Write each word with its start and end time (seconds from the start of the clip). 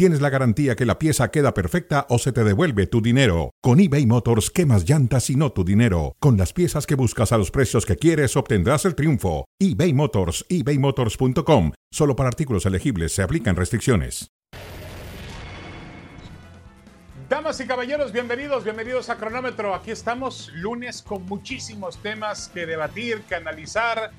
tienes 0.00 0.22
la 0.22 0.30
garantía 0.30 0.76
que 0.76 0.86
la 0.86 0.98
pieza 0.98 1.30
queda 1.30 1.52
perfecta 1.52 2.06
o 2.08 2.18
se 2.18 2.32
te 2.32 2.42
devuelve 2.42 2.86
tu 2.86 3.02
dinero. 3.02 3.50
Con 3.60 3.80
eBay 3.80 4.06
Motors, 4.06 4.50
quemas 4.50 4.88
llantas 4.88 5.28
y 5.28 5.36
no 5.36 5.52
tu 5.52 5.62
dinero. 5.62 6.16
Con 6.20 6.38
las 6.38 6.54
piezas 6.54 6.86
que 6.86 6.94
buscas 6.94 7.32
a 7.32 7.36
los 7.36 7.50
precios 7.50 7.84
que 7.84 7.96
quieres, 7.96 8.34
obtendrás 8.34 8.86
el 8.86 8.94
triunfo. 8.94 9.44
eBay 9.58 9.92
Motors, 9.92 10.46
ebaymotors.com. 10.48 11.72
Solo 11.92 12.16
para 12.16 12.30
artículos 12.30 12.64
elegibles 12.64 13.12
se 13.12 13.22
aplican 13.22 13.56
restricciones. 13.56 14.30
Damas 17.28 17.60
y 17.60 17.66
caballeros, 17.66 18.10
bienvenidos, 18.10 18.64
bienvenidos 18.64 19.10
a 19.10 19.18
Cronómetro. 19.18 19.74
Aquí 19.74 19.90
estamos 19.90 20.50
lunes 20.54 21.02
con 21.02 21.26
muchísimos 21.26 21.98
temas 21.98 22.48
que 22.48 22.64
debatir, 22.64 23.20
que 23.28 23.34
analizar 23.34 24.12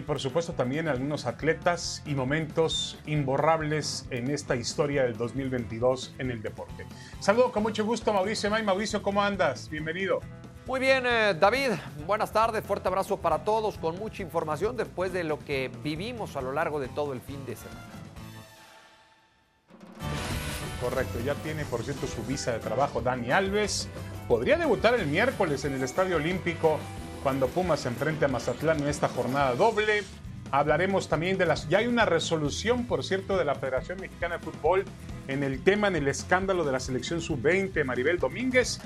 y 0.00 0.02
por 0.02 0.18
supuesto 0.18 0.54
también 0.54 0.88
algunos 0.88 1.26
atletas 1.26 2.02
y 2.06 2.14
momentos 2.14 2.98
imborrables 3.04 4.06
en 4.08 4.30
esta 4.30 4.56
historia 4.56 5.02
del 5.02 5.14
2022 5.18 6.14
en 6.18 6.30
el 6.30 6.40
deporte. 6.40 6.86
Saludo 7.20 7.52
con 7.52 7.62
mucho 7.62 7.84
gusto 7.84 8.10
a 8.10 8.14
Mauricio 8.14 8.48
May. 8.48 8.62
Mauricio, 8.62 9.02
¿cómo 9.02 9.22
andas? 9.22 9.68
Bienvenido. 9.68 10.20
Muy 10.66 10.80
bien, 10.80 11.04
eh, 11.06 11.34
David. 11.38 11.72
Buenas 12.06 12.32
tardes, 12.32 12.64
fuerte 12.64 12.88
abrazo 12.88 13.18
para 13.18 13.44
todos 13.44 13.76
con 13.76 13.98
mucha 13.98 14.22
información 14.22 14.74
después 14.74 15.12
de 15.12 15.22
lo 15.22 15.38
que 15.38 15.70
vivimos 15.84 16.34
a 16.34 16.40
lo 16.40 16.52
largo 16.52 16.80
de 16.80 16.88
todo 16.88 17.12
el 17.12 17.20
fin 17.20 17.44
de 17.44 17.56
semana. 17.56 17.86
Correcto, 20.80 21.18
ya 21.22 21.34
tiene 21.34 21.66
por 21.66 21.82
cierto 21.82 22.06
su 22.06 22.22
visa 22.22 22.52
de 22.52 22.60
trabajo 22.60 23.02
Dani 23.02 23.32
Alves. 23.32 23.90
Podría 24.28 24.56
debutar 24.56 24.94
el 24.94 25.06
miércoles 25.06 25.66
en 25.66 25.74
el 25.74 25.82
Estadio 25.82 26.16
Olímpico 26.16 26.78
cuando 27.22 27.48
Pumas 27.48 27.80
se 27.80 27.88
enfrente 27.88 28.24
a 28.24 28.28
Mazatlán 28.28 28.80
en 28.80 28.88
esta 28.88 29.08
jornada 29.08 29.54
doble. 29.54 30.02
Hablaremos 30.50 31.08
también 31.08 31.38
de 31.38 31.46
las... 31.46 31.68
Ya 31.68 31.78
hay 31.78 31.86
una 31.86 32.04
resolución, 32.04 32.86
por 32.86 33.04
cierto, 33.04 33.36
de 33.36 33.44
la 33.44 33.54
Federación 33.54 34.00
Mexicana 34.00 34.38
de 34.38 34.44
Fútbol 34.44 34.84
en 35.28 35.42
el 35.42 35.62
tema, 35.62 35.88
en 35.88 35.96
el 35.96 36.08
escándalo 36.08 36.64
de 36.64 36.72
la 36.72 36.80
selección 36.80 37.20
sub-20, 37.20 37.84
Maribel 37.84 38.18
Domínguez. 38.18 38.80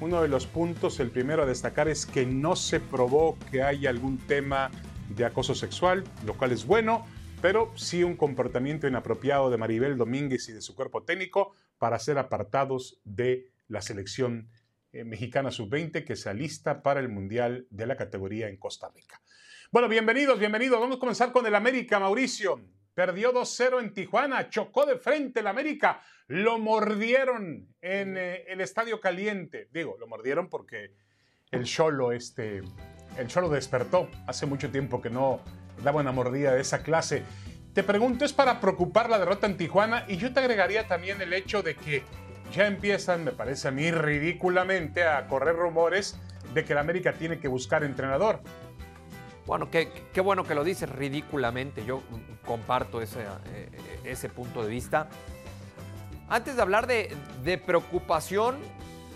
Uno 0.00 0.22
de 0.22 0.28
los 0.28 0.46
puntos, 0.46 1.00
el 1.00 1.10
primero 1.10 1.42
a 1.42 1.46
destacar, 1.46 1.88
es 1.88 2.06
que 2.06 2.24
no 2.26 2.54
se 2.54 2.80
probó 2.80 3.36
que 3.50 3.62
haya 3.62 3.90
algún 3.90 4.18
tema 4.18 4.70
de 5.08 5.24
acoso 5.24 5.54
sexual, 5.54 6.04
lo 6.24 6.34
cual 6.34 6.52
es 6.52 6.64
bueno 6.64 7.04
pero 7.40 7.72
sí 7.76 8.04
un 8.04 8.16
comportamiento 8.16 8.86
inapropiado 8.86 9.50
de 9.50 9.56
Maribel 9.56 9.96
Domínguez 9.96 10.48
y 10.48 10.52
de 10.52 10.60
su 10.60 10.74
cuerpo 10.74 11.02
técnico 11.02 11.54
para 11.78 11.98
ser 11.98 12.18
apartados 12.18 13.00
de 13.04 13.48
la 13.68 13.80
selección 13.80 14.48
eh, 14.92 15.04
mexicana 15.04 15.50
sub-20 15.50 16.04
que 16.04 16.16
se 16.16 16.30
alista 16.30 16.82
para 16.82 16.98
el 16.98 17.08
Mundial 17.08 17.66
de 17.70 17.86
la 17.86 17.96
categoría 17.96 18.48
en 18.48 18.56
Costa 18.56 18.88
Rica. 18.88 19.20
Bueno, 19.70 19.88
bienvenidos, 19.88 20.38
bienvenidos. 20.38 20.80
Vamos 20.80 20.96
a 20.96 21.00
comenzar 21.00 21.30
con 21.30 21.46
el 21.46 21.54
América, 21.54 22.00
Mauricio. 22.00 22.60
Perdió 22.92 23.32
2-0 23.32 23.80
en 23.80 23.94
Tijuana, 23.94 24.48
chocó 24.48 24.86
de 24.86 24.96
frente 24.96 25.40
el 25.40 25.46
América, 25.46 26.02
lo 26.26 26.58
mordieron 26.58 27.68
en 27.80 28.16
eh, 28.16 28.44
el 28.48 28.60
Estadio 28.60 29.00
Caliente. 29.00 29.68
Digo, 29.72 29.96
lo 30.00 30.08
mordieron 30.08 30.48
porque 30.48 30.92
el 31.52 31.64
Cholo, 31.64 32.10
este, 32.10 32.62
el 33.16 33.28
Cholo 33.28 33.48
despertó. 33.48 34.10
Hace 34.26 34.46
mucho 34.46 34.70
tiempo 34.70 35.00
que 35.00 35.10
no 35.10 35.40
daba 35.84 36.00
una 36.00 36.10
mordida 36.10 36.52
de 36.52 36.62
esa 36.62 36.82
clase. 36.82 37.22
Te 37.74 37.84
pregunto, 37.84 38.24
¿es 38.24 38.32
para 38.32 38.60
preocupar 38.60 39.08
la 39.08 39.20
derrota 39.20 39.46
en 39.46 39.56
Tijuana? 39.56 40.04
Y 40.08 40.16
yo 40.16 40.32
te 40.32 40.40
agregaría 40.40 40.88
también 40.88 41.22
el 41.22 41.32
hecho 41.32 41.62
de 41.62 41.76
que 41.76 42.02
ya 42.50 42.66
empiezan, 42.66 43.24
me 43.24 43.32
parece 43.32 43.68
a 43.68 43.70
mí 43.70 43.90
ridículamente, 43.90 45.04
a 45.04 45.26
correr 45.26 45.56
rumores 45.56 46.16
de 46.54 46.64
que 46.64 46.72
el 46.72 46.78
América 46.78 47.12
tiene 47.12 47.38
que 47.38 47.48
buscar 47.48 47.84
entrenador. 47.84 48.40
Bueno, 49.46 49.68
qué, 49.70 50.20
bueno 50.22 50.44
que 50.44 50.54
lo 50.54 50.62
dices 50.64 50.88
ridículamente. 50.88 51.84
Yo 51.84 52.02
comparto 52.44 53.00
ese, 53.02 53.20
eh, 53.52 53.68
ese 54.04 54.28
punto 54.28 54.62
de 54.62 54.68
vista. 54.68 55.08
Antes 56.28 56.56
de 56.56 56.62
hablar 56.62 56.86
de, 56.86 57.14
de, 57.42 57.58
preocupación, 57.58 58.58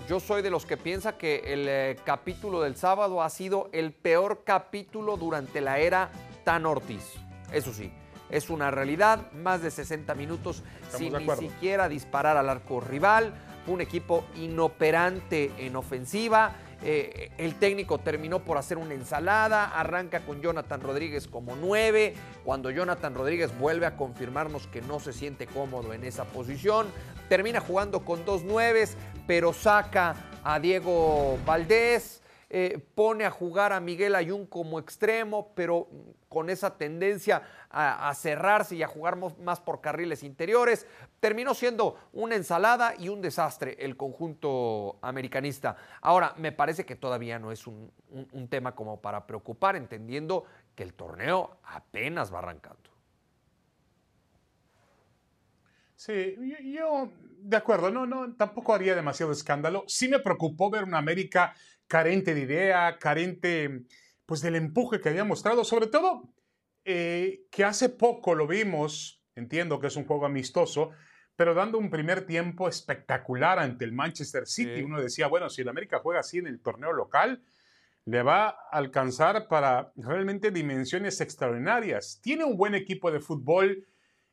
yo 0.09 0.19
soy 0.19 0.43
de 0.43 0.51
los 0.51 0.67
que 0.67 0.77
piensa 0.77 1.17
que 1.17 1.53
el 1.53 1.67
eh, 1.69 1.97
capítulo 2.05 2.61
del 2.61 2.77
sábado 2.77 3.23
ha 3.23 3.31
sido 3.31 3.69
el 3.73 3.93
peor 3.93 4.43
capítulo 4.45 5.17
durante 5.17 5.61
la 5.61 5.79
era 5.79 6.11
Tan 6.43 6.67
Ortiz. 6.67 7.13
Eso 7.53 7.73
sí, 7.73 7.93
es 8.35 8.51
una 8.51 8.71
realidad. 8.71 9.31
Más 9.33 9.63
de 9.63 9.71
60 9.71 10.13
minutos 10.15 10.63
sin 10.89 11.13
ni 11.15 11.29
siquiera 11.37 11.89
disparar 11.89 12.37
al 12.37 12.49
arco 12.49 12.81
rival. 12.81 13.33
Un 13.69 13.81
equipo 13.81 14.25
inoperante 14.35 15.53
en 15.59 15.77
ofensiva. 15.77 16.57
Eh, 16.83 17.31
el 17.39 17.55
técnico 17.55 17.99
terminó 17.99 18.41
por 18.41 18.59
hacer 18.59 18.77
una 18.77 18.93
ensalada, 18.93 19.67
arranca 19.67 20.21
con 20.21 20.43
Jonathan 20.43 20.83
Rodríguez 20.83 21.29
como 21.29 21.57
nueve, 21.57 22.15
cuando 22.45 22.71
Jonathan 22.71 23.15
Rodríguez 23.15 23.57
vuelve 23.59 23.87
a 23.87 23.97
confirmarnos 23.97 24.67
que 24.67 24.83
no 24.83 25.01
se 25.01 25.15
siente 25.15 25.47
cómodo 25.47 25.95
en 25.95 26.05
esa 26.05 26.25
posición, 26.25 26.89
termina 27.31 27.61
jugando 27.61 28.05
con 28.05 28.27
dos 28.27 28.43
nueves, 28.43 28.99
pero 29.27 29.55
saca 29.55 30.15
a 30.43 30.59
Diego 30.59 31.39
Valdés, 31.47 32.21
eh, 32.57 32.79
pone 32.95 33.25
a 33.25 33.33
jugar 33.33 33.73
a 33.73 33.81
Miguel 33.81 34.15
Ayun 34.15 34.47
como 34.47 34.79
extremo, 34.79 35.53
pero 35.57 35.89
con 36.29 36.49
esa 36.51 36.79
tendencia 36.79 37.43
a, 37.69 38.15
cerrarse 38.15 38.77
y 38.77 38.83
a 38.85 38.87
jugar 38.87 39.17
más 39.17 39.59
por 39.59 39.81
carriles 39.81 40.23
interiores. 40.23 40.87
Terminó 41.19 41.53
siendo 41.55 41.99
una 42.13 42.37
ensalada 42.37 42.95
y 42.97 43.09
un 43.09 43.21
desastre 43.21 43.77
el 43.81 43.97
conjunto 43.97 45.01
americanista. 45.03 45.77
Ahora, 46.01 46.33
me 46.37 46.53
parece 46.53 46.87
que 46.87 46.95
todavía 46.95 47.41
no 47.41 47.51
es 47.51 47.67
un, 47.67 47.91
tema 48.49 48.73
como 48.77 49.01
para 49.01 49.27
preocupar, 49.27 49.75
entendiendo 49.75 50.45
que 50.77 50.85
el 50.85 50.95
torneo 50.95 51.59
apenas 51.65 52.33
va 52.33 52.39
arrancando. 52.39 52.89
Sí, 55.97 56.37
yo, 56.73 57.11
de 57.39 57.57
acuerdo, 57.57 57.91
no, 57.91 58.07
no, 58.07 58.33
tampoco 58.37 58.75
haría 58.75 58.95
demasiado 58.95 59.33
escándalo. 59.33 59.83
Sí 59.89 60.07
me 60.07 60.21
preocupó 60.21 60.71
ver 60.71 60.85
una 60.85 60.99
América 60.99 61.53
carente 61.87 62.35
de 62.35 62.41
idea, 62.41 62.99
carente 62.99 63.85
pues 64.27 64.41
del 64.41 64.57
empuje 64.57 65.01
que 65.01 65.11
había 65.11 65.25
mostrado, 65.25 65.65
sobre 65.65 65.87
todo 65.87 66.35
eh, 66.85 67.47
que 67.51 67.65
hace 67.65 67.89
poco 67.89 68.35
lo 68.35 68.47
vimos, 68.47 69.23
entiendo 69.35 69.81
que 69.81 69.87
es 69.89 69.97
un 69.97 70.07
juego 70.07 70.27
amistoso, 70.27 70.91
pero 71.37 71.55
dando 71.55 71.79
un 71.79 71.91
primer 71.91 72.27
tiempo 72.27 72.69
espectacular 72.69 73.59
ante 73.59 73.85
el 73.85 73.93
Manchester 73.93 74.47
City. 74.47 74.83
Uno 74.83 75.01
decía, 75.01 75.27
bueno, 75.27 75.51
si 75.51 75.63
el 75.63 75.69
América 75.69 76.01
juega 76.01 76.21
así 76.21 76.39
en 76.39 76.47
el 76.47 76.61
torneo 76.61 76.93
local, 76.93 77.43
le 78.05 78.23
va 78.23 78.49
a 78.49 78.57
alcanzar 78.71 79.49
para 79.49 79.93
realmente 79.97 80.51
dimensiones 80.51 81.21
extraordinarias. 81.21 82.21
Tiene 82.23 82.45
un 82.45 82.57
buen 82.57 82.75
equipo 82.75 83.11
de 83.11 83.21
fútbol. 83.21 83.87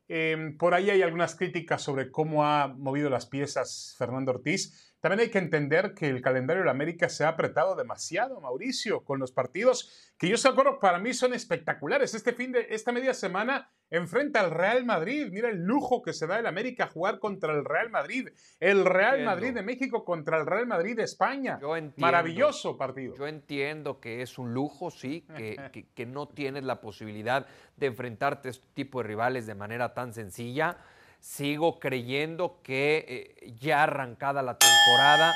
Em, 0.07 0.57
por 0.57 0.73
ahí 0.73 0.89
hay 0.89 1.01
algunas 1.01 1.35
críticas 1.35 1.81
sobre 1.81 2.12
cómo 2.12 2.45
ha 2.45 2.68
movido 2.68 3.09
las 3.09 3.25
piezas 3.25 3.95
Fernando 3.97 4.31
Ortiz, 4.31 4.91
también 5.01 5.22
hay 5.22 5.29
que 5.29 5.39
entender 5.39 5.95
que 5.95 6.07
el 6.07 6.22
calendario 6.22 6.62
de 6.62 6.66
la 6.66 6.72
América 6.72 7.09
se 7.09 7.25
ha 7.25 7.29
apretado 7.29 7.75
demasiado, 7.75 8.39
Mauricio, 8.39 9.03
con 9.03 9.19
los 9.19 9.31
partidos 9.31 10.13
que 10.17 10.29
yo 10.29 10.38
se 10.38 10.47
acuerdo 10.47 10.79
para 10.79 11.00
mí 11.00 11.12
son 11.16 11.34
espectaculares. 11.34 12.13
Este 12.13 12.34
fin 12.34 12.51
de 12.51 12.67
esta 12.69 12.91
media 12.91 13.16
semana 13.16 13.72
enfrenta 13.89 14.39
al 14.39 14.51
Real 14.51 14.85
Madrid. 14.85 15.29
Mira 15.31 15.50
el 15.50 15.63
lujo 15.63 16.03
que 16.03 16.13
se 16.13 16.28
da 16.28 16.38
el 16.38 16.45
América 16.45 16.85
jugar 16.85 17.17
contra 17.17 17.51
el 17.51 17.66
Real 17.66 17.89
Madrid. 17.89 18.29
El 18.59 18.85
Real 18.85 19.23
Madrid 19.23 19.56
de 19.56 19.63
México 19.63 20.06
contra 20.06 20.39
el 20.39 20.45
Real 20.45 20.67
Madrid 20.67 20.95
de 20.95 21.03
España. 21.03 21.59
Maravilloso 21.97 22.78
partido. 22.78 23.16
Yo 23.18 23.25
entiendo 23.25 24.00
que 24.00 24.22
es 24.22 24.38
un 24.38 24.53
lujo, 24.53 24.91
sí, 24.91 25.25
que, 25.35 25.89
que 25.95 26.06
no 26.06 26.28
tienes 26.28 26.63
la 26.63 26.79
posibilidad 26.79 27.47
de 27.75 27.88
enfrentarte 27.88 28.50
a 28.50 28.51
este 28.51 28.68
tipo 28.75 29.01
de 29.01 29.07
rivales 29.07 29.47
de 29.47 29.56
manera 29.56 29.95
tan 29.95 30.13
sencilla 30.13 30.77
sigo 31.21 31.79
creyendo 31.79 32.59
que 32.63 33.38
eh, 33.41 33.53
ya 33.59 33.83
arrancada 33.83 34.41
la 34.41 34.57
temporada 34.57 35.33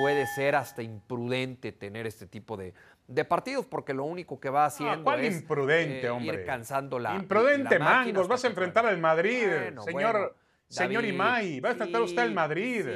puede 0.00 0.26
ser 0.26 0.54
hasta 0.54 0.82
imprudente 0.82 1.72
tener 1.72 2.06
este 2.06 2.26
tipo 2.26 2.56
de, 2.56 2.74
partidos 3.24 3.66
porque 3.66 3.94
lo 3.94 4.04
único 4.04 4.38
que 4.38 4.50
va 4.50 4.66
haciendo 4.66 5.12
es 5.14 5.36
imprudente, 5.36 6.06
eh, 6.06 6.20
ir 6.20 6.44
cansando 6.44 6.98
la 6.98 7.14
Imprudente, 7.14 7.78
Mangos, 7.78 8.28
vas 8.28 8.44
a 8.44 8.48
enfrentar 8.48 8.86
al 8.86 8.98
Madrid, 8.98 9.48
señor 9.84 10.36
Señor 10.72 11.04
Imay, 11.04 11.60
va 11.60 11.70
a 11.70 11.72
enfrentar 11.72 12.00
usted 12.00 12.22
al 12.22 12.32
Madrid. 12.32 12.86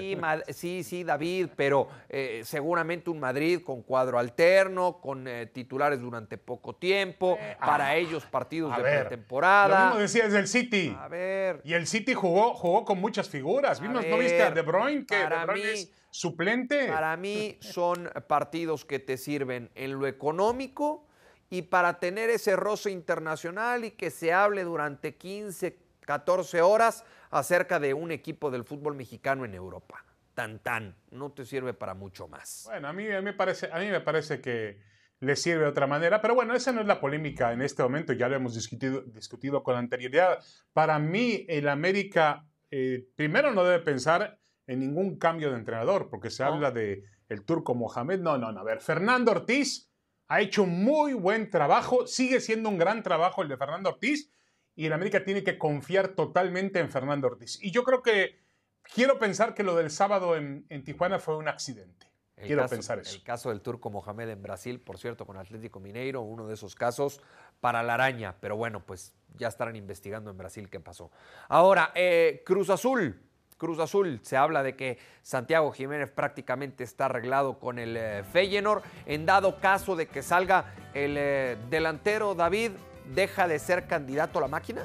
Sí, 0.49 0.83
sí, 0.83 1.05
David, 1.05 1.49
pero 1.55 1.89
eh, 2.09 2.41
seguramente 2.45 3.11
un 3.11 3.21
Madrid 3.21 3.61
con 3.63 3.83
cuadro 3.83 4.19
alterno, 4.19 4.99
con 5.01 5.29
eh, 5.29 5.47
titulares 5.47 6.01
durante 6.01 6.39
poco 6.39 6.77
tiempo, 6.77 7.37
eh, 7.39 7.57
para 7.61 7.89
ah, 7.89 7.97
ellos 7.97 8.25
partidos 8.25 8.75
de 8.77 8.83
pretemporada. 8.83 9.79
Lo 9.79 9.85
mismo 9.87 10.01
decías 10.01 10.33
del 10.33 10.49
City. 10.49 10.97
A 10.99 11.09
ver. 11.09 11.61
Y 11.65 11.75
el 11.75 11.87
City 11.87 12.15
jugó, 12.15 12.55
jugó 12.55 12.85
con 12.85 12.99
muchas 12.99 13.29
figuras. 13.29 13.81
Vimos, 13.81 14.07
¿no 14.07 14.19
viste 14.19 14.43
a 14.43 14.51
De 14.51 14.63
Bruyne? 14.63 15.05
Que 15.05 15.17
De 15.17 15.45
Bruyne 15.45 15.73
es 15.73 15.93
suplente. 16.11 16.89
Para 16.89 17.17
mí 17.19 17.59
son 17.61 18.11
partidos 18.27 18.87
que 18.87 19.01
te 19.01 19.19
sirven 19.19 19.71
en 19.75 19.99
lo 19.99 20.07
económico 20.07 21.07
y 21.51 21.63
para 21.63 22.01
tener 22.01 22.31
ese 22.31 22.57
roce 22.57 22.91
internacional 22.91 23.85
y 23.85 23.91
que 23.93 24.11
se 24.11 24.33
hable 24.33 24.65
durante 24.65 25.15
15, 25.15 25.77
14 26.07 26.63
horas 26.63 27.05
acerca 27.31 27.79
de 27.79 27.93
un 27.93 28.11
equipo 28.11 28.51
del 28.51 28.65
fútbol 28.65 28.95
mexicano 28.95 29.45
en 29.45 29.53
Europa. 29.53 30.03
Tan 30.33 30.61
tan, 30.61 30.97
no 31.11 31.33
te 31.33 31.45
sirve 31.45 31.75
para 31.75 31.95
mucho 31.95 32.29
más. 32.29 32.63
Bueno, 32.65 32.89
a 32.89 32.93
mí, 32.95 33.05
me, 33.05 33.33
parece, 33.35 33.69
a 33.71 33.79
mí 33.79 33.89
me 33.89 34.01
parece 34.01 34.41
que 34.41 34.79
le 35.21 35.37
sirve 35.37 35.63
de 35.63 35.69
otra 35.69 35.87
manera, 35.87 36.21
pero 36.21 36.35
bueno, 36.35 36.55
esa 36.55 36.73
no 36.73 36.81
es 36.81 36.87
la 36.87 37.01
polémica 37.01 37.53
en 37.53 37.63
este 37.63 37.83
momento, 37.83 38.13
ya 38.13 38.29
lo 38.29 38.37
hemos 38.37 38.55
discutido, 38.55 39.03
discutido 39.03 39.63
con 39.63 39.77
anterioridad. 39.77 40.39
Para 40.73 40.99
mí, 40.99 41.45
el 41.49 41.69
América 41.69 42.47
eh, 42.71 43.07
primero 43.17 43.53
no 43.53 43.65
debe 43.65 43.83
pensar 43.83 44.39
en 44.67 44.81
ningún 44.81 45.19
cambio 45.19 45.51
de 45.51 45.57
entrenador, 45.57 46.09
porque 46.11 46.31
se 46.31 46.43
habla 46.43 46.71
de 46.71 47.05
el 47.29 47.45
turco 47.45 47.75
Mohamed. 47.75 48.21
No, 48.21 48.39
no, 48.39 48.53
no. 48.53 48.61
A 48.61 48.65
ver, 48.65 48.81
Fernando 48.81 49.33
Ortiz 49.33 49.91
ha 50.29 50.41
hecho 50.41 50.67
muy 50.67 51.13
buen 51.13 51.51
trabajo, 51.51 52.07
sigue 52.07 52.41
siendo 52.41 52.69
un 52.69 52.79
gran 52.79 53.03
trabajo 53.03 53.43
el 53.43 53.49
de 53.49 53.57
Fernando 53.57 53.91
Ortiz, 53.91 54.31
y 54.77 54.85
el 54.87 54.93
América 54.93 55.25
tiene 55.25 55.43
que 55.43 55.59
confiar 55.59 56.09
totalmente 56.09 56.79
en 56.79 56.91
Fernando 56.91 57.27
Ortiz. 57.29 57.59
Y 57.63 57.71
yo 57.71 57.83
creo 57.83 58.03
que 58.03 58.39
quiero 58.83 59.19
pensar 59.19 59.55
que 59.55 59.63
lo 59.63 59.75
del 59.75 59.91
sábado 59.91 60.37
en, 60.37 60.67
Tijuana 60.85 61.19
fue 61.19 61.37
un 61.39 61.49
accidente. 61.49 62.07
quiero 62.37 62.69
pensar 62.69 62.99
eso. 62.99 63.17
El 63.17 63.23
caso 63.23 63.49
del 63.49 63.63
turco 63.63 63.89
Mohamed 63.89 64.29
en 64.29 64.43
Brasil, 64.43 64.79
por 64.79 64.99
cierto, 64.99 65.25
con 65.25 65.39
Atlético 65.39 65.81
Mineiro, 65.81 66.21
uno 66.21 66.47
de 66.47 66.55
esos 66.55 66.75
casos 66.75 67.23
para 67.61 67.83
la 67.83 67.95
araña, 67.95 68.37
pero 68.39 68.57
bueno, 68.57 68.85
pues 68.85 69.15
ya 69.35 69.49
estarán 69.49 69.77
investigando 69.77 70.31
en 70.31 70.37
Brasil 70.37 70.69
qué 70.69 70.79
pasó. 70.79 71.11
Ahora, 71.49 71.93
eh, 71.95 72.43
Cruz 72.45 72.69
Azul. 72.69 73.23
Cruz 73.57 73.79
Azul, 73.79 74.21
se 74.23 74.37
habla 74.37 74.63
de 74.63 74.77
que 74.77 74.99
Santiago 75.23 75.73
Jiménez 75.73 76.11
prácticamente 76.11 76.85
está 76.85 77.07
arreglado 77.07 77.59
con 77.59 77.79
el 77.79 77.97
eh, 77.97 78.23
Feyenoord. 78.31 78.83
En 79.07 79.25
dado 79.25 79.59
caso 79.61 79.97
de 79.97 80.07
que 80.07 80.23
salga 80.23 80.75
el 80.93 81.17
eh, 81.17 81.57
delantero 81.71 82.35
David, 82.35 82.73
¿deja 83.15 83.49
de 83.49 83.59
ser 83.59 83.87
candidato 83.87 84.39
a 84.39 84.43
la 84.43 84.49
máquina? 84.49 84.83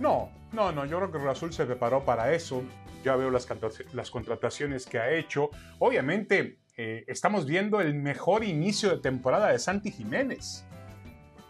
No, 0.00 0.30
no, 0.52 0.72
no, 0.72 0.84
yo 0.84 0.98
creo 0.98 1.12
que 1.12 1.18
Cruz 1.18 1.30
Azul 1.30 1.52
se 1.52 1.66
preparó 1.66 2.04
para 2.04 2.32
eso. 2.32 2.62
Ya 3.04 3.16
veo 3.16 3.30
las, 3.30 3.46
las 3.92 4.10
contrataciones 4.10 4.86
que 4.86 4.98
ha 4.98 5.10
hecho. 5.10 5.50
Obviamente, 5.78 6.58
eh, 6.76 7.04
estamos 7.06 7.46
viendo 7.46 7.80
el 7.80 7.94
mejor 7.94 8.44
inicio 8.44 8.90
de 8.90 8.98
temporada 8.98 9.50
de 9.50 9.58
Santi 9.58 9.90
Jiménez. 9.90 10.64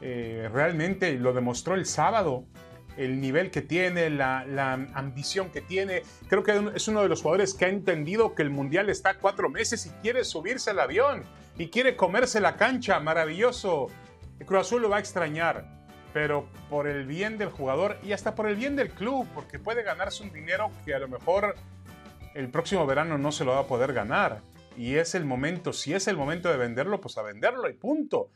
Eh, 0.01 0.51
realmente 0.53 1.15
lo 1.15 1.33
demostró 1.33 1.75
el 1.75 1.87
sábado, 1.87 2.45
el 2.96 3.20
nivel 3.20 3.50
que 3.50 3.62
tiene, 3.62 4.11
la, 4.11 4.73
ambición 4.94 5.50
que 5.50 5.61
tiene. 5.61 6.02
Creo 6.29 6.43
que 6.43 6.70
es 6.75 6.88
uno 6.88 7.02
de 7.02 7.08
los 7.08 7.23
jugadores 7.23 7.55
que 7.55 7.64
ha 7.64 7.69
entendido 7.69 8.35
que 8.35 8.43
el 8.43 8.50
Mundial 8.50 8.91
está 8.91 9.19
cuatro 9.19 9.49
meses 9.49 9.87
y 9.87 9.91
quiere 10.02 10.25
subirse 10.25 10.70
al 10.70 10.81
avión 10.81 11.25
y 11.58 11.69
quiere 11.69 11.96
comerse 11.96 12.41
la 12.41 12.56
cancha. 12.56 13.00
Maravilloso. 13.00 13.88
El 14.38 14.46
Cruz 14.46 14.62
Azul 14.62 14.82
lo 14.82 14.88
va 14.88 14.96
a 14.96 15.00
extrañar, 15.00 15.64
pero 16.12 16.49
por 16.69 16.88
el 16.88 17.06
bien 17.06 17.38
del 17.38 17.50
jugador 17.50 17.99
y 18.02 18.12
hasta 18.12 18.35
por 18.35 18.49
el 18.49 18.56
bien 18.56 18.75
del 18.75 18.91
club, 18.91 19.29
porque 19.32 19.58
puede 19.58 19.82
ganarse 19.82 20.25
un 20.25 20.32
dinero 20.32 20.70
que 20.85 20.94
a 20.94 20.99
lo 20.99 21.08
mejor 21.08 21.55
el 22.35 22.49
próximo 22.50 22.85
verano 22.85 23.17
no 23.17 23.31
se 23.31 23.44
lo 23.44 23.52
va 23.52 23.61
a 23.61 23.67
poder 23.67 23.93
ganar 23.93 24.43
y 24.76 24.96
es 24.96 25.14
el 25.14 25.25
momento, 25.25 25.73
si 25.73 25.94
es 25.94 26.08
el 26.08 26.17
momento 26.17 26.49
de 26.49 26.56
venderlo, 26.56 27.00
pues 27.00 27.17
a 27.19 27.23
venderlo 27.23 27.69
y 27.69 27.75
punto. 27.75 28.31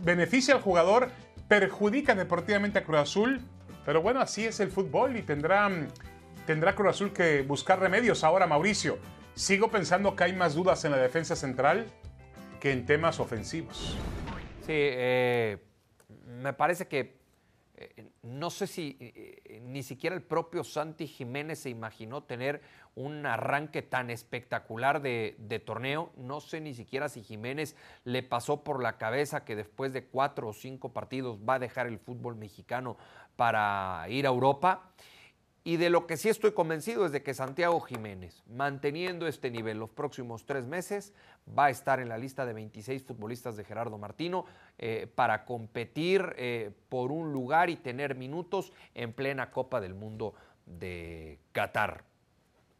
Beneficia 0.00 0.54
al 0.54 0.60
jugador, 0.60 1.10
perjudica 1.48 2.14
deportivamente 2.14 2.80
a 2.80 2.84
Cruz 2.84 2.98
Azul, 2.98 3.40
pero 3.84 4.02
bueno, 4.02 4.20
así 4.20 4.44
es 4.44 4.60
el 4.60 4.70
fútbol 4.70 5.16
y 5.16 5.22
tendrá, 5.22 5.70
tendrá 6.46 6.74
Cruz 6.74 6.90
Azul 6.90 7.12
que 7.12 7.42
buscar 7.42 7.80
remedios. 7.80 8.24
Ahora, 8.24 8.46
Mauricio, 8.46 8.98
sigo 9.34 9.70
pensando 9.70 10.14
que 10.14 10.24
hay 10.24 10.32
más 10.34 10.54
dudas 10.54 10.84
en 10.84 10.92
la 10.92 10.98
defensa 10.98 11.36
central 11.36 11.86
que 12.60 12.72
en 12.72 12.84
temas 12.86 13.20
ofensivos. 13.20 13.96
Sí, 14.60 14.72
eh, 14.72 15.58
me 16.26 16.52
parece 16.52 16.86
que 16.86 17.20
eh, 17.80 18.10
no 18.22 18.50
sé 18.50 18.66
si 18.66 18.96
eh, 19.00 19.60
ni 19.62 19.82
siquiera 19.82 20.14
el 20.14 20.22
propio 20.22 20.62
Santi 20.62 21.06
Jiménez 21.06 21.60
se 21.60 21.70
imaginó 21.70 22.22
tener 22.22 22.60
un 22.94 23.26
arranque 23.26 23.82
tan 23.82 24.10
espectacular 24.10 25.00
de, 25.00 25.62
torneo. 25.64 26.10
No 26.16 26.40
sé 26.40 26.60
ni 26.60 26.74
siquiera 26.74 27.08
si 27.08 27.22
Jiménez 27.22 27.76
le 28.04 28.22
pasó 28.22 28.62
por 28.62 28.82
la 28.82 28.98
cabeza 28.98 29.44
que 29.44 29.56
después 29.56 29.92
de 29.92 30.04
cuatro 30.04 30.48
o 30.48 30.52
cinco 30.52 30.92
partidos 30.92 31.38
va 31.38 31.54
a 31.54 31.58
dejar 31.58 31.86
el 31.86 31.98
fútbol 31.98 32.36
mexicano 32.36 32.96
para 33.36 34.04
ir 34.08 34.26
a 34.26 34.30
Europa. 34.30 34.90
Y 35.62 35.76
de 35.76 35.90
lo 35.90 36.06
que 36.06 36.16
sí 36.16 36.30
estoy 36.30 36.52
convencido 36.52 37.04
es 37.04 37.12
de 37.12 37.22
que 37.22 37.34
Santiago 37.34 37.80
Jiménez, 37.80 38.42
manteniendo 38.46 39.26
este 39.26 39.50
nivel 39.50 39.78
los 39.78 39.90
próximos 39.90 40.46
tres 40.46 40.66
meses, 40.66 41.12
va 41.46 41.66
a 41.66 41.70
estar 41.70 42.00
en 42.00 42.08
la 42.08 42.16
lista 42.16 42.46
de 42.46 42.54
26 42.54 43.02
futbolistas 43.02 43.56
de 43.56 43.64
Gerardo 43.64 43.98
Martino 43.98 44.46
eh, 44.78 45.06
para 45.14 45.44
competir 45.44 46.34
eh, 46.38 46.72
por 46.88 47.12
un 47.12 47.32
lugar 47.32 47.68
y 47.68 47.76
tener 47.76 48.14
minutos 48.14 48.72
en 48.94 49.12
plena 49.12 49.50
Copa 49.50 49.82
del 49.82 49.94
Mundo 49.94 50.34
de 50.64 51.38
Qatar 51.52 52.09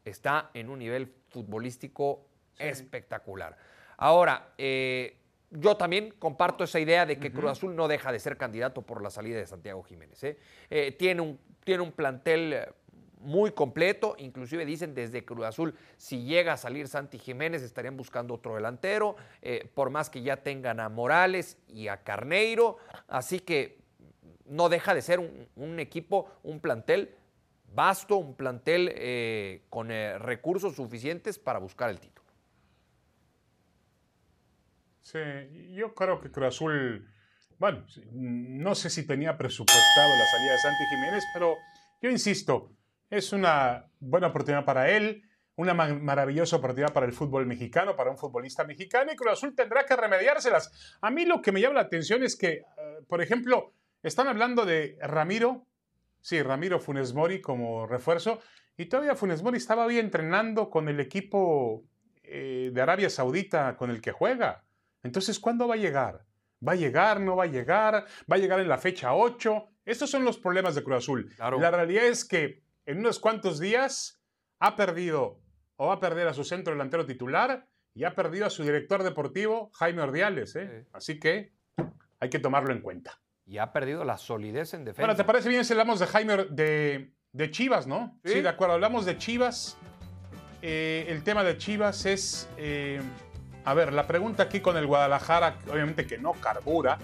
está 0.05 0.49
en 0.53 0.69
un 0.69 0.79
nivel 0.79 1.13
futbolístico 1.29 2.25
espectacular. 2.57 3.57
Ahora, 3.97 4.53
eh, 4.57 5.17
yo 5.51 5.75
también 5.77 6.13
comparto 6.17 6.63
esa 6.63 6.79
idea 6.79 7.05
de 7.05 7.19
que 7.19 7.31
Cruz 7.31 7.51
Azul 7.51 7.75
no 7.75 7.87
deja 7.87 8.11
de 8.11 8.19
ser 8.19 8.37
candidato 8.37 8.81
por 8.81 9.01
la 9.01 9.09
salida 9.09 9.37
de 9.37 9.45
Santiago 9.45 9.83
Jiménez. 9.83 10.23
¿eh? 10.23 10.37
Eh, 10.69 10.91
tiene, 10.93 11.21
un, 11.21 11.39
tiene 11.63 11.83
un 11.83 11.91
plantel 11.91 12.67
muy 13.19 13.51
completo, 13.51 14.15
inclusive 14.17 14.65
dicen 14.65 14.95
desde 14.95 15.23
Cruz 15.23 15.45
Azul, 15.45 15.75
si 15.97 16.23
llega 16.23 16.53
a 16.53 16.57
salir 16.57 16.87
Santi 16.87 17.19
Jiménez 17.19 17.61
estarían 17.61 17.95
buscando 17.95 18.33
otro 18.33 18.55
delantero, 18.55 19.15
por 19.75 19.91
más 19.91 20.09
que 20.09 20.23
ya 20.23 20.37
tengan 20.37 20.79
a 20.79 20.89
Morales 20.89 21.59
y 21.67 21.87
a 21.87 21.97
Carneiro, 21.97 22.77
así 23.07 23.39
que 23.39 23.77
no 24.45 24.69
deja 24.69 24.95
de 24.95 25.03
ser 25.03 25.19
un 25.19 25.79
equipo, 25.79 26.31
un 26.41 26.59
plantel 26.59 27.15
vasto, 27.73 28.17
un 28.17 28.35
plantel 28.35 28.91
eh, 28.93 29.65
con 29.69 29.91
eh, 29.91 30.17
recursos 30.19 30.75
suficientes 30.75 31.39
para 31.39 31.59
buscar 31.59 31.89
el 31.89 31.99
título. 31.99 32.27
Sí, 35.01 35.19
yo 35.73 35.93
creo 35.93 36.21
que 36.21 36.31
Cruz 36.31 36.47
Azul, 36.47 37.09
bueno, 37.57 37.85
no 38.11 38.75
sé 38.75 38.89
si 38.89 39.05
tenía 39.05 39.37
presupuestado 39.37 40.09
la 40.17 40.25
salida 40.25 40.51
de 40.51 40.57
Santi 40.59 40.83
Jiménez, 40.89 41.23
pero 41.33 41.55
yo 42.01 42.09
insisto, 42.09 42.71
es 43.09 43.33
una 43.33 43.87
buena 43.99 44.27
oportunidad 44.27 44.63
para 44.63 44.89
él, 44.89 45.23
una 45.55 45.73
maravillosa 45.73 46.55
oportunidad 46.55 46.93
para 46.93 47.05
el 47.05 47.11
fútbol 47.11 47.45
mexicano, 47.45 47.95
para 47.95 48.09
un 48.09 48.17
futbolista 48.17 48.63
mexicano, 48.63 49.11
y 49.11 49.15
Cruz 49.15 49.33
Azul 49.33 49.53
tendrá 49.53 49.85
que 49.85 49.95
remediárselas. 49.95 50.97
A 51.01 51.11
mí 51.11 51.25
lo 51.25 51.41
que 51.41 51.51
me 51.51 51.59
llama 51.59 51.75
la 51.75 51.81
atención 51.81 52.23
es 52.23 52.37
que, 52.37 52.51
eh, 52.51 52.63
por 53.07 53.21
ejemplo, 53.21 53.73
están 54.01 54.27
hablando 54.27 54.65
de 54.65 54.97
Ramiro, 55.01 55.67
Sí, 56.21 56.41
Ramiro 56.41 56.79
Funes 56.79 57.13
Mori 57.13 57.41
como 57.41 57.87
refuerzo. 57.87 58.39
Y 58.77 58.85
todavía 58.85 59.15
Funes 59.15 59.43
Mori 59.43 59.57
estaba 59.57 59.85
hoy 59.85 59.99
entrenando 59.99 60.69
con 60.69 60.87
el 60.87 60.99
equipo 60.99 61.83
eh, 62.23 62.71
de 62.73 62.81
Arabia 62.81 63.09
Saudita 63.09 63.75
con 63.75 63.89
el 63.89 64.01
que 64.01 64.11
juega. 64.11 64.63
Entonces, 65.03 65.39
¿cuándo 65.39 65.67
va 65.67 65.75
a 65.75 65.77
llegar? 65.77 66.25
¿Va 66.65 66.73
a 66.73 66.75
llegar? 66.75 67.19
¿No 67.19 67.35
va 67.35 67.45
a 67.45 67.47
llegar? 67.47 68.05
¿Va 68.31 68.35
a 68.35 68.39
llegar 68.39 68.59
en 68.59 68.69
la 68.69 68.77
fecha 68.77 69.15
8? 69.15 69.67
Estos 69.83 70.11
son 70.11 70.23
los 70.23 70.37
problemas 70.37 70.75
de 70.75 70.83
Cruz 70.83 70.97
Azul. 70.97 71.33
La 71.37 71.71
realidad 71.71 72.05
es 72.05 72.23
que 72.23 72.63
en 72.85 72.99
unos 72.99 73.19
cuantos 73.19 73.59
días 73.59 74.21
ha 74.59 74.75
perdido 74.75 75.41
o 75.75 75.87
va 75.87 75.95
a 75.95 75.99
perder 75.99 76.27
a 76.27 76.33
su 76.33 76.43
centro 76.43 76.73
delantero 76.73 77.05
titular 77.05 77.67
y 77.95 78.03
ha 78.03 78.13
perdido 78.13 78.45
a 78.45 78.51
su 78.51 78.63
director 78.63 79.03
deportivo, 79.03 79.71
Jaime 79.73 80.03
Ordiales. 80.03 80.55
¿eh? 80.55 80.85
Así 80.93 81.19
que 81.19 81.53
hay 82.19 82.29
que 82.29 82.39
tomarlo 82.39 82.71
en 82.71 82.81
cuenta 82.81 83.19
y 83.51 83.57
ha 83.57 83.73
perdido 83.73 84.05
la 84.05 84.17
solidez 84.17 84.73
en 84.73 84.85
defensa. 84.85 85.01
Bueno, 85.01 85.15
¿te 85.17 85.25
parece 85.25 85.49
bien 85.49 85.65
si 85.65 85.73
hablamos 85.73 85.99
de 85.99 86.07
Jaime 86.07 86.45
de, 86.49 87.11
de 87.33 87.51
Chivas, 87.51 87.85
no? 87.85 88.17
¿Sí? 88.23 88.39
de 88.39 88.47
acuerdo. 88.47 88.75
Hablamos 88.75 89.05
de 89.05 89.17
Chivas. 89.17 89.77
Eh, 90.61 91.05
el 91.09 91.21
tema 91.25 91.43
de 91.43 91.57
Chivas 91.57 92.05
es. 92.05 92.47
Eh, 92.55 93.01
a 93.65 93.73
ver, 93.73 93.91
la 93.91 94.07
pregunta 94.07 94.43
aquí 94.43 94.61
con 94.61 94.77
el 94.77 94.87
Guadalajara, 94.87 95.57
obviamente 95.69 96.07
que 96.07 96.17
no 96.17 96.31
carbura, 96.31 96.97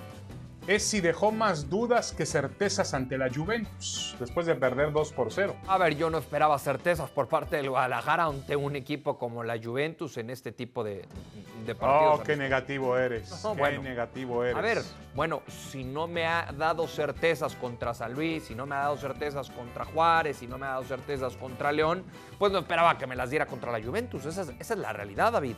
es 0.68 0.84
si 0.84 1.00
dejó 1.00 1.32
más 1.32 1.70
dudas 1.70 2.12
que 2.12 2.26
certezas 2.26 2.94
ante 2.94 3.18
la 3.18 3.34
Juventus 3.34 4.16
después 4.20 4.46
de 4.46 4.56
perder 4.56 4.92
2 4.92 5.14
por 5.14 5.32
0. 5.32 5.56
A 5.66 5.78
ver, 5.78 5.96
yo 5.96 6.10
no 6.10 6.18
esperaba 6.18 6.60
certezas 6.60 7.10
por 7.10 7.30
parte 7.30 7.56
del 7.56 7.70
Guadalajara 7.70 8.26
ante 8.26 8.58
un 8.58 8.76
equipo 8.76 9.18
como 9.18 9.44
la 9.46 9.58
Juventus 9.58 10.18
en 10.18 10.30
este 10.30 10.52
tipo 10.52 10.84
de, 10.84 11.08
partidos. 11.80 12.20
Oh, 12.20 12.24
qué 12.24 12.36
negativo 12.36 12.98
eres. 12.98 13.46
qué 13.56 13.80
negativo 13.80 14.44
eres. 14.44 14.58
A 14.58 14.62
ver, 14.62 14.82
bueno, 15.16 15.42
si 15.48 15.86
no 15.86 16.06
me 16.06 16.26
ha 16.26 16.52
dado 16.52 16.86
certezas 16.86 17.56
contra 17.56 17.94
San 17.94 18.14
Luis, 18.14 18.44
si 18.44 18.54
no 18.54 18.66
me 18.66 18.76
ha 18.76 18.80
dado 18.80 18.98
certezas 18.98 19.50
contra 19.50 19.86
Juárez, 19.86 20.38
si 20.38 20.48
no 20.48 20.58
me 20.58 20.66
ha 20.66 20.72
dado 20.72 20.84
certezas 20.84 21.38
contra 21.38 21.72
León, 21.72 22.04
pues 22.38 22.52
no 22.52 22.60
esperaba 22.60 22.98
que 22.98 23.08
me 23.08 23.16
las 23.16 23.30
diera 23.30 23.46
contra 23.46 23.72
la 23.72 23.82
Juventus. 23.82 24.26
Esa 24.26 24.42
es, 24.42 24.50
esa 24.60 24.74
es 24.74 24.80
la 24.80 24.92
realidad, 24.92 25.32
David. 25.32 25.56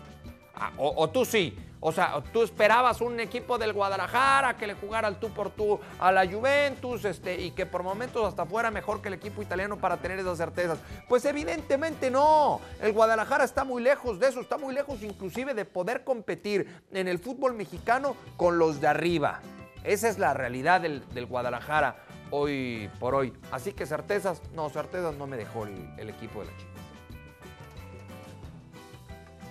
Ah, 0.59 0.71
o, 0.77 1.09
tú 1.09 1.25
sí. 1.25 1.57
O 1.81 1.93
sea, 1.93 2.21
tú 2.33 2.43
esperabas 2.43 2.99
un 2.99 3.21
equipo 3.21 3.57
del 3.57 3.71
Guadalajara 3.71 4.57
que 4.57 4.67
le 4.67 4.73
jugara 4.73 5.07
al 5.07 5.17
tú 5.17 5.29
por 5.29 5.49
tú 5.49 5.79
a 5.97 6.11
la 6.11 6.27
Juventus 6.27 7.05
este, 7.05 7.39
y 7.39 7.51
que 7.51 7.65
por 7.65 7.83
momentos 7.83 8.27
hasta 8.27 8.45
fuera 8.45 8.69
mejor 8.69 9.01
que 9.01 9.07
el 9.07 9.13
equipo 9.13 9.41
italiano 9.41 9.77
para 9.77 9.95
tener 9.95 10.19
esas 10.19 10.37
certezas. 10.37 10.77
Pues 11.07 11.23
evidentemente 11.23 12.11
no. 12.11 12.59
El 12.81 12.91
Guadalajara 12.91 13.45
está 13.45 13.63
muy 13.63 13.81
lejos 13.81 14.19
de 14.19 14.27
eso, 14.27 14.41
está 14.41 14.57
muy 14.57 14.73
lejos 14.73 15.01
inclusive 15.03 15.53
de 15.53 15.63
poder 15.63 16.03
competir 16.03 16.67
en 16.91 17.07
el 17.07 17.17
fútbol 17.17 17.53
mexicano 17.53 18.17
con 18.35 18.59
los 18.59 18.81
de 18.81 18.87
arriba. 18.87 19.39
Esa 19.83 20.09
es 20.09 20.19
la 20.19 20.33
realidad 20.33 20.81
del, 20.81 21.25
Guadalajara 21.25 21.95
hoy 22.31 22.89
por 22.99 23.15
hoy. 23.15 23.33
Así 23.51 23.71
que 23.71 23.85
certezas, 23.85 24.41
no, 24.53 24.69
certezas 24.69 25.15
no 25.15 25.27
me 25.27 25.37
dejó 25.37 25.65
el, 25.65 26.09
equipo 26.09 26.41
de 26.41 26.47
la 26.47 26.57
Chivas. 26.57 26.68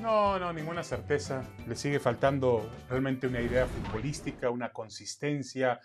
No, 0.00 0.38
no, 0.38 0.52
ninguna 0.52 0.84
certeza. 0.84 1.44
Le 1.66 1.74
sigue 1.74 1.98
faltando 1.98 2.70
realmente 2.88 3.26
una 3.26 3.40
idea 3.40 3.66
futbolística, 3.66 4.48
una 4.48 4.72
consistencia. 4.72 5.80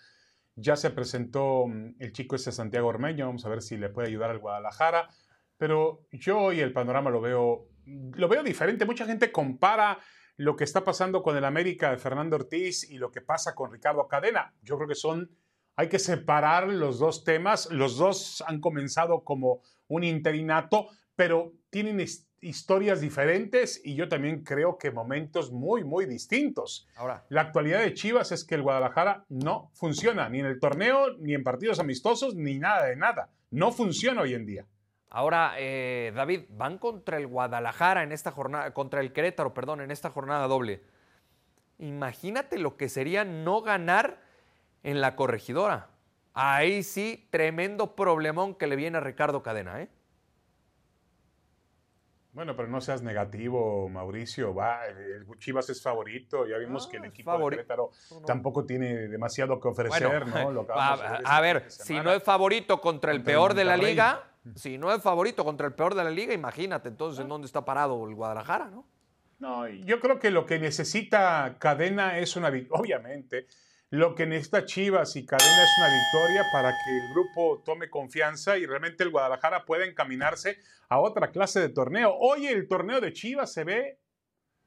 Ya 0.55 0.75
se 0.75 0.91
presentó 0.91 1.65
mm, 1.67 1.95
el 1.99 2.13
chico 2.13 2.35
este 2.35 2.51
Santiago 2.51 2.87
Ormeño, 2.89 3.25
vamos 3.25 3.45
a 3.45 3.49
ver 3.49 3.63
si 3.63 3.75
le 3.75 3.89
puede 3.89 4.09
ayudar 4.09 4.29
al 4.29 4.37
Guadalajara. 4.37 5.09
Pero 5.57 6.05
yo 6.11 6.39
hoy 6.39 6.59
el 6.59 6.73
panorama 6.73 7.09
lo 7.09 7.21
veo, 7.21 7.69
lo 7.85 8.27
veo 8.27 8.43
diferente. 8.43 8.85
Mucha 8.85 9.05
gente 9.05 9.31
compara 9.31 9.97
lo 10.37 10.55
que 10.55 10.63
está 10.63 10.83
pasando 10.83 11.23
con 11.23 11.35
el 11.35 11.45
América 11.45 11.89
de 11.89 11.97
Fernando 11.97 12.35
Ortiz 12.35 12.89
y 12.89 12.97
lo 12.97 13.11
que 13.11 13.21
pasa 13.21 13.55
con 13.55 13.71
Ricardo 13.71 14.07
Cadena. 14.07 14.53
Yo 14.61 14.77
creo 14.77 14.87
que 14.87 14.95
son, 14.95 15.31
hay 15.75 15.89
que 15.89 15.99
separar 15.99 16.67
los 16.67 16.99
dos 16.99 17.23
temas. 17.23 17.71
Los 17.71 17.97
dos 17.97 18.43
han 18.45 18.59
comenzado 18.59 19.23
como 19.23 19.61
un 19.87 20.03
interinato, 20.03 20.89
pero 21.15 21.53
tienen 21.69 22.03
historias 22.41 23.01
diferentes 23.01 23.81
y 23.83 23.95
yo 23.95 24.09
también 24.09 24.43
creo 24.43 24.77
que 24.77 24.91
momentos 24.91 25.51
muy, 25.51 25.83
muy 25.83 26.05
distintos. 26.05 26.87
Ahora, 26.95 27.25
la 27.29 27.41
actualidad 27.41 27.79
de 27.79 27.93
Chivas 27.93 28.31
es 28.31 28.43
que 28.43 28.55
el 28.55 28.61
Guadalajara 28.61 29.25
no 29.29 29.71
funciona, 29.73 30.29
ni 30.29 30.39
en 30.39 30.45
el 30.45 30.59
torneo, 30.59 31.13
ni 31.19 31.33
en 31.33 31.43
partidos 31.43 31.79
amistosos, 31.79 32.35
ni 32.35 32.59
nada 32.59 32.85
de 32.85 32.95
nada. 32.95 33.29
No 33.51 33.71
funciona 33.71 34.21
hoy 34.21 34.33
en 34.33 34.45
día. 34.45 34.65
Ahora, 35.09 35.53
eh, 35.57 36.11
David, 36.15 36.45
van 36.49 36.79
contra 36.79 37.17
el 37.17 37.27
Guadalajara 37.27 38.01
en 38.01 38.11
esta 38.11 38.31
jornada, 38.31 38.73
contra 38.73 38.99
el 38.99 39.13
Querétaro, 39.13 39.53
perdón, 39.53 39.81
en 39.81 39.91
esta 39.91 40.09
jornada 40.09 40.47
doble. 40.47 40.81
Imagínate 41.77 42.57
lo 42.57 42.77
que 42.77 42.89
sería 42.89 43.23
no 43.23 43.61
ganar 43.61 44.21
en 44.81 45.01
la 45.01 45.15
corregidora. 45.15 45.89
Ahí 46.33 46.81
sí, 46.81 47.27
tremendo 47.29 47.95
problemón 47.95 48.55
que 48.55 48.65
le 48.65 48.75
viene 48.75 48.97
a 48.97 49.01
Ricardo 49.01 49.43
Cadena, 49.43 49.81
¿eh? 49.81 49.89
Bueno, 52.33 52.55
pero 52.55 52.67
no 52.67 52.81
seas 52.81 53.03
negativo, 53.03 53.87
Mauricio. 53.89 54.55
Va, 54.55 54.87
el 54.87 55.25
Chivas 55.37 55.69
es 55.69 55.81
favorito. 55.81 56.47
Ya 56.47 56.57
vimos 56.57 56.87
que 56.87 56.97
el 56.97 57.05
equipo 57.05 57.37
de 57.37 57.49
Querétaro 57.49 57.91
tampoco 58.25 58.65
tiene 58.65 59.07
demasiado 59.07 59.59
que 59.59 59.67
ofrecer, 59.67 60.27
¿no? 60.27 60.65
a, 60.75 61.41
ver, 61.41 61.65
si 61.69 61.93
no 61.99 62.11
es 62.11 62.23
favorito 62.23 62.81
contra 62.81 63.11
el 63.11 63.21
peor 63.21 63.53
de 63.53 63.65
la 63.65 63.77
liga, 63.77 64.23
si 64.55 64.79
no 64.79 64.91
es 64.91 65.01
favorito 65.01 65.45
contra 65.45 65.67
el 65.67 65.73
peor 65.73 65.93
de 65.93 66.03
la 66.03 66.09
liga, 66.09 66.33
imagínate 66.33 66.89
entonces 66.89 67.21
en 67.21 67.29
dónde 67.29 67.45
está 67.45 67.63
parado 67.63 68.03
el 68.07 68.15
Guadalajara, 68.15 68.65
¿no? 68.65 68.87
No, 69.39 69.67
yo 69.67 69.99
creo 69.99 70.19
que 70.19 70.31
lo 70.31 70.45
que 70.45 70.57
necesita 70.57 71.57
Cadena 71.59 72.17
es 72.17 72.35
una 72.35 72.47
obviamente 72.69 73.47
lo 73.93 74.15
que 74.15 74.25
necesita 74.25 74.65
Chivas 74.65 75.15
y 75.17 75.23
Cadena 75.23 75.63
es 75.63 75.69
una 75.77 75.87
victoria 75.93 76.43
para 76.51 76.71
que 76.71 76.97
el 76.97 77.13
grupo 77.13 77.61
tome 77.63 77.91
confianza 77.91 78.57
y 78.57 78.65
realmente 78.65 79.03
el 79.03 79.11
Guadalajara 79.11 79.65
pueda 79.65 79.85
encaminarse 79.85 80.57
a 80.89 80.99
otra 80.99 81.29
clase 81.29 81.59
de 81.59 81.69
torneo. 81.69 82.11
Hoy 82.19 82.47
el 82.47 82.67
torneo 82.67 82.99
de 82.99 83.13
Chivas 83.13 83.53
se 83.53 83.63
ve 83.63 83.99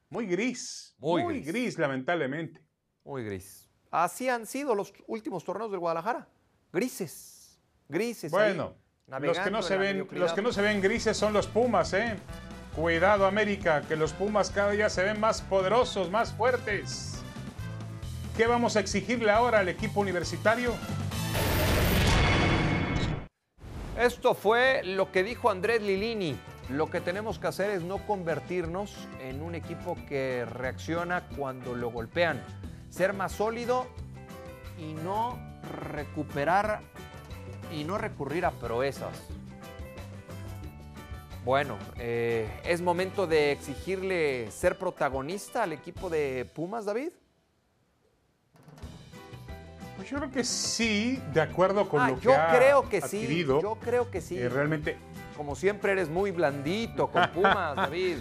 muy 0.07 0.27
gris, 0.27 0.95
muy, 0.97 1.41
gris. 1.41 1.77
lamentablemente. 1.77 2.63
Muy 3.03 3.25
gris. 3.25 3.69
Así 3.91 4.29
han 4.29 4.45
sido 4.45 4.73
los 4.73 4.93
últimos 5.07 5.43
torneos 5.43 5.71
del 5.71 5.81
Guadalajara. 5.81 6.29
Grises, 6.71 7.59
grises. 7.89 8.31
Bueno, 8.31 8.77
los 9.07 9.39
que, 9.39 9.51
no 9.51 9.61
se 9.61 9.75
ven, 9.75 10.07
los 10.09 10.31
que 10.31 10.41
no 10.41 10.53
se 10.53 10.61
ven 10.61 10.79
grises 10.79 11.17
son 11.17 11.33
los 11.33 11.47
Pumas, 11.47 11.91
¿eh? 11.91 12.15
Cuidado 12.73 13.25
América, 13.25 13.81
que 13.81 13.97
los 13.97 14.13
Pumas 14.13 14.51
cada 14.51 14.71
día 14.71 14.89
se 14.89 15.03
ven 15.03 15.19
más 15.19 15.41
poderosos, 15.41 16.09
más 16.09 16.31
fuertes. 16.31 17.16
¿Qué 18.37 18.45
vamos 18.45 18.75
a 18.75 18.81
exigirle 18.81 19.31
ahora 19.31 19.57
al 19.57 19.67
equipo 19.67 19.99
universitario? 19.99 20.75
Esto 23.99 24.35
fue 24.35 24.83
lo 24.83 25.11
que 25.11 25.23
dijo 25.23 25.49
Andrés 25.49 25.81
Lilini. 25.81 26.37
Lo 26.69 26.87
que 26.91 27.01
tenemos 27.01 27.39
que 27.39 27.47
hacer 27.47 27.71
es 27.71 27.81
no 27.81 28.05
convertirnos 28.05 28.95
en 29.19 29.41
un 29.41 29.55
equipo 29.55 29.97
que 30.07 30.45
reacciona 30.45 31.27
cuando 31.35 31.73
lo 31.73 31.89
golpean. 31.89 32.39
Ser 32.91 33.13
más 33.13 33.31
sólido 33.31 33.87
y 34.77 34.93
no 34.93 35.39
recuperar 35.91 36.81
y 37.73 37.85
no 37.85 37.97
recurrir 37.97 38.45
a 38.45 38.51
proezas. 38.51 39.17
Bueno, 41.43 41.75
eh, 41.97 42.47
¿es 42.63 42.81
momento 42.81 43.25
de 43.25 43.51
exigirle 43.51 44.51
ser 44.51 44.77
protagonista 44.77 45.63
al 45.63 45.73
equipo 45.73 46.07
de 46.11 46.47
Pumas, 46.53 46.85
David? 46.85 47.09
Yo 50.09 50.17
creo 50.17 50.31
que 50.31 50.43
sí, 50.43 51.21
de 51.33 51.41
acuerdo 51.41 51.89
con 51.89 52.01
ah, 52.01 52.09
lo 52.09 52.15
que 52.15 52.21
yo 52.21 52.33
ha 52.33 52.47
creo 52.55 52.87
que 52.87 52.97
adquirido, 52.97 53.57
sí. 53.57 53.63
Yo 53.63 53.75
creo 53.75 54.09
que 54.09 54.21
sí. 54.21 54.37
Eh, 54.37 54.47
realmente. 54.47 54.97
Como 55.35 55.55
siempre 55.55 55.91
eres 55.91 56.09
muy 56.09 56.31
blandito 56.31 57.07
con 57.07 57.29
Pumas, 57.33 57.75
David. 57.75 58.17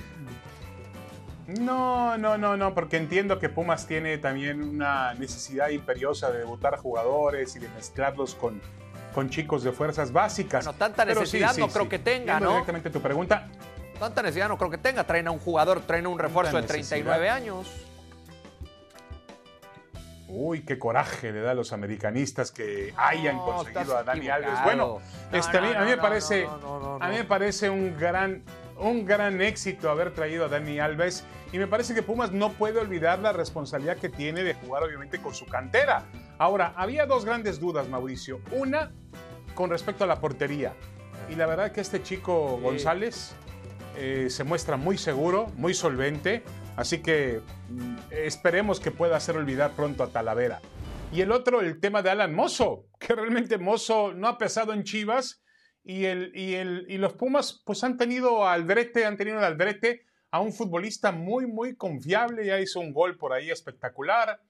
No, 1.61 2.19
no, 2.19 2.37
no, 2.37 2.57
no, 2.57 2.75
porque 2.75 2.97
entiendo 2.97 3.39
que 3.39 3.49
Pumas 3.49 3.87
tiene 3.87 4.19
también 4.19 4.63
una 4.63 5.15
necesidad 5.15 5.69
imperiosa 5.69 6.31
de 6.31 6.39
debutar 6.39 6.77
jugadores 6.77 7.55
y 7.55 7.61
de 7.61 7.69
mezclarlos 7.69 8.35
con, 8.35 8.61
con 9.15 9.31
chicos 9.31 9.63
de 9.63 9.71
fuerzas 9.71 10.13
básicas. 10.13 10.65
No, 10.65 10.73
tanta 10.73 11.05
necesidad 11.05 11.57
no 11.57 11.69
creo 11.69 11.89
que 11.89 12.01
tenga, 12.01 12.41
¿no? 12.41 12.51
directamente 12.51 12.91
tu 12.91 13.01
pregunta. 13.01 13.49
Tanta 13.99 14.23
necesidad 14.23 14.49
no 14.49 14.59
creo 14.59 14.71
que 14.71 14.79
tenga. 14.79 15.05
Traen 15.05 15.29
a 15.29 15.31
un 15.31 15.39
jugador, 15.39 15.81
traen 15.81 16.07
a 16.07 16.09
un 16.09 16.19
refuerzo 16.19 16.61
de 16.61 16.65
39 16.65 17.31
años. 17.31 17.86
Uy, 20.29 20.63
qué 20.63 20.79
coraje 20.79 21.33
le 21.33 21.41
da 21.41 21.53
a 21.53 21.55
los 21.55 21.73
americanistas 21.73 22.51
que 22.51 22.93
hayan 22.97 23.39
conseguido 23.39 23.97
a 23.97 24.03
Dani 24.03 24.29
Alves. 24.29 24.59
Bueno, 24.65 24.99
este, 25.33 25.59
a 25.59 25.61
mí 25.61 25.87
me 25.87 25.97
parece, 25.97 26.47
a 26.47 27.09
mí 27.09 27.17
me 27.17 27.25
parece 27.25 27.71
un 27.71 27.97
gran, 27.97 28.43
un 28.79 29.07
gran 29.07 29.41
éxito 29.41 29.89
haber 29.89 30.13
traído 30.13 30.47
a 30.47 30.49
Dani 30.49 30.81
Alves 30.81 31.25
y 31.53 31.59
me 31.59 31.69
parece 31.69 31.95
que 31.95 32.03
Pumas 32.03 32.33
no 32.33 32.53
puede 32.53 32.81
olvidar 32.81 33.21
la 33.21 33.33
responsabilidad 33.33 33.99
que 33.99 34.09
tiene 34.09 34.43
de 34.43 34.55
jugar 34.55 34.83
obviamente 34.83 35.21
con 35.21 35.33
su 35.33 35.47
cantera. 35.47 36.05
Ahora, 36.39 36.75
había 36.77 37.07
dos 37.07 37.25
grandes 37.25 37.61
dudas, 37.61 37.89
Mauricio. 37.89 38.41
Una 38.51 38.91
con 39.55 39.71
respecto 39.71 40.05
a 40.05 40.07
la 40.07 40.21
portería. 40.21 40.75
Y 41.31 41.35
la 41.35 41.47
verdad 41.47 41.73
que 41.73 41.81
este 41.81 42.03
chico 42.03 42.59
González 42.61 43.35
eh, 43.97 44.27
se 44.29 44.45
muestra 44.45 44.77
muy 44.77 44.99
seguro, 44.99 45.47
muy 45.57 45.73
solvente. 45.73 46.43
Así 46.77 46.99
que 47.03 47.41
mm, 47.71 47.97
esperemos 48.11 48.81
que 48.81 48.91
pueda 48.91 49.17
hacer 49.17 49.37
olvidar 49.37 49.73
pronto 49.73 50.03
a 50.03 50.09
Talavera. 50.09 50.61
Y 51.13 51.21
el 51.21 51.33
otro, 51.33 51.61
el 51.61 51.81
tema 51.81 52.03
de 52.03 52.11
Alan 52.11 52.35
Mozo, 52.35 52.87
que 52.99 53.15
realmente 53.15 53.59
Mozo 53.59 54.13
no 54.13 54.29
ha 54.29 54.39
pesado 54.39 54.73
en 54.73 54.85
Chivas 54.85 55.43
y, 55.83 56.05
el, 56.05 56.33
y, 56.35 56.55
el, 56.55 56.87
y 56.89 56.99
los 56.99 57.15
Pumas 57.15 57.63
pues 57.65 57.83
han 57.85 57.97
tenido 57.97 58.47
al 58.47 58.65
brete, 58.65 59.05
han 59.05 59.17
tenido 59.17 59.39
al 59.39 59.57
brete 59.57 60.05
a 60.31 60.41
un 60.41 60.53
futbolista 60.53 61.13
muy, 61.13 61.47
muy 61.47 61.77
confiable, 61.77 62.45
ya 62.45 62.61
hizo 62.61 62.81
un 62.81 62.93
gol 62.93 63.17
por 63.17 63.33
ahí 63.33 63.51
espectacular. 63.51 64.43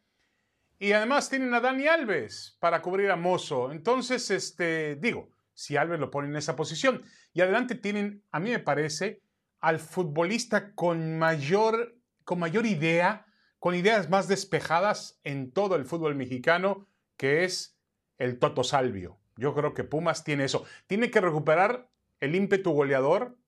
Y 0.78 0.92
además 0.92 1.30
tienen 1.30 1.54
a 1.54 1.61
Dani 1.61 1.87
Alves 1.87 2.56
para 2.59 2.83
cubrir 2.83 3.11
a 3.11 3.16
Mozo. 3.16 3.71
Entonces, 3.71 4.30
este, 4.30 4.97
digo, 4.97 5.30
si 5.54 5.76
Alves 5.76 6.00
lo 6.00 6.11
pone 6.11 6.28
en 6.28 6.37
esa 6.37 6.56
posición. 6.56 7.02
Y 7.33 7.40
adelante 7.40 7.75
tienen, 7.75 8.23
a 8.30 8.40
mí 8.40 8.50
me 8.50 8.59
parece, 8.59 9.23
al 9.61 9.78
futbolista 9.78 10.73
con 10.75 11.18
mayor 11.18 11.96
con 12.26 12.40
mayor 12.40 12.66
idea, 12.66 13.25
con 13.59 13.75
ideas 13.75 14.11
más 14.11 14.28
despejadas 14.28 15.18
en 15.25 15.52
todo 15.52 15.76
el 15.76 15.87
fútbol 15.87 16.16
mexicano, 16.16 16.87
que 17.16 17.45
es 17.45 17.78
el 18.18 18.38
Toto 18.38 18.64
Salvio. 18.64 19.18
Yo 19.37 19.54
creo 19.54 19.73
que 19.73 19.85
Pumas 19.85 20.25
tiene 20.25 20.45
eso. 20.45 20.64
Tiene 20.87 21.11
que 21.11 21.21
recuperar 21.21 21.88
el 22.21 22.35
ímpetu 22.35 22.73
goleador 22.73 23.38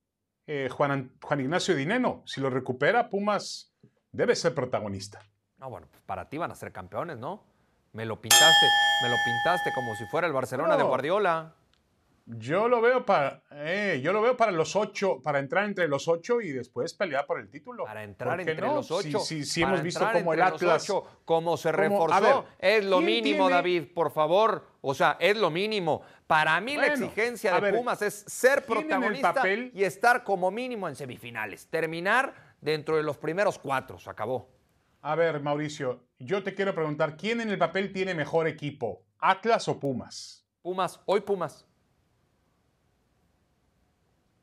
eh, 0.46 0.68
Juan, 0.70 1.12
Juan, 1.20 1.40
Ignacio 1.40 1.74
Dineno. 1.74 2.22
Si 2.24 2.40
lo 2.40 2.50
recupera, 2.50 3.10
Pumas 3.10 3.74
debe 4.12 4.36
ser 4.36 4.54
protagonista. 4.54 5.20
No, 5.58 5.68
bueno, 5.68 5.88
pues 5.90 6.02
para 6.04 6.28
ti 6.28 6.38
van 6.38 6.52
a 6.52 6.54
ser 6.54 6.72
campeones, 6.72 7.18
¿no? 7.18 7.44
Me 7.92 8.06
lo 8.06 8.20
pintaste, 8.20 8.66
me 9.02 9.08
lo 9.08 9.16
pintaste 9.24 9.72
como 9.74 9.96
si 9.96 10.06
fuera 10.06 10.26
el 10.26 10.32
Barcelona 10.32 10.76
de 10.76 10.84
Guardiola. 10.84 11.57
Yo 12.30 12.68
lo 12.68 12.82
veo 12.82 13.06
para, 13.06 13.42
eh, 13.52 14.00
yo 14.02 14.12
lo 14.12 14.20
veo 14.20 14.36
para 14.36 14.52
los 14.52 14.76
ocho, 14.76 15.22
para 15.22 15.38
entrar 15.38 15.64
entre 15.64 15.88
los 15.88 16.08
ocho 16.08 16.42
y 16.42 16.52
después 16.52 16.92
pelear 16.92 17.24
por 17.24 17.40
el 17.40 17.48
título. 17.48 17.84
Para 17.84 18.04
entrar 18.04 18.38
entre 18.38 18.60
los 18.60 18.90
ocho. 18.90 19.20
Si, 19.20 19.46
si, 19.46 19.62
hemos 19.62 19.82
visto 19.82 20.06
como 20.12 20.34
el 20.34 20.42
Atlas, 20.42 20.92
como 21.24 21.56
se 21.56 21.72
reforzó, 21.72 22.44
es 22.58 22.84
lo 22.84 23.00
mínimo, 23.00 23.48
David, 23.48 23.84
por 23.94 24.10
favor. 24.10 24.62
O 24.82 24.92
sea, 24.92 25.16
es 25.18 25.38
lo 25.38 25.48
mínimo. 25.48 26.02
Para 26.26 26.60
mí 26.60 26.76
la 26.76 26.88
exigencia 26.88 27.58
de 27.58 27.72
Pumas 27.72 28.02
es 28.02 28.24
ser 28.26 28.66
protagonista 28.66 29.42
y 29.72 29.82
estar 29.82 30.22
como 30.22 30.50
mínimo 30.50 30.86
en 30.86 30.96
semifinales. 30.96 31.66
Terminar 31.68 32.34
dentro 32.60 32.98
de 32.98 33.04
los 33.04 33.16
primeros 33.16 33.58
cuatro, 33.58 33.98
se 33.98 34.10
acabó. 34.10 34.50
A 35.00 35.14
ver, 35.14 35.40
Mauricio, 35.40 36.04
yo 36.18 36.42
te 36.42 36.54
quiero 36.54 36.74
preguntar, 36.74 37.16
¿quién 37.16 37.40
en 37.40 37.48
el 37.48 37.56
papel 37.56 37.90
tiene 37.90 38.14
mejor 38.14 38.46
equipo? 38.46 39.06
¿Atlas 39.18 39.66
o 39.68 39.80
Pumas? 39.80 40.44
Pumas, 40.60 41.00
hoy 41.06 41.20
Pumas. 41.20 41.67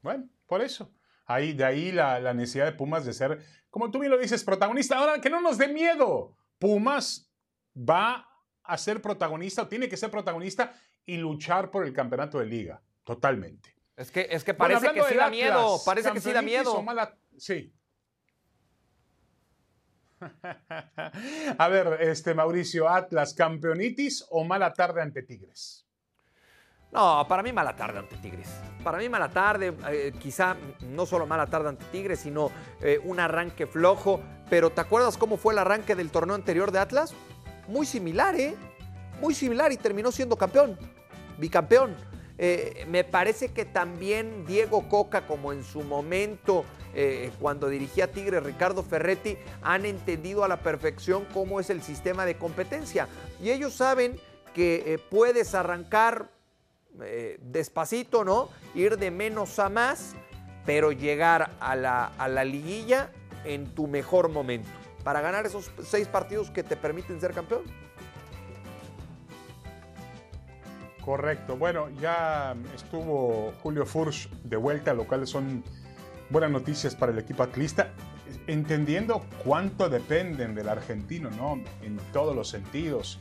Bueno, 0.06 0.30
por 0.46 0.62
eso. 0.62 0.94
Ahí, 1.26 1.54
de 1.54 1.66
ahí 1.66 1.92
la, 1.92 2.20
la, 2.20 2.36
necesidad 2.36 2.66
de 2.66 2.74
Pumas 2.74 3.06
de 3.06 3.14
ser, 3.14 3.44
como 3.72 3.90
tú 3.90 3.98
bien 3.98 4.12
lo 4.12 4.20
dices, 4.20 4.44
protagonista. 4.44 5.00
Ahora, 5.00 5.20
que 5.20 5.32
no 5.32 5.42
nos 5.42 5.58
dé 5.58 5.68
miedo. 5.68 6.38
Pumas 6.60 7.34
va 7.76 8.30
a 8.62 8.78
ser 8.78 9.02
protagonista 9.02 9.64
o 9.64 9.68
tiene 9.68 9.90
que 9.90 9.98
ser 9.98 10.12
protagonista 10.12 10.74
y 11.08 11.18
luchar 11.18 11.72
por 11.72 11.86
el 11.86 11.92
campeonato 11.92 12.38
de 12.38 12.46
liga. 12.46 12.84
Totalmente. 13.04 13.76
Es 13.98 14.12
que, 14.12 14.28
es 14.30 14.44
que 14.44 14.54
parece 14.54 14.94
que 14.94 15.04
sí 15.06 15.16
da 15.16 15.32
miedo. 15.32 15.80
Parece 15.84 16.12
que 16.12 16.22
sí 16.22 16.32
da 16.32 16.44
miedo. 16.44 16.84
Mala, 16.84 17.18
sí. 17.40 17.74
a 21.58 21.68
ver, 21.68 21.98
este 22.02 22.36
Mauricio, 22.36 22.88
Atlas, 22.88 23.34
campeonitis 23.34 24.24
o 24.30 24.44
mala 24.44 24.72
tarde 24.72 25.02
ante 25.02 25.24
Tigres. 25.24 25.85
No, 26.96 27.26
para 27.28 27.44
mí 27.44 27.52
mala 27.52 27.76
tarde 27.76 28.00
ante 28.00 28.16
Tigres. 28.16 28.48
Para 28.82 29.00
mí 29.00 29.10
mala 29.10 29.28
tarde, 29.28 29.74
eh, 29.90 30.14
quizá 30.18 30.56
no 30.80 31.06
solo 31.06 31.28
mala 31.28 31.46
tarde 31.46 31.68
ante 31.68 31.84
Tigres, 31.92 32.22
sino 32.22 32.50
eh, 32.80 33.02
un 33.04 33.20
arranque 33.20 33.68
flojo. 33.68 34.22
Pero 34.50 34.70
¿te 34.70 34.80
acuerdas 34.80 35.18
cómo 35.18 35.36
fue 35.36 35.52
el 35.52 35.60
arranque 35.60 35.94
del 35.94 36.10
torneo 36.10 36.36
anterior 36.36 36.72
de 36.72 36.80
Atlas? 36.80 37.14
Muy 37.68 37.86
similar, 37.86 38.40
¿eh? 38.40 38.56
Muy 39.20 39.36
similar 39.36 39.74
y 39.74 39.78
terminó 39.78 40.10
siendo 40.10 40.38
campeón, 40.38 40.80
bicampeón. 41.38 41.98
Eh, 42.38 42.86
me 42.88 43.04
parece 43.04 43.50
que 43.50 43.66
también 43.66 44.46
Diego 44.46 44.88
Coca, 44.88 45.28
como 45.28 45.52
en 45.52 45.66
su 45.66 45.82
momento 45.84 46.64
cuando 47.42 47.68
dirigía 47.68 48.10
Tigres, 48.10 48.42
Ricardo 48.42 48.82
Ferretti, 48.82 49.38
han 49.62 49.86
entendido 49.86 50.46
a 50.46 50.48
la 50.48 50.62
perfección 50.62 51.26
cómo 51.34 51.60
es 51.60 51.70
el 51.70 51.82
sistema 51.82 52.26
de 52.26 52.38
competencia. 52.38 53.10
Y 53.44 53.50
ellos 53.50 53.74
saben 53.74 54.18
que 54.54 54.98
puedes 55.10 55.56
arrancar 55.56 56.30
eh, 57.02 57.40
despacito, 57.42 58.24
¿no? 58.24 58.50
Ir 58.74 58.98
de 58.98 59.12
menos 59.12 59.60
a 59.60 59.70
más, 59.70 60.16
pero 60.66 60.92
llegar 60.92 61.52
a 61.60 61.76
la, 61.76 62.06
a 62.06 62.28
la 62.28 62.44
liguilla 62.44 63.12
en 63.44 63.74
tu 63.74 63.88
mejor 63.88 64.30
momento, 64.30 64.70
para 65.04 65.22
ganar 65.22 65.46
esos 65.46 65.72
seis 65.84 66.08
partidos 66.08 66.50
que 66.50 66.64
te 66.64 66.76
permiten 66.76 67.22
ser 67.22 67.34
campeón. 67.34 67.62
Correcto. 71.06 71.56
Bueno, 71.56 71.90
ya 72.02 72.56
estuvo 72.74 73.54
Julio 73.62 73.86
Furch 73.86 74.28
de 74.44 74.58
vuelta, 74.58 74.96
lo 74.96 75.06
cual 75.06 75.28
son 75.28 75.64
buenas 76.32 76.50
noticias 76.50 76.96
para 76.96 77.12
el 77.12 77.20
equipo 77.20 77.44
atlista, 77.44 77.92
entendiendo 78.48 79.24
cuánto 79.44 79.88
dependen 79.88 80.56
del 80.56 80.68
argentino, 80.68 81.30
¿no? 81.30 81.62
En 81.84 81.98
todos 82.12 82.36
los 82.36 82.50
sentidos 82.50 83.20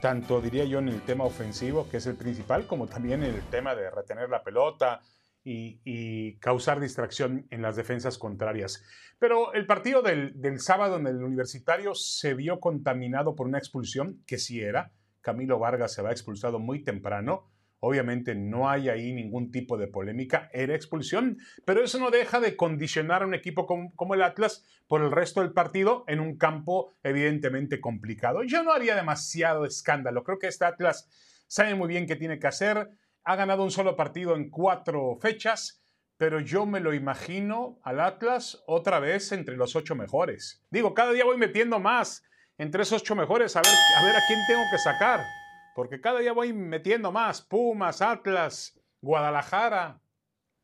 tanto 0.00 0.40
diría 0.40 0.64
yo 0.64 0.78
en 0.78 0.88
el 0.88 1.02
tema 1.02 1.24
ofensivo, 1.24 1.88
que 1.88 1.98
es 1.98 2.06
el 2.06 2.16
principal, 2.16 2.66
como 2.66 2.86
también 2.86 3.22
en 3.22 3.34
el 3.34 3.42
tema 3.42 3.74
de 3.74 3.90
retener 3.90 4.28
la 4.28 4.42
pelota 4.42 5.00
y, 5.44 6.38
causar 6.38 6.80
distracción 6.80 7.46
en 7.50 7.62
las 7.62 7.76
defensas 7.76 8.18
contrarias. 8.18 8.82
Pero 9.18 9.52
el 9.52 9.66
partido 9.66 10.02
del, 10.02 10.60
sábado 10.60 10.96
en 10.96 11.06
el 11.06 11.22
universitario 11.22 11.94
se 11.94 12.34
vio 12.34 12.60
contaminado 12.60 13.34
por 13.34 13.46
una 13.46 13.58
expulsión, 13.58 14.22
que 14.26 14.38
sí 14.38 14.60
era. 14.60 14.92
Camilo 15.20 15.58
Vargas 15.58 15.92
se 15.92 16.02
va 16.02 16.10
expulsado 16.10 16.58
muy 16.58 16.82
temprano 16.82 17.50
Obviamente 17.80 18.34
no 18.34 18.68
hay 18.68 18.90
ahí 18.90 19.12
ningún 19.12 19.50
tipo 19.50 19.78
de 19.78 19.88
polémica, 19.88 20.50
era 20.52 20.74
expulsión, 20.74 21.38
pero 21.64 21.82
eso 21.82 21.98
no 21.98 22.10
deja 22.10 22.38
de 22.38 22.54
condicionar 22.54 23.22
a 23.22 23.26
un 23.26 23.34
equipo 23.34 23.66
como, 23.66 24.14
el 24.14 24.22
Atlas 24.22 24.66
por 24.86 25.00
el 25.00 25.10
resto 25.10 25.40
del 25.40 25.52
partido 25.52 26.04
en 26.06 26.20
un 26.20 26.36
campo 26.36 26.94
evidentemente 27.02 27.80
complicado. 27.80 28.42
Yo 28.44 28.62
no 28.62 28.72
haría 28.72 28.94
demasiado 28.94 29.64
escándalo, 29.64 30.24
creo 30.24 30.38
que 30.38 30.48
este 30.48 30.66
Atlas 30.66 31.08
sabe 31.48 31.74
muy 31.74 31.88
bien 31.88 32.06
qué 32.06 32.16
tiene 32.16 32.38
que 32.38 32.46
hacer, 32.46 32.90
ha 33.24 33.36
ganado 33.36 33.64
un 33.64 33.70
solo 33.70 33.96
partido 33.96 34.36
en 34.36 34.50
cuatro 34.50 35.16
fechas, 35.20 35.82
pero 36.18 36.38
yo 36.38 36.66
me 36.66 36.80
lo 36.80 36.92
imagino 36.92 37.80
al 37.82 38.00
Atlas 38.00 38.62
otra 38.66 39.00
vez 39.00 39.32
entre 39.32 39.56
los 39.56 39.74
ocho 39.74 39.94
mejores. 39.94 40.62
Digo, 40.70 40.92
cada 40.92 41.12
día 41.12 41.24
voy 41.24 41.38
metiendo 41.38 41.80
más 41.80 42.24
entre 42.58 42.82
esos 42.82 43.00
ocho 43.00 43.16
mejores 43.16 43.56
a 43.56 43.62
ver 43.62 43.72
a, 43.72 44.04
ver 44.04 44.16
a 44.16 44.20
quién 44.26 44.38
tengo 44.46 44.62
que 44.70 44.78
sacar 44.78 45.39
porque 45.80 45.98
cada 45.98 46.18
día 46.20 46.34
voy 46.34 46.52
metiendo 46.52 47.10
más, 47.10 47.40
Pumas, 47.40 48.02
Atlas, 48.02 48.78
Guadalajara. 49.00 49.98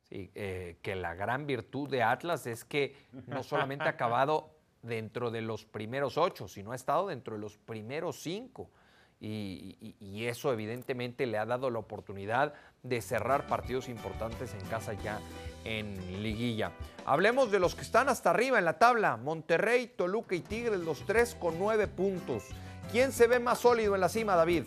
Sí, 0.02 0.30
eh, 0.34 0.76
que 0.82 0.94
la 0.94 1.14
gran 1.14 1.46
virtud 1.46 1.88
de 1.88 2.02
Atlas 2.02 2.46
es 2.46 2.66
que 2.66 2.94
no 3.26 3.42
solamente 3.42 3.86
ha 3.86 3.92
acabado 3.92 4.58
dentro 4.82 5.30
de 5.30 5.40
los 5.40 5.64
primeros 5.64 6.18
ocho, 6.18 6.48
sino 6.48 6.72
ha 6.72 6.74
estado 6.74 7.06
dentro 7.06 7.36
de 7.36 7.40
los 7.40 7.56
primeros 7.56 8.20
cinco. 8.20 8.70
Y, 9.18 10.26
eso 10.26 10.52
evidentemente 10.52 11.24
le 11.24 11.38
ha 11.38 11.46
dado 11.46 11.70
la 11.70 11.78
oportunidad 11.78 12.52
de 12.82 13.00
cerrar 13.00 13.46
partidos 13.46 13.88
importantes 13.88 14.52
en 14.52 14.68
casa 14.68 14.92
ya 14.92 15.18
en 15.64 16.22
liguilla. 16.22 16.72
Hablemos 17.06 17.50
de 17.50 17.58
los 17.58 17.74
que 17.74 17.80
están 17.80 18.10
hasta 18.10 18.28
arriba 18.28 18.58
en 18.58 18.66
la 18.66 18.78
tabla. 18.78 19.16
Monterrey, 19.16 19.86
Toluca 19.96 20.34
y 20.34 20.40
Tigres, 20.40 20.80
los 20.80 21.06
tres 21.06 21.34
con 21.34 21.58
nueve 21.58 21.88
puntos. 21.88 22.44
¿Quién 22.92 23.12
se 23.12 23.26
ve 23.26 23.40
más 23.40 23.60
sólido 23.60 23.94
en 23.94 24.02
la 24.02 24.10
cima, 24.10 24.36
David? 24.36 24.64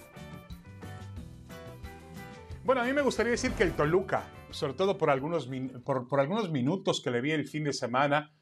Bueno, 2.63 2.82
a 2.82 2.86
mí 2.86 2.93
me 2.93 3.02
gustaría 3.02 3.32
decir 3.32 3.52
que 3.54 3.63
el 3.63 3.74
Toluca, 3.74 4.24
sobre 4.52 4.74
todo 4.74 4.98
por 4.98 5.10
algunos, 5.10 5.50
por, 5.84 6.19
algunos 6.19 6.52
minutos 6.52 7.02
que 7.02 7.12
le 7.12 7.22
vi 7.22 7.32
el 7.32 7.48
fin 7.48 7.63
de 7.63 7.74
semana, 7.74 8.34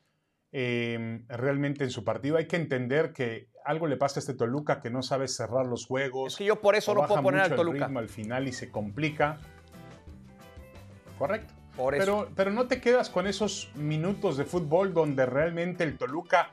em, 0.51 1.25
realmente 1.27 1.83
en 1.83 1.91
su 1.91 2.03
partido, 2.03 2.37
hay 2.37 2.47
que 2.47 2.55
entender 2.55 3.13
que 3.13 3.49
algo 3.63 3.87
le 3.87 3.97
pasa 3.97 4.19
a 4.19 4.21
este 4.21 4.33
Toluca 4.33 4.81
que 4.81 4.89
no 4.89 5.01
sabe 5.01 5.27
cerrar 5.27 5.65
los 5.65 5.85
juegos. 5.85 6.33
Es 6.33 6.37
que 6.37 6.45
yo 6.45 6.59
por 6.59 6.75
eso 6.75 6.93
no 6.93 7.05
puedo 7.05 7.21
poner 7.21 7.41
al 7.41 7.55
Toluca. 7.55 7.85
Ritmo 7.85 7.99
al 7.99 8.09
final 8.09 8.47
y 8.47 8.53
se 8.53 8.71
complica. 8.71 9.37
Correcto. 11.17 11.53
Pero, 11.91 12.29
pero 12.35 12.51
no 12.51 12.67
te 12.67 12.81
quedas 12.81 13.09
con 13.09 13.27
esos 13.27 13.71
minutos 13.75 14.35
de 14.35 14.45
fútbol 14.45 14.93
donde 14.93 15.27
realmente 15.27 15.83
el 15.83 15.95
Toluca 15.95 16.49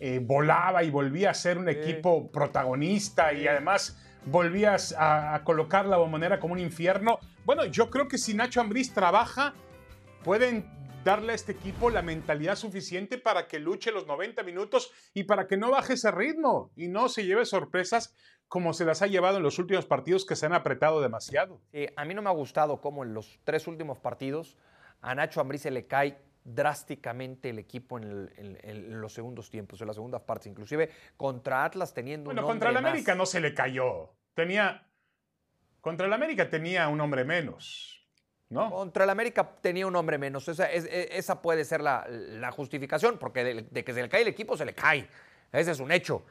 eh, 0.00 0.18
volaba 0.18 0.82
y 0.82 0.90
volvía 0.90 1.30
a 1.30 1.34
ser 1.34 1.58
un 1.58 1.68
equipo 1.68 2.32
protagonista 2.32 3.32
y 3.32 3.46
además 3.46 4.02
volvías 4.26 4.94
a, 4.98 5.40
colocar 5.44 5.86
la 5.86 5.96
bombonera 5.96 6.40
como 6.40 6.54
un 6.54 6.60
infierno. 6.60 7.18
Bueno, 7.44 7.64
yo 7.64 7.90
creo 7.90 8.08
que 8.08 8.18
si 8.18 8.34
Nacho 8.34 8.60
Ambriz 8.60 8.92
trabaja, 8.92 9.54
pueden 10.24 10.70
darle 11.04 11.32
a 11.32 11.34
este 11.34 11.52
equipo 11.52 11.90
la 11.90 12.02
mentalidad 12.02 12.54
suficiente 12.54 13.18
para 13.18 13.48
que 13.48 13.58
luche 13.58 13.90
los 13.90 14.06
90 14.06 14.42
minutos 14.44 14.92
y 15.14 15.24
para 15.24 15.46
que 15.48 15.56
no 15.56 15.70
baje 15.70 15.94
ese 15.94 16.12
ritmo 16.12 16.70
y 16.76 16.88
no 16.88 17.08
se 17.08 17.24
lleve 17.24 17.44
sorpresas 17.44 18.14
como 18.46 18.72
se 18.72 18.84
las 18.84 19.02
ha 19.02 19.08
llevado 19.08 19.38
en 19.38 19.42
los 19.42 19.58
últimos 19.58 19.86
partidos 19.86 20.24
que 20.24 20.36
se 20.36 20.46
han 20.46 20.52
apretado 20.52 21.00
demasiado. 21.00 21.60
a 21.96 22.04
mí 22.04 22.14
no 22.14 22.22
me 22.22 22.28
ha 22.28 22.34
gustado 22.34 22.80
cómo 22.80 23.02
en 23.02 23.14
los 23.14 23.40
tres 23.42 23.66
últimos 23.66 23.98
partidos 23.98 24.56
a 25.00 25.14
Nacho 25.14 25.40
Ambriz 25.40 25.62
se 25.62 25.70
le 25.72 25.86
cae 25.86 26.22
drásticamente 26.44 27.50
el 27.50 27.58
equipo 27.58 27.98
en, 27.98 29.00
los 29.00 29.12
segundos 29.12 29.50
tiempos, 29.50 29.80
en 29.80 29.86
las 29.86 29.96
segundas 29.96 30.22
partes, 30.22 30.48
inclusive 30.48 30.90
contra 31.16 31.64
Atlas 31.64 31.94
teniendo 31.94 32.26
bueno, 32.26 32.42
un 32.42 32.48
contra 32.48 32.70
el 32.70 32.76
América 32.76 33.14
no 33.14 33.26
se 33.26 33.40
le 33.40 33.54
cayó. 33.54 34.14
Tenía 34.34 34.86
contra 35.80 36.06
el 36.06 36.12
América 36.12 36.48
tenía 36.48 36.88
un 36.88 37.00
hombre 37.00 37.24
menos, 37.24 38.06
¿no? 38.48 38.70
Contra 38.70 39.04
el 39.04 39.10
América 39.10 39.56
tenía 39.60 39.86
un 39.86 39.96
hombre 39.96 40.18
menos. 40.18 40.48
Esa, 40.48 40.70
esa 40.70 41.42
puede 41.42 41.64
ser 41.64 41.80
la, 41.80 42.52
justificación, 42.54 43.18
porque 43.18 43.44
de, 43.44 43.84
que 43.84 43.92
se 43.92 44.02
le 44.02 44.08
cae 44.08 44.22
el 44.22 44.28
equipo, 44.28 44.56
se 44.56 44.64
le 44.64 44.74
cae. 44.74 45.08
Ese 45.50 45.72
es 45.72 45.80
un 45.80 45.90
hecho. 45.90 46.24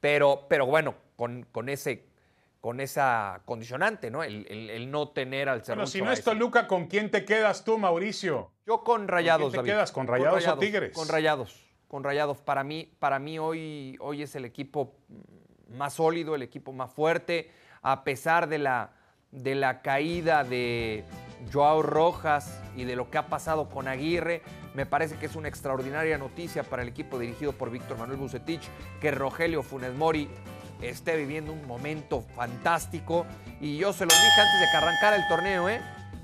Pero, 0.00 0.46
pero 0.48 0.66
bueno, 0.66 0.96
con, 1.16 1.44
con 1.52 1.68
ese 1.68 2.11
con 2.62 2.78
esa 2.78 3.42
condicionante, 3.44 4.08
¿no? 4.08 4.22
El, 4.22 4.88
no 4.88 5.08
tener 5.08 5.48
al 5.48 5.62
Pero 5.62 5.84
si 5.84 6.00
no 6.00 6.12
es 6.12 6.22
Toluca, 6.22 6.68
¿con 6.68 6.86
quién 6.86 7.10
te 7.10 7.24
quedas 7.24 7.64
tú, 7.64 7.76
Mauricio? 7.76 8.52
Yo 8.64 8.84
con 8.84 9.08
Rayados, 9.08 9.46
¿Con 9.46 9.50
quién 9.50 9.64
te 9.64 9.70
quedas? 9.72 9.90
¿Con 9.90 10.06
rayados, 10.06 10.46
o 10.46 10.58
Tigres? 10.58 10.92
Con 10.94 11.08
Rayados, 11.08 11.66
con 11.88 12.04
Rayados. 12.04 12.38
Para 12.38 12.62
mí, 12.62 12.88
para 13.00 13.18
mí 13.18 13.36
hoy, 13.36 13.96
hoy 13.98 14.22
es 14.22 14.36
el 14.36 14.44
equipo 14.44 14.94
más 15.70 15.94
sólido, 15.94 16.36
el 16.36 16.42
equipo 16.42 16.72
más 16.72 16.92
fuerte, 16.92 17.50
a 17.82 18.04
pesar 18.04 18.48
de 18.48 18.58
la, 18.58 18.92
de 19.32 19.56
la 19.56 19.82
caída 19.82 20.44
de 20.44 21.02
Joao 21.52 21.82
Rojas 21.82 22.62
y 22.76 22.84
de 22.84 22.94
lo 22.94 23.10
que 23.10 23.18
ha 23.18 23.26
pasado 23.26 23.68
con 23.70 23.88
Aguirre. 23.88 24.40
Me 24.74 24.86
parece 24.86 25.16
que 25.16 25.26
es 25.26 25.34
una 25.34 25.48
extraordinaria 25.48 26.16
noticia 26.16 26.62
para 26.62 26.82
el 26.82 26.88
equipo 26.88 27.18
dirigido 27.18 27.50
por 27.50 27.72
Víctor 27.72 27.98
Manuel 27.98 28.20
Bucetich 28.20 28.62
que 29.00 29.10
Rogelio 29.10 29.64
Funes 29.64 29.94
Mori 29.94 30.28
esté 30.82 31.16
viviendo 31.16 31.52
un 31.52 31.66
momento 31.66 32.22
fantástico. 32.34 33.26
Y 33.60 33.76
yo 33.78 33.92
se 33.92 34.04
lo 34.04 34.10
dije 34.12 34.40
antes 34.40 34.60
de 34.60 34.66
que 34.70 34.76
arrancara 34.76 35.16
el 35.16 35.28
torneo, 35.28 35.68
¿eh? 35.68 35.80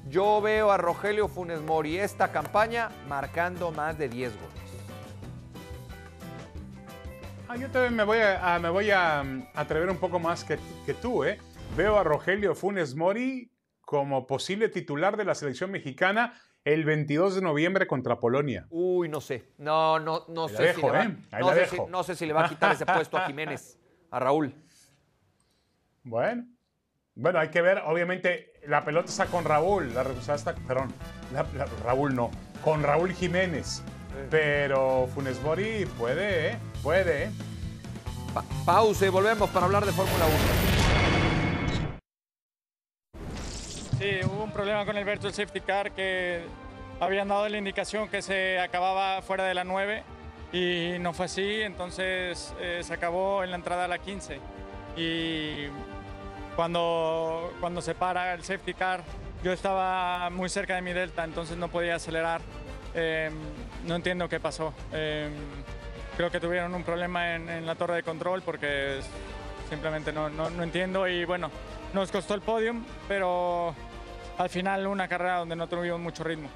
Yo 0.08 0.40
veo 0.40 0.70
a 0.70 0.76
Rogelio 0.76 1.28
Funes 1.28 1.60
Mori 1.60 1.98
esta 1.98 2.32
campaña 2.32 2.90
marcando 3.08 3.70
más 3.70 3.98
de 3.98 4.08
10 4.08 4.32
goles. 4.32 4.48
Ah, 7.48 7.56
yo 7.56 7.70
también 7.70 7.94
me 7.94 8.04
voy 8.04 8.18
a, 8.18 8.58
me 8.58 8.68
voy 8.68 8.90
a 8.90 9.22
mm, 9.22 9.48
atrever 9.54 9.88
un 9.88 9.96
poco 9.96 10.18
más 10.18 10.44
que, 10.44 10.58
que 10.84 10.94
tú, 10.94 11.24
¿eh? 11.24 11.38
Veo 11.76 11.98
a 11.98 12.04
Rogelio 12.04 12.54
Funes 12.54 12.94
Mori 12.94 13.50
como 13.80 14.26
posible 14.26 14.68
titular 14.68 15.16
de 15.16 15.24
la 15.24 15.34
selección 15.34 15.70
mexicana 15.70 16.34
el 16.64 16.84
22 16.84 17.36
de 17.36 17.40
noviembre 17.40 17.86
contra 17.86 18.20
Polonia. 18.20 18.66
Uy, 18.68 19.08
no 19.08 19.22
sé. 19.22 19.52
No, 19.56 19.98
no, 19.98 20.24
no 20.28 20.48
sé 20.48 20.74
si 20.74 20.82
le 20.82 20.90
va, 20.90 21.04
no, 21.04 22.02
sé 22.02 22.14
si, 22.14 22.26
le 22.26 22.32
va 22.34 22.44
a 22.44 22.48
quitar 22.48 22.72
ese 22.72 22.84
puesto 22.84 23.16
a 23.16 23.26
Jiménez, 23.26 23.77
a 24.10 24.18
Raúl. 24.18 24.54
Bueno. 26.02 26.46
Bueno, 27.14 27.40
hay 27.40 27.48
que 27.48 27.60
ver, 27.62 27.82
obviamente, 27.84 28.52
la 28.66 28.84
pelota 28.84 29.08
está 29.08 29.26
con 29.26 29.44
Raúl, 29.44 29.92
la 29.92 30.04
responsabilidad 30.04 30.54
está, 30.54 30.66
perdón, 30.68 30.94
Raúl 31.84 32.14
no, 32.14 32.30
con 32.62 32.82
Raúl 32.84 33.12
Jiménez. 33.12 33.82
Pero 34.30 35.08
Funes 35.14 35.40
Mori 35.42 35.84
puede, 35.98 36.52
¿eh? 36.52 36.58
Puede, 36.82 37.24
¿eh? 37.24 37.30
pausa 38.64 39.06
y 39.06 39.08
volvemos 39.08 39.50
para 39.50 39.66
hablar 39.66 39.84
de 39.84 39.92
Fórmula 39.92 40.26
1. 40.26 40.36
Sí, 43.98 44.20
hubo 44.24 44.44
un 44.44 44.52
problema 44.52 44.84
con 44.86 44.96
el 44.96 45.04
virtual 45.04 45.32
safety 45.32 45.60
car 45.60 45.92
que 45.92 46.44
habían 47.00 47.26
dado 47.28 47.48
la 47.48 47.58
indicación 47.58 48.08
que 48.08 48.22
se 48.22 48.60
acababa 48.60 49.22
fuera 49.22 49.44
de 49.44 49.54
la 49.54 49.64
9 49.64 50.04
y 50.52 50.96
no 51.00 51.12
fue 51.12 51.26
así, 51.26 51.60
entonces 51.62 52.54
eh, 52.60 52.80
se 52.82 52.94
acabó 52.94 53.44
en 53.44 53.50
la 53.50 53.56
entrada 53.56 53.84
a 53.84 53.88
la 53.88 53.98
15. 53.98 54.40
Y 54.96 55.66
cuando, 56.56 57.52
cuando 57.60 57.82
se 57.82 57.94
para 57.94 58.34
el 58.34 58.42
safety 58.42 58.74
car, 58.74 59.02
yo 59.42 59.52
estaba 59.52 60.30
muy 60.30 60.48
cerca 60.48 60.74
de 60.74 60.82
mi 60.82 60.92
delta, 60.92 61.24
entonces 61.24 61.56
no 61.56 61.68
podía 61.68 61.96
acelerar. 61.96 62.40
Em, 62.94 63.32
no 63.84 63.94
entiendo 63.94 64.28
qué 64.28 64.40
pasó. 64.40 64.72
Em, 64.92 65.32
creo 66.16 66.30
que 66.30 66.40
tuvieron 66.40 66.74
un 66.74 66.82
problema 66.82 67.36
en, 67.36 67.64
la 67.64 67.74
torre 67.74 67.96
de 67.96 68.02
control 68.02 68.42
porque 68.42 69.00
simplemente 69.68 70.12
no, 70.12 70.30
no, 70.30 70.50
no, 70.50 70.62
entiendo 70.62 71.06
y 71.06 71.24
bueno, 71.24 71.50
nos 71.92 72.10
costó 72.10 72.34
el 72.34 72.40
podium, 72.40 72.84
pero 73.06 73.74
al 74.38 74.48
final 74.48 74.86
una 74.86 75.06
carrera 75.06 75.38
donde 75.38 75.54
no 75.54 75.68
tuvimos 75.68 76.00
mucho 76.00 76.24
ritmo. 76.24 76.48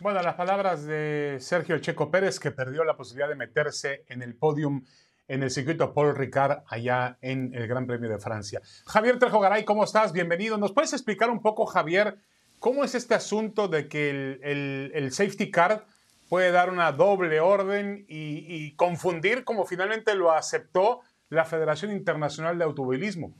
Bueno, 0.00 0.22
las 0.22 0.34
palabras 0.34 0.86
de 0.86 1.36
Sergio 1.40 1.78
Checo 1.78 2.10
Pérez 2.10 2.40
que 2.40 2.50
perdió 2.50 2.84
la 2.84 2.96
posibilidad 2.96 3.28
de 3.28 3.34
meterse 3.34 4.04
en 4.08 4.22
el 4.22 4.34
podium 4.34 4.82
en 5.28 5.42
el 5.42 5.50
circuito 5.50 5.92
Paul 5.92 6.16
Ricard 6.16 6.62
allá 6.68 7.18
en 7.20 7.52
el 7.54 7.68
Gran 7.68 7.86
Premio 7.86 8.08
de 8.08 8.18
Francia. 8.18 8.62
Javier 8.86 9.18
Trejo 9.18 9.40
Garay, 9.40 9.64
¿cómo 9.64 9.84
estás? 9.84 10.12
Bienvenido. 10.12 10.56
¿Nos 10.56 10.72
puedes 10.72 10.94
explicar 10.94 11.28
un 11.28 11.42
poco, 11.42 11.66
Javier, 11.66 12.16
cómo 12.58 12.82
es 12.82 12.94
este 12.94 13.14
asunto 13.14 13.68
de 13.68 13.88
que 13.88 14.38
el, 14.42 15.12
safety 15.12 15.50
car 15.50 15.84
puede 16.30 16.50
dar 16.50 16.70
una 16.70 16.92
doble 16.92 17.38
orden 17.38 18.06
y, 18.08 18.72
confundir 18.76 19.44
como 19.44 19.66
finalmente 19.66 20.14
lo 20.14 20.32
aceptó 20.32 21.00
la 21.28 21.44
Federación 21.44 21.92
Internacional 21.92 22.56
de 22.56 22.64
Automovilismo? 22.64 23.32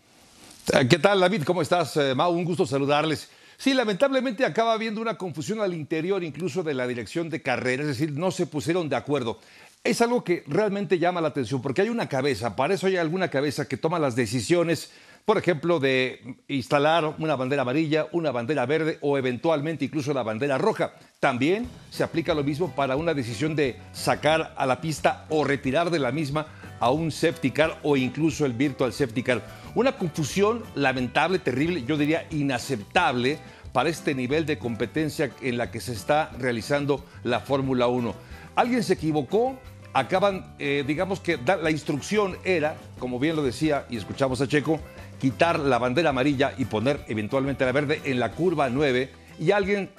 Eh, 0.75 0.87
¿Qué 0.87 0.99
tal, 0.99 1.21
David? 1.21 1.45
¿Cómo 1.45 1.63
estás, 1.63 1.97
eh, 1.97 2.15
Mau? 2.15 2.33
Un 2.33 2.45
gusto 2.45 2.67
saludarles. 2.67 3.31
Sí, 3.61 3.75
lamentablemente 3.75 4.47
acaba 4.47 4.73
habiendo 4.73 5.03
una 5.03 5.19
confusión 5.19 5.61
al 5.61 5.75
interior 5.75 6.25
incluso 6.25 6.63
de 6.63 6.73
la 6.73 6.87
dirección 6.87 7.29
de 7.29 7.43
carrera, 7.43 7.83
es 7.83 7.89
decir, 7.89 8.13
no 8.13 8.31
se 8.31 8.47
pusieron 8.47 8.89
de 8.89 8.97
acuerdo 8.97 9.39
es 9.83 10.03
algo 10.03 10.25
que 10.25 10.45
realmente 10.47 10.99
llama 10.99 11.21
la 11.21 11.29
atención, 11.29 11.63
porque 11.63 11.83
hay 11.83 11.89
una 11.89 12.09
cabeza, 12.09 12.55
para 12.55 12.75
eso 12.75 12.87
hay 12.87 12.97
alguna 12.97 13.29
cabeza 13.29 13.67
que 13.67 13.79
toma 13.79 13.99
las 13.99 14.15
decisiones, 14.15 14.91
por 15.25 15.39
ejemplo, 15.39 15.81
de 15.81 16.37
instalar 16.49 17.15
una 17.19 17.37
bandera 17.37 17.63
amarilla, 17.63 18.07
una 18.13 18.31
bandera 18.31 18.67
verde 18.67 18.99
o 19.01 19.17
eventualmente 19.17 19.87
incluso 19.87 20.13
la 20.13 20.23
bandera 20.23 20.59
roja. 20.59 20.93
También 21.19 21.67
se 21.91 22.03
aplica 22.03 22.35
lo 22.35 22.45
mismo 22.45 22.75
para 22.75 22.97
una 22.97 23.15
decisión 23.15 23.57
de 23.57 23.77
sacar 23.93 24.55
a 24.57 24.67
la 24.67 24.81
pista 24.81 25.25
o 25.31 25.45
retirar 25.45 25.91
de 25.91 25.99
la 25.99 26.13
misma 26.13 26.47
a 26.81 26.91
un 26.91 27.13
safety 27.13 27.51
car 27.51 27.79
o 27.83 27.97
incluso 27.97 28.45
el 28.47 28.53
virtual 28.53 28.93
safety 28.93 29.23
car. 29.23 29.43
Una 29.75 29.93
confusión 29.93 30.65
lamentable, 30.75 31.39
terrible, 31.39 31.85
yo 31.85 31.97
diría 31.97 32.27
inaceptable 32.31 33.39
para 33.73 33.89
este 33.89 34.15
nivel 34.15 34.47
de 34.47 34.59
competencia 34.59 35.31
en 35.41 35.59
la 35.59 35.71
que 35.71 35.81
se 35.81 35.93
está 35.93 36.31
realizando 36.39 37.05
la 37.23 37.41
Fórmula 37.41 37.87
1. 37.87 38.15
Alguien 38.57 38.83
se 38.83 38.95
equivocó, 38.95 39.59
acaban, 39.93 40.55
eh, 40.59 40.85
digamos 40.87 41.21
que 41.21 41.39
la 41.39 41.71
instrucción 41.71 42.37
era, 42.45 42.77
como 42.99 43.19
bien 43.19 43.37
lo 43.37 43.43
decía 43.43 43.87
y 43.89 43.97
escuchamos 43.97 44.41
a 44.41 44.49
Checo, 44.49 44.81
quitar 45.21 45.61
la 45.61 45.79
bandera 45.79 46.11
amarilla 46.11 46.55
y 46.57 46.65
poner 46.65 47.05
eventualmente 47.07 47.65
la 47.65 47.73
verde 47.73 48.01
en 48.05 48.19
la 48.19 48.33
curva 48.33 48.71
9 48.71 49.11
y 49.39 49.53
alguien 49.53 49.91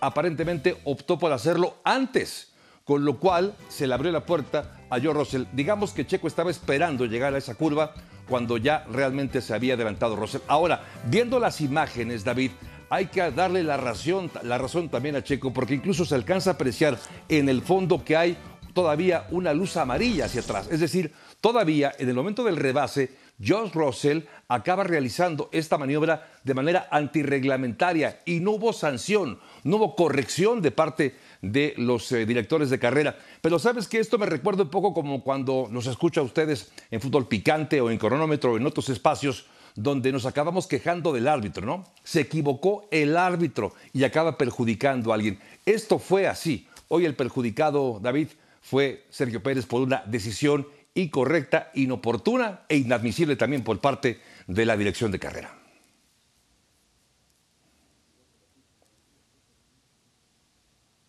aparentemente 0.00 0.76
optó 0.84 1.18
por 1.18 1.32
hacerlo 1.32 1.76
antes, 1.84 2.52
con 2.86 3.04
lo 3.04 3.18
cual 3.18 3.54
se 3.68 3.86
le 3.86 3.94
abrió 3.94 4.12
la 4.12 4.24
puerta 4.24 4.78
a 4.88 5.00
Joe 5.00 5.12
Russell. 5.12 5.42
Digamos 5.52 5.92
que 5.92 6.06
Checo 6.06 6.28
estaba 6.28 6.52
esperando 6.52 7.04
llegar 7.04 7.34
a 7.34 7.38
esa 7.38 7.56
curva 7.56 7.92
cuando 8.28 8.56
ya 8.56 8.84
realmente 8.90 9.42
se 9.42 9.52
había 9.54 9.74
adelantado 9.74 10.14
Russell. 10.14 10.42
Ahora, 10.46 10.84
viendo 11.04 11.40
las 11.40 11.60
imágenes, 11.60 12.22
David, 12.22 12.52
hay 12.88 13.06
que 13.06 13.28
darle 13.32 13.64
la 13.64 13.76
razón, 13.76 14.30
la 14.44 14.56
razón 14.56 14.88
también 14.88 15.16
a 15.16 15.24
Checo, 15.24 15.52
porque 15.52 15.74
incluso 15.74 16.04
se 16.04 16.14
alcanza 16.14 16.50
a 16.50 16.52
apreciar 16.54 16.96
en 17.28 17.48
el 17.48 17.60
fondo 17.62 18.04
que 18.04 18.16
hay 18.16 18.38
todavía 18.72 19.26
una 19.30 19.52
luz 19.52 19.76
amarilla 19.76 20.26
hacia 20.26 20.42
atrás. 20.42 20.68
Es 20.70 20.78
decir, 20.78 21.12
todavía 21.40 21.92
en 21.98 22.08
el 22.08 22.14
momento 22.14 22.44
del 22.44 22.56
rebase, 22.56 23.16
George 23.40 23.72
Russell 23.74 24.20
acaba 24.48 24.84
realizando 24.84 25.48
esta 25.50 25.76
maniobra 25.76 26.28
de 26.44 26.54
manera 26.54 26.86
antirreglamentaria 26.90 28.20
y 28.24 28.40
no 28.40 28.52
hubo 28.52 28.72
sanción, 28.72 29.40
no 29.64 29.76
hubo 29.76 29.96
corrección 29.96 30.62
de 30.62 30.70
parte 30.70 31.16
de 31.42 31.74
los 31.76 32.10
eh, 32.12 32.26
directores 32.26 32.70
de 32.70 32.78
carrera. 32.78 33.18
Pero 33.40 33.58
sabes 33.58 33.88
que 33.88 33.98
esto 33.98 34.18
me 34.18 34.26
recuerda 34.26 34.64
un 34.64 34.70
poco 34.70 34.94
como 34.94 35.22
cuando 35.22 35.68
nos 35.70 35.86
escucha 35.86 36.20
a 36.20 36.24
ustedes 36.24 36.72
en 36.90 37.00
fútbol 37.00 37.28
picante 37.28 37.80
o 37.80 37.90
en 37.90 37.98
cronómetro 37.98 38.52
o 38.52 38.56
en 38.56 38.66
otros 38.66 38.88
espacios 38.88 39.46
donde 39.74 40.10
nos 40.10 40.24
acabamos 40.24 40.66
quejando 40.66 41.12
del 41.12 41.28
árbitro, 41.28 41.66
¿no? 41.66 41.84
Se 42.02 42.22
equivocó 42.22 42.88
el 42.90 43.16
árbitro 43.16 43.74
y 43.92 44.04
acaba 44.04 44.38
perjudicando 44.38 45.12
a 45.12 45.14
alguien. 45.16 45.38
Esto 45.66 45.98
fue 45.98 46.26
así. 46.26 46.66
Hoy 46.88 47.04
el 47.04 47.14
perjudicado, 47.14 48.00
David, 48.02 48.28
fue 48.62 49.04
Sergio 49.10 49.42
Pérez 49.42 49.66
por 49.66 49.82
una 49.82 50.02
decisión 50.06 50.66
incorrecta, 50.94 51.70
inoportuna 51.74 52.62
e 52.68 52.78
inadmisible 52.78 53.36
también 53.36 53.62
por 53.62 53.80
parte 53.80 54.20
de 54.46 54.64
la 54.64 54.76
dirección 54.76 55.12
de 55.12 55.18
carrera. 55.18 55.55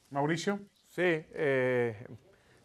Mauricio. 0.10 0.60
Sí, 0.90 1.04
eh, 1.04 1.96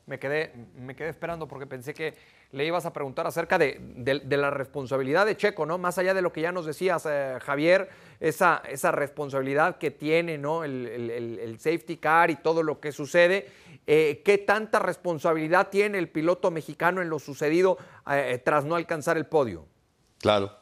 me, 0.06 0.18
quedé, 0.18 0.52
me 0.76 0.94
quedé 0.94 1.08
esperando 1.08 1.46
porque 1.46 1.66
pensé 1.66 1.94
que 1.94 2.14
le 2.52 2.66
ibas 2.66 2.84
a 2.84 2.92
preguntar 2.92 3.26
acerca 3.26 3.58
de, 3.58 3.80
la 4.28 4.50
responsabilidad 4.50 5.24
de 5.24 5.36
Checo, 5.36 5.64
¿no? 5.64 5.78
Más 5.78 5.96
allá 5.96 6.12
de 6.12 6.20
lo 6.20 6.32
que 6.32 6.42
ya 6.42 6.52
nos 6.52 6.66
decías, 6.66 7.06
eh, 7.08 7.38
Javier, 7.40 7.88
esa, 8.20 8.62
esa 8.68 8.92
responsabilidad 8.92 9.78
que 9.78 9.90
tiene, 9.90 10.36
¿no? 10.36 10.62
El, 10.62 11.56
safety 11.58 11.96
car 11.96 12.30
y 12.30 12.36
todo 12.36 12.62
lo 12.62 12.78
que 12.78 12.92
sucede. 12.92 13.48
Eh, 13.86 14.22
¿Qué 14.24 14.38
tanta 14.38 14.78
responsabilidad 14.78 15.68
tiene 15.70 15.98
el 15.98 16.08
piloto 16.08 16.50
mexicano 16.50 17.00
en 17.00 17.08
lo 17.08 17.18
sucedido 17.18 17.78
eh, 18.10 18.40
tras 18.44 18.64
no 18.64 18.74
alcanzar 18.74 19.16
el 19.16 19.26
podio? 19.26 19.66
Claro. 20.18 20.52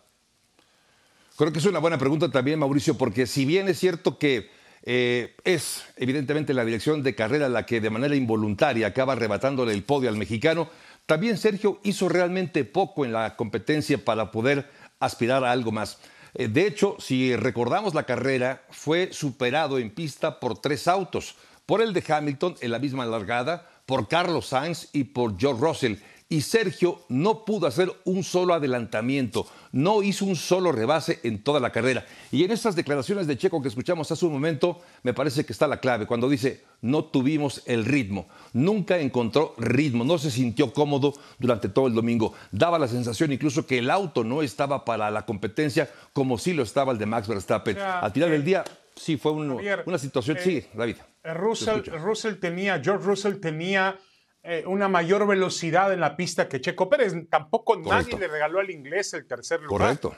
Creo 1.36 1.52
que 1.52 1.58
es 1.58 1.66
una 1.66 1.80
buena 1.80 1.98
pregunta 1.98 2.30
también, 2.30 2.58
Mauricio, 2.58 2.96
porque 2.96 3.26
si 3.26 3.44
bien 3.44 3.68
es 3.68 3.78
cierto 3.78 4.18
que 4.18 4.50
es 4.82 5.84
evidentemente 5.96 6.54
la 6.54 6.64
dirección 6.64 7.02
de 7.02 7.14
carrera 7.14 7.48
la 7.48 7.66
que 7.66 7.80
de 7.80 7.90
manera 7.90 8.16
involuntaria 8.16 8.86
acaba 8.86 9.12
arrebatándole 9.12 9.72
el 9.74 9.82
podio 9.82 10.08
al 10.08 10.16
mexicano, 10.16 10.68
también 11.06 11.38
Sergio 11.38 11.80
hizo 11.82 12.08
realmente 12.08 12.64
poco 12.64 13.04
en 13.04 13.12
la 13.12 13.36
competencia 13.36 13.98
para 13.98 14.30
poder 14.30 14.70
aspirar 15.00 15.44
a 15.44 15.50
algo 15.50 15.72
más. 15.72 15.98
Eh, 16.34 16.48
de 16.48 16.66
hecho, 16.66 16.96
si 17.00 17.34
recordamos 17.34 17.94
la 17.94 18.04
carrera, 18.04 18.62
fue 18.70 19.12
superado 19.12 19.78
en 19.78 19.90
pista 19.90 20.38
por 20.38 20.60
tres 20.60 20.86
autos, 20.86 21.34
por 21.66 21.82
el 21.82 21.92
de 21.92 22.04
Hamilton 22.06 22.56
en 22.60 22.70
la 22.70 22.78
misma 22.78 23.06
largada, 23.06 23.68
por 23.86 24.06
Carlos 24.06 24.46
Sainz 24.46 24.88
y 24.92 25.04
por 25.04 25.38
George 25.38 25.60
Russell 25.60 25.96
y 26.30 26.42
Sergio 26.42 27.00
no 27.08 27.44
pudo 27.44 27.66
hacer 27.66 27.92
un 28.04 28.22
solo 28.22 28.54
adelantamiento, 28.54 29.48
no 29.72 30.00
hizo 30.00 30.24
un 30.24 30.36
solo 30.36 30.70
rebase 30.70 31.18
en 31.24 31.42
toda 31.42 31.58
la 31.58 31.72
carrera. 31.72 32.06
Y 32.30 32.44
en 32.44 32.52
estas 32.52 32.76
declaraciones 32.76 33.26
de 33.26 33.36
Checo 33.36 33.60
que 33.60 33.66
escuchamos 33.66 34.12
hace 34.12 34.24
un 34.24 34.32
momento, 34.32 34.80
me 35.02 35.12
parece 35.12 35.44
que 35.44 35.52
está 35.52 35.66
la 35.66 35.80
clave, 35.80 36.06
cuando 36.06 36.28
dice, 36.28 36.62
no 36.82 37.04
tuvimos 37.04 37.62
el 37.66 37.84
ritmo, 37.84 38.28
nunca 38.52 38.98
encontró 38.98 39.54
ritmo, 39.58 40.04
no 40.04 40.18
se 40.18 40.30
sintió 40.30 40.72
cómodo 40.72 41.14
durante 41.40 41.68
todo 41.68 41.88
el 41.88 41.94
domingo. 41.94 42.32
Daba 42.52 42.78
la 42.78 42.86
sensación 42.86 43.32
incluso 43.32 43.66
que 43.66 43.78
el 43.78 43.90
auto 43.90 44.22
no 44.22 44.40
estaba 44.40 44.84
para 44.84 45.10
la 45.10 45.26
competencia 45.26 45.90
como 46.12 46.38
si 46.38 46.52
lo 46.52 46.62
estaba 46.62 46.92
el 46.92 46.98
de 46.98 47.06
Max 47.06 47.26
Verstappen. 47.26 47.76
Al 47.76 48.12
final 48.12 48.30
del 48.30 48.44
día, 48.44 48.62
sí 48.94 49.16
fue 49.16 49.32
una 49.32 49.98
situación, 49.98 50.38
sí, 50.40 50.58
eh, 50.58 50.68
David. 50.74 50.96
Russell, 51.24 51.82
Russell 52.00 52.34
tenía, 52.34 52.80
George 52.80 53.04
Russell 53.04 53.40
tenía 53.40 53.98
eh, 54.42 54.64
una 54.66 54.88
mayor 54.88 55.26
velocidad 55.26 55.92
en 55.92 56.00
la 56.00 56.16
pista 56.16 56.48
que 56.48 56.60
Checo 56.60 56.88
Pérez. 56.88 57.14
Tampoco 57.28 57.76
nadie 57.76 58.18
le 58.18 58.28
regaló 58.28 58.60
al 58.60 58.70
inglés 58.70 59.12
el 59.14 59.26
tercer 59.26 59.60
lugar. 59.62 59.80
Correcto. 59.80 60.16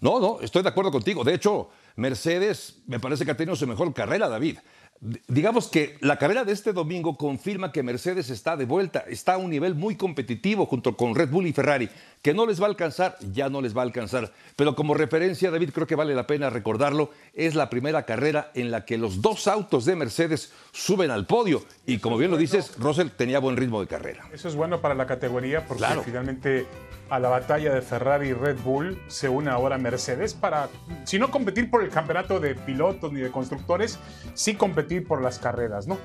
No, 0.00 0.18
no, 0.18 0.40
estoy 0.40 0.62
de 0.62 0.68
acuerdo 0.68 0.90
contigo. 0.90 1.22
De 1.22 1.34
hecho, 1.34 1.68
Mercedes 1.94 2.82
me 2.86 2.98
parece 2.98 3.24
que 3.24 3.30
ha 3.30 3.36
tenido 3.36 3.54
su 3.54 3.66
mejor 3.66 3.92
carrera, 3.94 4.28
David. 4.28 4.58
Digamos 5.26 5.66
que 5.66 5.96
la 6.00 6.16
carrera 6.16 6.44
de 6.44 6.52
este 6.52 6.72
domingo 6.72 7.16
confirma 7.16 7.72
que 7.72 7.82
Mercedes 7.82 8.30
está 8.30 8.56
de 8.56 8.66
vuelta, 8.66 9.00
está 9.08 9.34
a 9.34 9.36
un 9.36 9.50
nivel 9.50 9.74
muy 9.74 9.96
competitivo 9.96 10.64
junto 10.64 10.96
con 10.96 11.16
Red 11.16 11.28
Bull 11.30 11.48
y 11.48 11.52
Ferrari. 11.52 11.90
Que 12.22 12.32
no 12.34 12.46
les 12.46 12.60
va 12.60 12.66
a 12.66 12.68
alcanzar, 12.68 13.16
ya 13.32 13.48
no 13.48 13.60
les 13.60 13.76
va 13.76 13.80
a 13.80 13.84
alcanzar. 13.84 14.32
Pero 14.54 14.76
como 14.76 14.94
referencia, 14.94 15.50
David, 15.50 15.70
creo 15.70 15.88
que 15.88 15.96
vale 15.96 16.14
la 16.14 16.28
pena 16.28 16.50
recordarlo, 16.50 17.10
es 17.34 17.56
la 17.56 17.68
primera 17.68 18.04
carrera 18.04 18.52
en 18.54 18.70
la 18.70 18.84
que 18.84 18.96
los 18.96 19.20
dos 19.20 19.48
autos 19.48 19.86
de 19.86 19.96
Mercedes 19.96 20.52
suben 20.70 21.10
al 21.10 21.26
podio. 21.26 21.64
Y 21.84 21.98
como 21.98 22.16
bien 22.16 22.30
lo 22.30 22.36
dices, 22.36 22.72
Russell 22.78 23.08
tenía 23.08 23.40
buen 23.40 23.56
ritmo 23.56 23.80
de 23.80 23.88
carrera. 23.88 24.28
Eso 24.32 24.46
es 24.46 24.54
bueno 24.54 24.80
para 24.80 24.94
la 24.94 25.06
categoría 25.06 25.66
porque 25.66 25.84
finalmente 26.04 26.64
a 27.12 27.18
la 27.18 27.28
batalla 27.28 27.74
de 27.74 27.82
Ferrari 27.82 28.28
y 28.28 28.32
Red 28.32 28.56
Bull 28.64 28.98
se 29.06 29.28
une 29.28 29.50
ahora 29.50 29.76
Mercedes 29.76 30.32
para, 30.32 30.70
si 31.04 31.18
no 31.18 31.30
competir 31.30 31.68
por 31.70 31.84
el 31.84 31.90
campeonato 31.90 32.40
de 32.40 32.54
pilotos 32.54 33.12
ni 33.12 33.20
de 33.20 33.30
constructores, 33.30 33.98
sí 34.32 34.54
competir 34.54 35.06
por 35.06 35.20
las 35.20 35.38
carreras, 35.38 35.86
¿no? 35.86 35.98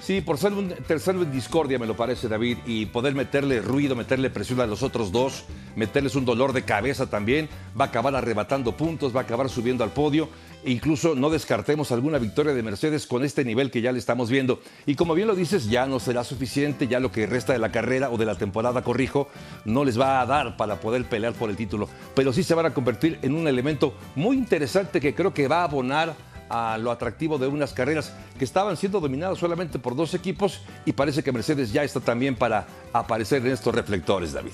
Sí, 0.00 0.20
por 0.20 0.38
ser 0.38 0.52
un 0.52 0.68
tercero 0.68 1.22
en 1.22 1.32
discordia, 1.32 1.78
me 1.78 1.86
lo 1.86 1.96
parece, 1.96 2.28
David, 2.28 2.58
y 2.66 2.86
poder 2.86 3.14
meterle 3.14 3.60
ruido, 3.60 3.96
meterle 3.96 4.30
presión 4.30 4.60
a 4.60 4.66
los 4.66 4.82
otros 4.82 5.10
dos, 5.10 5.44
meterles 5.74 6.14
un 6.14 6.24
dolor 6.24 6.52
de 6.52 6.62
cabeza 6.62 7.10
también, 7.10 7.48
va 7.78 7.86
a 7.86 7.88
acabar 7.88 8.14
arrebatando 8.14 8.76
puntos, 8.76 9.14
va 9.14 9.20
a 9.20 9.24
acabar 9.24 9.48
subiendo 9.48 9.84
al 9.84 9.90
podio. 9.90 10.28
E 10.64 10.72
incluso 10.72 11.14
no 11.14 11.30
descartemos 11.30 11.92
alguna 11.92 12.18
victoria 12.18 12.52
de 12.52 12.62
Mercedes 12.62 13.06
con 13.06 13.24
este 13.24 13.44
nivel 13.44 13.70
que 13.70 13.80
ya 13.80 13.92
le 13.92 13.98
estamos 13.98 14.28
viendo. 14.28 14.60
Y 14.86 14.96
como 14.96 15.14
bien 15.14 15.28
lo 15.28 15.36
dices, 15.36 15.70
ya 15.70 15.86
no 15.86 16.00
será 16.00 16.24
suficiente, 16.24 16.88
ya 16.88 17.00
lo 17.00 17.12
que 17.12 17.26
resta 17.26 17.52
de 17.52 17.60
la 17.60 17.70
carrera 17.70 18.10
o 18.10 18.16
de 18.16 18.26
la 18.26 18.34
temporada, 18.36 18.82
corrijo, 18.82 19.28
no 19.64 19.84
les 19.84 20.00
va 20.00 20.20
a 20.20 20.26
dar 20.26 20.56
para 20.56 20.80
poder 20.80 21.04
pelear 21.04 21.32
por 21.34 21.50
el 21.50 21.56
título. 21.56 21.88
Pero 22.14 22.32
sí 22.32 22.42
se 22.42 22.54
van 22.54 22.66
a 22.66 22.74
convertir 22.74 23.18
en 23.22 23.34
un 23.34 23.46
elemento 23.46 23.94
muy 24.16 24.36
interesante 24.36 25.00
que 25.00 25.14
creo 25.14 25.32
que 25.32 25.48
va 25.48 25.60
a 25.60 25.64
abonar 25.64 26.16
a 26.48 26.78
lo 26.78 26.90
atractivo 26.90 27.38
de 27.38 27.46
unas 27.46 27.72
carreras 27.72 28.14
que 28.38 28.44
estaban 28.44 28.76
siendo 28.76 29.00
dominadas 29.00 29.38
solamente 29.38 29.78
por 29.78 29.94
dos 29.94 30.14
equipos 30.14 30.62
y 30.84 30.92
parece 30.92 31.22
que 31.22 31.32
Mercedes 31.32 31.72
ya 31.72 31.84
está 31.84 32.00
también 32.00 32.36
para 32.36 32.66
aparecer 32.92 33.44
en 33.46 33.52
estos 33.52 33.74
reflectores, 33.74 34.32
David. 34.32 34.52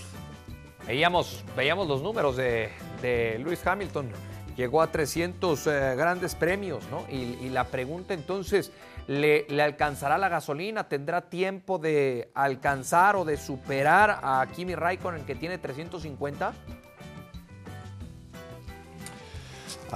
Veíamos, 0.87 1.43
veíamos 1.57 1.89
los 1.89 2.03
números 2.03 2.37
de, 2.37 2.71
de 3.01 3.39
Lewis 3.39 3.67
Hamilton. 3.67 4.11
Llegó 4.57 4.83
a 4.83 4.93
300 4.93 5.67
eh, 5.67 5.95
grandes 5.97 6.35
premios, 6.35 6.85
¿no? 6.91 7.05
Y, 7.11 7.49
la 7.49 7.65
pregunta 7.65 8.15
entonces, 8.15 8.71
¿le, 9.09 9.47
¿le, 9.49 9.63
alcanzará 9.63 10.17
la 10.17 10.29
gasolina? 10.29 10.89
¿Tendrá 10.89 11.23
tiempo 11.23 11.79
de 11.79 12.31
alcanzar 12.35 13.17
o 13.17 13.25
de 13.25 13.37
superar 13.37 14.21
a 14.23 14.47
Kimi 14.55 14.77
Raikkonen 14.77 15.25
que 15.25 15.35
tiene 15.35 15.59
350? 15.59 16.53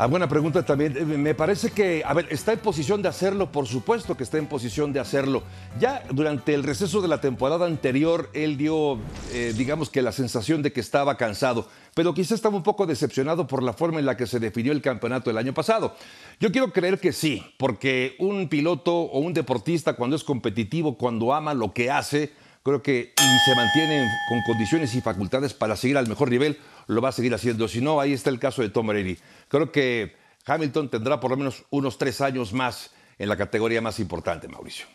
Ah, 0.01 0.07
buena 0.07 0.29
pregunta 0.29 0.65
también. 0.65 0.97
Eh, 0.97 1.05
me 1.05 1.35
parece 1.35 1.73
que, 1.73 2.05
a 2.07 2.15
ver, 2.15 2.29
está 2.31 2.53
en 2.53 2.61
posición 2.61 3.03
de 3.03 3.09
hacerlo, 3.09 3.51
por 3.51 3.67
supuesto 3.67 4.17
que 4.17 4.23
está 4.23 4.39
en 4.39 4.47
posición 4.47 4.93
de 4.93 5.01
hacerlo. 5.01 5.43
Ya 5.81 6.05
durante 6.13 6.55
el 6.55 6.63
receso 6.63 7.01
de 7.01 7.09
la 7.09 7.21
temporada 7.21 7.67
anterior, 7.67 8.31
él 8.33 8.57
dio, 8.57 9.01
eh, 9.33 9.53
digamos 9.57 9.91
que 9.91 10.01
la 10.01 10.13
sensación 10.13 10.63
de 10.63 10.73
que 10.73 10.79
estaba 10.79 11.17
cansado, 11.17 11.67
pero 11.95 12.15
quizá 12.15 12.37
estaba 12.37 12.55
un 12.55 12.63
poco 12.63 12.87
decepcionado 12.87 13.49
por 13.49 13.61
la 13.61 13.73
forma 13.73 13.99
en 13.99 14.07
la 14.07 14.17
que 14.17 14.29
se 14.29 14.39
definió 14.39 14.71
el 14.71 14.83
campeonato 14.83 15.31
el 15.31 15.37
año 15.37 15.53
pasado. 15.53 15.97
Yo 16.39 16.53
quiero 16.53 16.73
creer 16.73 17.01
que 17.01 17.11
sí, 17.11 17.45
porque 17.59 18.15
un 18.21 18.49
piloto 18.49 18.95
o 18.95 19.19
un 19.19 19.35
deportista 19.35 19.95
cuando 19.95 20.15
es 20.15 20.23
competitivo, 20.23 20.97
cuando 20.97 21.35
ama 21.35 21.55
lo 21.55 21.73
que 21.73 21.91
hace, 21.91 22.31
creo 22.63 22.83
que 22.83 23.15
y 23.17 23.51
se 23.51 23.57
mantiene 23.57 24.07
con 24.29 24.43
condiciones 24.47 24.95
y 24.95 25.01
facultades 25.01 25.55
para 25.55 25.75
seguir 25.75 25.97
al 25.97 26.07
mejor 26.07 26.31
nivel, 26.31 26.59
lo 26.89 27.01
va 27.01 27.11
a 27.11 27.13
seguir 27.13 27.33
haciendo. 27.35 27.69
Si 27.69 27.81
no, 27.81 28.01
ahí 28.01 28.13
está 28.13 28.31
el 28.31 28.41
caso 28.41 28.63
de 28.63 28.71
Tom 28.71 28.89
Brady. 28.89 29.19
Creo 29.49 29.71
que 29.71 30.17
Hamilton 30.47 30.89
tendrá 30.89 31.21
por 31.21 31.31
lo 31.31 31.37
menos 31.37 31.65
unos 31.71 31.99
tres 31.99 32.21
años 32.21 32.53
más 32.53 32.91
en 33.19 33.29
la 33.29 33.37
categoría 33.37 33.81
más 33.81 34.01
importante, 34.01 34.49
Mauricio. 34.49 34.87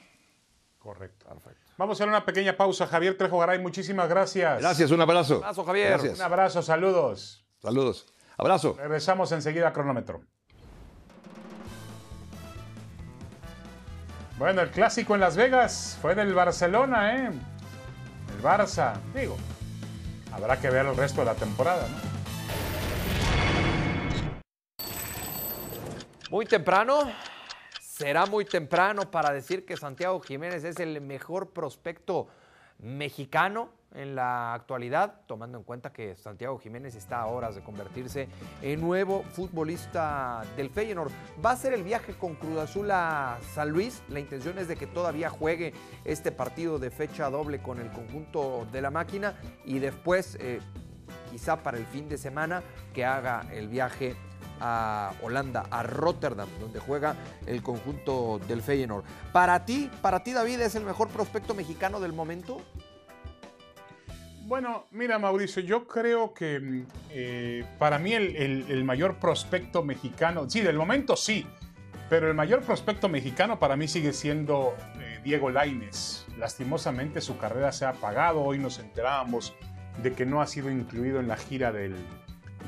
Correcto. 0.80 1.28
Perfecto. 1.28 1.72
Vamos 1.78 1.96
a 1.96 2.04
hacer 2.04 2.10
una 2.10 2.26
pequeña 2.26 2.58
pausa. 2.58 2.88
Javier 2.88 3.18
Trejo 3.18 3.40
Garay, 3.40 3.60
muchísimas 3.60 4.10
gracias. 4.10 4.60
Gracias, 4.60 4.92
un 4.92 5.02
abrazo. 5.02 5.38
Un 5.38 5.44
abrazo, 5.44 5.64
Javier. 5.66 6.00
Un 6.00 6.22
abrazo, 6.22 6.62
saludos. 6.62 7.46
Saludos. 7.62 8.08
Abrazo. 8.38 8.76
Regresamos 8.78 9.32
enseguida 9.32 9.70
a 9.70 9.74
cronómetro. 9.74 10.22
Bueno, 14.40 14.62
el 14.62 14.72
clásico 14.72 15.14
en 15.14 15.22
Las 15.22 15.38
Vegas 15.38 15.98
fue 16.02 16.16
del 16.16 16.34
Barcelona, 16.34 17.16
¿eh? 17.16 17.28
El 17.28 18.44
Barça, 18.44 19.00
digo. 19.14 19.38
Habrá 20.34 20.60
que 20.60 20.70
ver 20.70 20.86
el 20.88 20.98
resto 20.98 21.22
de 21.22 21.26
la 21.26 21.36
temporada, 21.36 21.88
¿no? 21.88 22.24
Muy 26.32 26.48
temprano, 26.48 27.12
será 27.80 28.26
muy 28.26 28.44
temprano 28.44 29.12
para 29.12 29.32
decir 29.32 29.64
que 29.64 29.78
Santiago 29.78 30.20
Jiménez 30.20 30.64
es 30.64 30.80
el 30.80 31.00
mejor 31.02 31.52
prospecto 31.52 32.28
mexicano 32.80 33.70
en 33.94 34.16
la 34.16 34.54
actualidad, 34.54 35.22
tomando 35.28 35.58
en 35.58 35.64
cuenta 35.64 35.92
que 35.92 36.16
Santiago 36.16 36.58
Jiménez 36.58 36.96
está 36.96 37.22
a 37.22 37.28
horas 37.28 37.56
de 37.56 37.62
convertirse 37.62 38.28
en 38.62 38.82
nuevo 38.82 39.24
futbolista 39.24 40.42
del 40.56 40.70
Feyenoord. 40.70 41.12
Va 41.44 41.52
a 41.52 41.56
ser 41.56 41.74
el 41.74 41.84
viaje 41.84 42.14
con 42.14 42.36
Cruz 42.36 42.58
Azul 42.58 42.90
a 42.92 43.38
San 43.54 43.70
Luis. 43.70 44.02
La 44.10 44.20
intención 44.20 44.58
es 44.58 44.68
de 44.68 44.76
que 44.76 44.88
todavía 44.88 45.30
juegue 45.30 45.74
este 46.06 46.32
partido 46.32 46.80
de 46.80 46.92
fecha 46.92 47.30
doble 47.30 47.62
con 47.62 47.80
el 47.80 47.92
conjunto 47.92 48.68
de 48.72 48.82
la 48.82 48.92
máquina 48.92 49.36
y 49.66 49.80
después, 49.80 50.38
eh, 50.40 50.60
quizá 51.32 51.62
para 51.62 51.78
el 51.78 51.86
fin 51.86 52.10
de 52.10 52.18
semana, 52.18 52.64
que 52.94 53.06
haga 53.06 53.46
el 53.52 53.68
viaje 53.68 54.16
a 54.60 55.12
Holanda, 55.22 55.66
a 55.70 55.84
Rotterdam, 55.84 56.48
donde 56.60 56.80
juega 56.80 57.16
el 57.46 57.62
conjunto 57.62 58.40
del 58.48 58.62
Feyenoord. 58.62 59.04
Para 59.32 59.66
ti, 59.66 59.90
para 60.02 60.24
ti 60.24 60.32
David, 60.34 60.62
¿es 60.62 60.76
el 60.76 60.84
mejor 60.84 61.10
prospecto 61.10 61.54
mexicano 61.54 62.00
del 62.00 62.14
momento? 62.14 62.62
Bueno, 64.46 64.88
mira 64.92 65.18
Mauricio, 65.20 65.62
yo 65.62 65.88
creo 65.88 66.34
que 66.34 66.60
mm, 66.60 66.86
eh, 67.12 67.66
para 67.80 67.98
mí 67.98 68.14
el, 68.14 68.84
mayor 68.84 69.16
prospecto 69.16 69.84
mexicano, 69.84 70.50
sí, 70.50 70.60
del 70.60 70.78
momento 70.78 71.16
sí, 71.16 71.48
pero 72.10 72.28
el 72.28 72.34
mayor 72.34 72.62
prospecto 72.62 73.08
mexicano 73.08 73.58
para 73.58 73.78
mí 73.78 73.88
sigue 73.88 74.12
siendo 74.12 74.76
eh, 75.00 75.22
Diego 75.24 75.50
Laines. 75.50 76.26
Lastimosamente 76.38 77.22
su 77.22 77.38
carrera 77.38 77.72
se 77.72 77.86
ha 77.86 77.90
apagado, 77.90 78.42
hoy 78.42 78.60
nos 78.60 78.80
enterábamos 78.80 79.56
de 80.02 80.12
que 80.12 80.26
no 80.26 80.42
ha 80.42 80.48
sido 80.48 80.70
incluido 80.70 81.22
en 81.22 81.30
la 81.30 81.38
gira 81.38 81.72
del, 81.72 81.96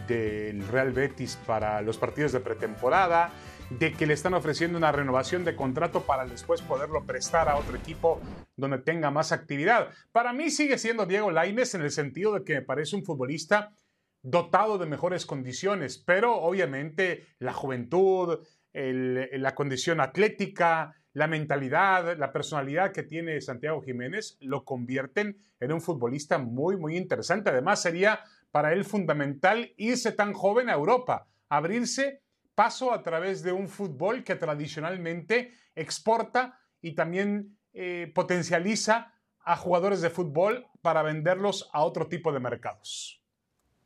del 0.08 0.66
Real 0.70 0.94
Betis 0.94 1.38
para 1.46 1.82
los 1.82 1.98
partidos 1.98 2.32
de 2.32 2.40
pretemporada, 2.40 3.32
de 3.69 3.93
que 3.93 4.06
le 4.06 4.13
están 4.13 4.34
ofreciendo 4.34 4.78
una 4.78 4.91
renovación 4.91 5.43
de 5.43 5.56
contrato 5.56 6.01
para 6.01 6.25
después 6.25 6.62
poderlo 6.62 7.06
prestar 7.06 7.49
a 7.49 7.58
otro 7.58 7.75
equipo 7.75 8.21
donde 8.56 8.78
tenga 8.80 9.12
más 9.12 9.32
actividad. 9.32 9.89
Para 10.12 10.34
mí 10.34 10.49
sigue 10.49 10.78
siendo 10.78 11.06
Diego 11.06 11.32
Laines 11.32 11.73
en 11.75 11.82
el 11.82 11.91
sentido 11.91 12.34
de 12.34 12.43
que 12.43 12.56
me 12.56 12.62
parece 12.62 12.95
un 12.95 13.04
futbolista 13.04 13.73
dotado 14.21 14.78
de 14.78 14.86
mejores 14.86 15.25
condiciones, 15.25 15.97
pero 15.97 16.36
obviamente 16.36 17.25
la 17.39 17.54
juventud, 17.54 18.39
la 18.73 19.56
condición 19.56 20.01
atlética, 20.01 20.95
la 21.13 21.28
mentalidad, 21.28 22.17
la 22.17 22.34
personalidad 22.34 22.91
que 22.91 23.04
tiene 23.04 23.39
Santiago 23.39 23.82
Jiménez 23.82 24.38
lo 24.41 24.65
convierten 24.65 25.38
en 25.60 25.71
un 25.71 25.80
futbolista 25.80 26.38
muy, 26.38 26.75
muy 26.75 26.97
interesante. 26.97 27.51
Además, 27.51 27.82
sería 27.82 28.19
para 28.51 28.73
él 28.73 28.84
fundamental 28.84 29.73
irse 29.78 30.12
tan 30.12 30.34
joven 30.34 30.69
a 30.69 30.73
Europa, 30.73 31.28
abrirse 31.47 32.21
paso 32.56 32.94
a 32.94 33.04
través 33.04 33.44
de 33.44 33.52
un 33.52 33.68
fútbol 33.68 34.24
que 34.24 34.36
tradicionalmente 34.36 35.54
exporta 35.76 36.60
y 36.82 36.94
también 36.94 37.58
eh, 37.74 38.12
potencializa 38.15 39.13
a 39.44 39.58
jugadores 39.58 40.02
de 40.02 40.10
fútbol 40.10 40.65
para 40.82 41.04
venderlos 41.04 41.70
a 41.74 41.84
otro 41.84 42.08
tipo 42.08 42.32
de 42.32 42.39
mercados. 42.39 43.22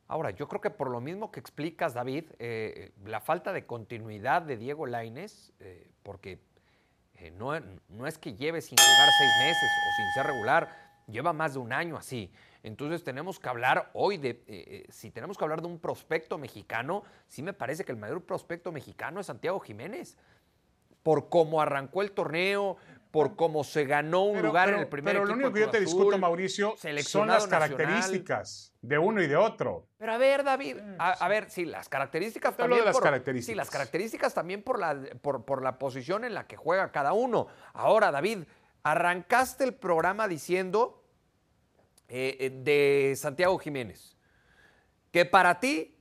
Ahora, 0.06 0.30
yo 0.30 0.48
creo 0.48 0.60
que 0.60 0.70
por 0.70 0.90
lo 0.90 1.00
mismo 1.00 1.30
que 1.30 1.40
explicas, 1.40 1.94
David, 1.94 2.24
eh, 2.38 2.92
la 3.04 3.20
falta 3.20 3.52
de 3.52 3.66
continuidad 3.66 4.42
de 4.42 4.56
Diego 4.56 4.86
Laines, 4.86 5.52
eh, 5.60 5.90
porque 6.02 6.40
no, 7.34 7.52
no, 7.88 8.06
es 8.06 8.16
que 8.16 8.34
lleve 8.34 8.62
sin 8.62 8.78
jugar 8.78 9.08
seis 9.18 9.30
meses 9.40 9.62
o 9.62 9.96
sin 9.96 10.12
ser 10.14 10.26
regular, 10.26 10.68
lleva 11.06 11.34
más 11.34 11.52
de 11.52 11.58
un 11.58 11.72
año 11.72 11.98
así. 11.98 12.32
Entonces 12.62 13.02
tenemos 13.04 13.38
que 13.38 13.48
hablar 13.48 13.90
hoy 13.94 14.18
de, 14.18 14.30
eh, 14.30 14.44
eh, 14.46 14.86
si 14.90 15.10
tenemos 15.10 15.38
que 15.38 15.44
hablar 15.44 15.62
de 15.62 15.68
un 15.68 15.78
prospecto 15.78 16.38
mexicano, 16.38 17.04
sí 17.26 17.42
me 17.42 17.52
parece 17.52 17.84
que 17.84 17.92
el 17.92 17.98
mayor 17.98 18.22
prospecto 18.22 18.72
mexicano 18.72 19.20
es 19.20 19.26
Santiago 19.26 19.60
Jiménez. 19.60 20.16
Por 21.02 21.30
cómo 21.30 21.62
arrancó 21.62 22.02
el 22.02 22.12
torneo, 22.12 22.76
por 23.10 23.34
cómo 23.34 23.64
se 23.64 23.84
ganó 23.84 24.24
un 24.24 24.42
lugar 24.42 24.68
en 24.68 24.80
el 24.80 24.88
primer 24.88 25.14
Pero 25.14 25.24
lo 25.24 25.32
único 25.32 25.52
que 25.52 25.60
yo 25.60 25.70
te 25.70 25.80
discuto, 25.80 26.16
Mauricio, 26.18 26.74
son 27.02 27.28
las 27.28 27.46
características 27.46 28.72
de 28.82 28.98
uno 28.98 29.22
y 29.22 29.26
de 29.26 29.36
otro. 29.36 29.88
Pero 29.96 30.12
a 30.12 30.18
ver, 30.18 30.44
David, 30.44 30.76
a, 30.98 31.28
ver, 31.28 31.50
sí, 31.50 31.64
las 31.64 31.88
características 31.88 32.56
también. 32.56 32.80
De 32.80 32.86
las 32.86 33.00
características. 33.00 33.52
Sí, 33.52 33.56
las 33.56 33.70
características 33.70 34.34
también 34.34 34.62
por 34.62 34.78
la, 34.78 34.96
por, 35.22 35.44
por 35.44 35.62
la 35.62 35.78
posición 35.78 36.24
en 36.24 36.34
la 36.34 36.46
que 36.46 36.56
juega 36.56 36.92
cada 36.92 37.12
uno. 37.12 37.48
Ahora, 37.72 38.10
David, 38.10 38.44
arrancaste 38.82 39.64
el 39.64 39.74
programa 39.74 40.28
diciendo 40.28 40.99
eh, 42.10 42.36
eh, 42.40 42.50
de 42.50 43.14
Santiago 43.16 43.58
Jiménez. 43.58 44.16
Que 45.12 45.24
para 45.24 45.58
ti, 45.60 45.96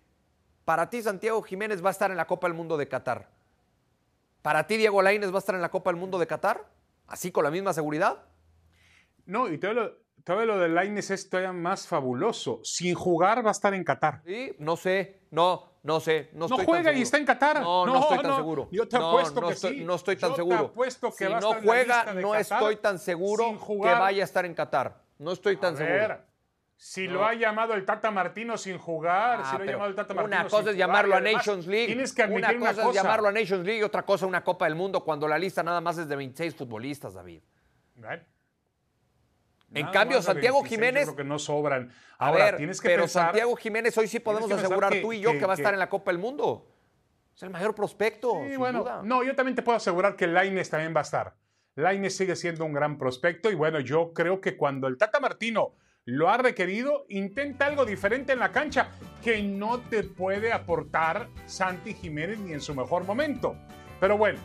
para 0.66 0.90
ti 0.90 1.02
Santiago 1.02 1.42
Jiménez 1.42 1.84
va 1.84 1.90
a 1.90 1.92
estar 1.92 2.12
en 2.12 2.18
la 2.18 2.28
Copa 2.28 2.48
del 2.48 2.56
Mundo 2.56 2.78
de 2.78 2.88
Qatar. 2.88 3.30
¿Para 4.42 4.68
ti 4.68 4.78
Diego 4.78 5.02
Lainez 5.02 5.32
va 5.32 5.36
a 5.36 5.40
estar 5.40 5.56
en 5.56 5.62
la 5.62 5.70
Copa 5.70 5.92
del 5.92 6.00
Mundo 6.00 6.18
de 6.18 6.28
Qatar? 6.28 6.66
¿Así 7.08 7.32
con 7.32 7.44
la 7.44 7.52
misma 7.52 7.74
seguridad? 7.74 8.24
No, 9.26 9.48
y 9.50 9.58
te 9.58 9.68
hablo, 9.68 9.98
todavía 10.24 10.46
lo 10.48 10.60
de 10.60 10.70
Laines 10.70 11.12
es 11.12 11.30
todavía 11.30 11.54
más 11.54 11.88
fabuloso. 11.88 12.62
Sin 12.64 12.96
jugar 12.96 13.44
va 13.46 13.50
a 13.50 13.52
estar 13.52 13.74
en 13.74 13.84
Qatar. 13.84 14.22
Sí, 14.26 14.56
no 14.60 14.78
sé, 14.78 15.22
no, 15.32 15.74
no 15.84 16.00
sé, 16.00 16.30
no, 16.34 16.48
No 16.48 16.56
estoy 16.56 16.66
juega 16.66 16.92
tan 16.92 16.98
y 16.98 17.02
está 17.02 17.18
en 17.18 17.26
Qatar. 17.26 17.62
No, 17.62 17.86
no, 17.86 17.94
No, 17.94 18.00
estoy 18.02 18.18
tan 18.20 18.28
no, 18.28 18.38
seguro. 18.38 18.70
yo 18.72 18.88
te 18.88 18.98
apuesto 18.98 19.42
no 19.42 19.48
que 19.48 19.54
estoy, 19.54 19.78
sí. 19.80 19.84
No 19.84 19.96
estoy 19.96 20.16
tan 20.16 20.30
Yo 20.32 20.36
te 20.36 20.40
seguro. 20.42 20.60
apuesto 20.60 21.10
que 21.12 21.26
si 21.26 21.32
va 21.32 21.38
a 21.38 21.42
no 21.42 21.48
estar 21.48 21.60
en 21.60 21.66
la 21.66 21.72
juega, 21.72 21.96
lista 21.98 22.14
de 22.14 22.22
no 22.22 22.32
Qatar 22.32 22.42
estoy 22.42 22.76
tan 22.78 23.00
seguro 23.00 23.60
que 23.68 23.90
vaya 23.92 24.24
a 24.24 24.26
estar 24.26 24.46
en 24.46 24.54
Qatar. 24.54 25.09
No 25.20 25.32
estoy 25.34 25.58
tan 25.58 25.76
A 25.76 25.78
seguro. 25.78 25.96
ver, 25.96 26.22
si 26.78 27.08
No. 27.08 27.16
lo 27.16 27.26
ha 27.26 27.34
llamado 27.34 27.74
el 27.74 27.86
Tata 27.86 28.10
Martino 28.10 28.58
sin 28.58 28.78
jugar, 28.78 29.42
Ah, 29.44 29.52
si 29.52 29.58
lo 29.58 29.64
ha 29.64 29.66
llamado 29.68 29.90
el 29.90 29.96
Tata 29.96 30.14
Martino 30.14 30.36
una 30.38 30.50
sin 30.50 30.58
cosa 30.58 30.72
es 30.72 30.78
llamarlo 30.78 31.16
a 31.16 31.20
Nations 31.20 31.68
League. 31.68 31.88
Tienes 31.88 32.14
que 32.14 32.24
admitir 32.24 32.56
una 32.58 32.72
una 32.72 32.74
cosa, 32.74 32.90
es 32.90 32.96
llamarlo 32.96 33.28
a 33.28 33.32
Nations 33.34 33.66
League 33.66 33.80
y 33.80 33.84
otra 33.84 34.04
cosa 34.04 34.26
una 34.26 34.44
Copa 34.44 34.66
del 34.66 34.76
Mundo 34.76 35.04
cuando 35.04 35.28
la 35.28 35.38
lista 35.38 35.62
nada 35.62 35.82
más 35.82 35.98
es 35.98 36.08
de 36.08 36.16
26 36.16 36.56
futbolistas, 36.56 37.14
David. 37.14 37.42
En 39.72 39.82
Nada 39.84 39.92
cambio, 39.94 40.22
Santiago 40.22 40.62
26 40.64 40.80
Jiménez- 40.80 41.06
Yo 41.06 41.14
creo 41.14 41.26
que 41.26 41.30
no 41.30 41.38
sobran. 41.38 41.92
A 42.18 42.28
Ahora, 42.28 42.46
ver, 42.46 42.58
tienes 42.58 42.82
que 42.82 42.88
pero 42.88 43.04
pensar. 43.04 43.26
Santiago 43.26 43.56
Jiménez 43.56 43.98
hoy 43.98 44.08
sí 44.08 44.20
podemos 44.20 44.50
asegurar 44.52 44.92
que- 44.94 45.02
tú 45.02 45.14
y 45.14 45.20
yo 45.20 45.34
que, 45.34 45.40
que- 45.40 45.46
va 45.46 45.54
a 45.54 45.56
estar 45.56 45.74
en 45.74 45.80
la 45.80 45.90
Copa 45.90 46.12
del 46.12 46.18
Mundo. 46.20 46.66
Es 47.36 47.44
el 47.44 47.50
mayor 47.52 47.76
prospecto, 47.76 48.34
Sí, 48.44 48.50
sin 48.52 48.58
bueno, 48.58 48.80
duda. 48.84 49.02
no, 49.04 49.24
yo 49.24 49.36
también 49.36 49.56
te 49.56 49.62
puedo 49.62 49.76
asegurar 49.78 50.16
que 50.16 50.28
Laines 50.28 50.70
también 50.70 50.94
va 50.96 51.00
a 51.00 51.04
estar. 51.04 51.36
Laines 51.80 52.16
sigue 52.16 52.36
siendo 52.36 52.66
un 52.66 52.74
gran 52.74 52.98
prospecto 52.98 53.50
y 53.50 53.56
bueno, 53.56 53.80
yo 53.80 54.14
creo 54.14 54.42
que 54.42 54.58
cuando 54.58 54.88
el 54.88 54.98
Tata 54.98 55.20
Martino 55.20 55.76
lo 56.06 56.30
ha 56.30 56.38
requerido, 56.38 57.06
intenta 57.10 57.68
algo 57.68 57.86
diferente 57.86 58.34
en 58.34 58.40
la 58.40 58.52
cancha 58.52 58.90
que 59.24 59.42
no 59.42 59.80
te 59.80 60.04
puede 60.04 60.52
aportar 60.52 61.30
Santi 61.46 61.94
Jiménez 61.94 62.40
ni 62.40 62.54
en 62.54 62.62
su 62.62 62.76
mejor 62.76 63.06
momento. 63.06 63.56
Pero 64.00 64.18
bueno. 64.18 64.40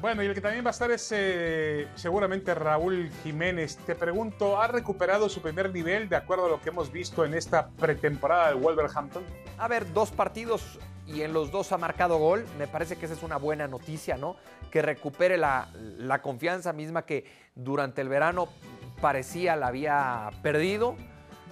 Bueno, 0.00 0.22
y 0.22 0.26
el 0.26 0.34
que 0.34 0.40
también 0.40 0.64
va 0.64 0.68
a 0.68 0.72
estar 0.72 0.90
es 0.90 1.10
eh, 1.12 1.88
seguramente 1.94 2.54
Raúl 2.54 3.10
Jiménez. 3.24 3.76
Te 3.78 3.94
pregunto, 3.94 4.60
¿ha 4.60 4.68
recuperado 4.68 5.28
su 5.28 5.42
primer 5.42 5.72
nivel 5.72 6.08
de 6.08 6.16
acuerdo 6.16 6.46
a 6.46 6.48
lo 6.50 6.60
que 6.60 6.68
hemos 6.68 6.92
visto 6.92 7.24
en 7.24 7.34
esta 7.34 7.68
pretemporada 7.70 8.48
del 8.48 8.56
Wolverhampton? 8.56 9.24
A 9.58 9.66
ver, 9.66 9.92
dos 9.92 10.10
partidos 10.10 10.78
y 11.06 11.22
en 11.22 11.32
los 11.32 11.50
dos 11.50 11.72
ha 11.72 11.78
marcado 11.78 12.18
gol. 12.18 12.46
Me 12.58 12.66
parece 12.66 12.96
que 12.96 13.06
esa 13.06 13.14
es 13.14 13.22
una 13.22 13.36
buena 13.36 13.68
noticia, 13.68 14.16
¿no? 14.16 14.36
Que 14.70 14.82
recupere 14.82 15.36
la, 15.36 15.68
la 15.98 16.22
confianza 16.22 16.72
misma 16.72 17.06
que 17.06 17.24
durante 17.54 18.00
el 18.00 18.08
verano 18.08 18.48
parecía 19.00 19.56
la 19.56 19.68
había 19.68 20.30
perdido. 20.42 20.96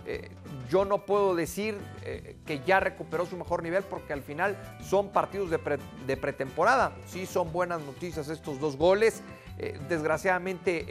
Eh, 0.06 0.30
yo 0.68 0.84
no 0.84 1.06
puedo 1.06 1.34
decir 1.34 1.78
eh, 2.02 2.36
que 2.44 2.60
ya 2.60 2.78
recuperó 2.78 3.24
su 3.24 3.38
mejor 3.38 3.62
nivel 3.62 3.82
porque 3.84 4.12
al 4.12 4.22
final 4.22 4.56
son 4.82 5.08
partidos 5.10 5.50
de, 5.50 5.58
de 6.06 6.16
pretemporada. 6.16 6.92
Sí 7.06 7.24
son 7.24 7.52
buenas 7.52 7.80
noticias 7.80 8.28
estos 8.28 8.60
dos 8.60 8.76
goles. 8.76 9.22
Eh, 9.56 9.78
desgraciadamente 9.88 10.84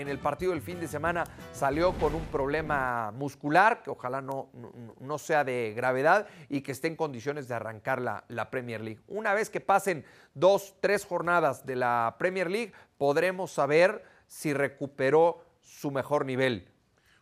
en 0.00 0.08
el 0.08 0.18
partido 0.18 0.52
del 0.52 0.62
fin 0.62 0.80
de 0.80 0.88
semana 0.88 1.24
salió 1.52 1.92
con 1.98 2.14
un 2.14 2.24
problema 2.26 3.10
muscular 3.12 3.82
que 3.82 3.90
ojalá 3.90 4.20
no, 4.20 4.50
no, 4.54 4.72
no 4.98 5.18
sea 5.18 5.44
de 5.44 5.72
gravedad 5.76 6.26
y 6.48 6.62
que 6.62 6.72
esté 6.72 6.88
en 6.88 6.96
condiciones 6.96 7.48
de 7.48 7.54
arrancar 7.54 8.00
la, 8.00 8.24
la 8.28 8.50
Premier 8.50 8.80
League. 8.80 9.00
Una 9.08 9.34
vez 9.34 9.50
que 9.50 9.60
pasen 9.60 10.04
dos, 10.34 10.74
tres 10.80 11.04
jornadas 11.04 11.64
de 11.66 11.76
la 11.76 12.16
Premier 12.18 12.50
League, 12.50 12.72
podremos 12.98 13.50
saber 13.52 14.04
si 14.26 14.52
recuperó 14.52 15.44
su 15.60 15.90
mejor 15.90 16.24
nivel. 16.24 16.68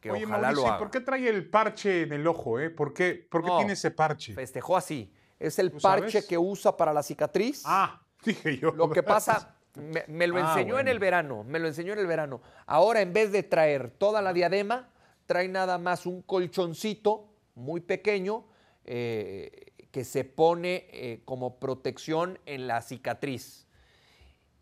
Que 0.01 0.11
Oye, 0.13 0.25
ojalá 0.27 0.43
Mauricio, 0.43 0.63
lo 0.63 0.69
¿y 0.69 0.71
haga. 0.71 0.79
¿por 0.79 0.91
qué 0.91 1.01
trae 1.01 1.29
el 1.29 1.51
parche 1.51 2.03
en 2.03 2.13
el 2.13 2.27
ojo? 2.27 2.61
Eh? 2.61 2.71
¿Por 2.71 2.95
qué, 2.95 3.27
por 3.29 3.43
qué 3.43 3.49
No, 3.49 3.57
tiene 3.59 3.73
ese 3.73 3.91
parche? 3.91 4.33
Festejó 4.33 4.77
así. 4.77 5.13
Es 5.41 5.59
el 5.59 5.73
¿Tú 5.73 5.79
parche 5.81 6.11
sabes? 6.11 6.27
que 6.27 6.39
usa 6.39 6.77
para 6.77 6.93
la 6.93 7.03
cicatriz. 7.03 7.63
Ah, 7.65 8.01
dije 8.25 8.59
yo. 8.59 8.71
Lo 8.73 8.91
que 8.91 9.03
pasa, 9.03 9.57
me, 9.79 10.05
me 10.09 10.27
lo 10.27 10.37
Ah, 10.37 10.41
enseñó 10.53 10.79
en 10.79 10.89
el 10.89 10.99
verano, 10.99 11.45
me 11.45 11.59
lo 11.59 11.67
enseñó 11.69 11.93
en 11.93 11.99
el 11.99 12.07
verano. 12.07 12.41
Ahora, 12.67 13.01
en 13.01 13.13
vez 13.13 13.33
de 13.33 13.43
traer 13.43 13.91
toda 13.91 14.21
la 14.23 14.33
diadema, 14.33 14.89
trae 15.27 15.49
nada 15.49 15.79
más 15.79 16.07
un 16.07 16.23
colchoncito 16.23 17.29
muy 17.55 17.81
pequeño 17.81 18.47
eh, 18.85 19.73
que 19.91 20.05
se 20.05 20.25
pone 20.25 20.87
eh, 20.93 21.23
como 21.25 21.59
protección 21.59 22.39
en 22.47 22.67
la 22.67 22.83
cicatriz. 22.83 23.67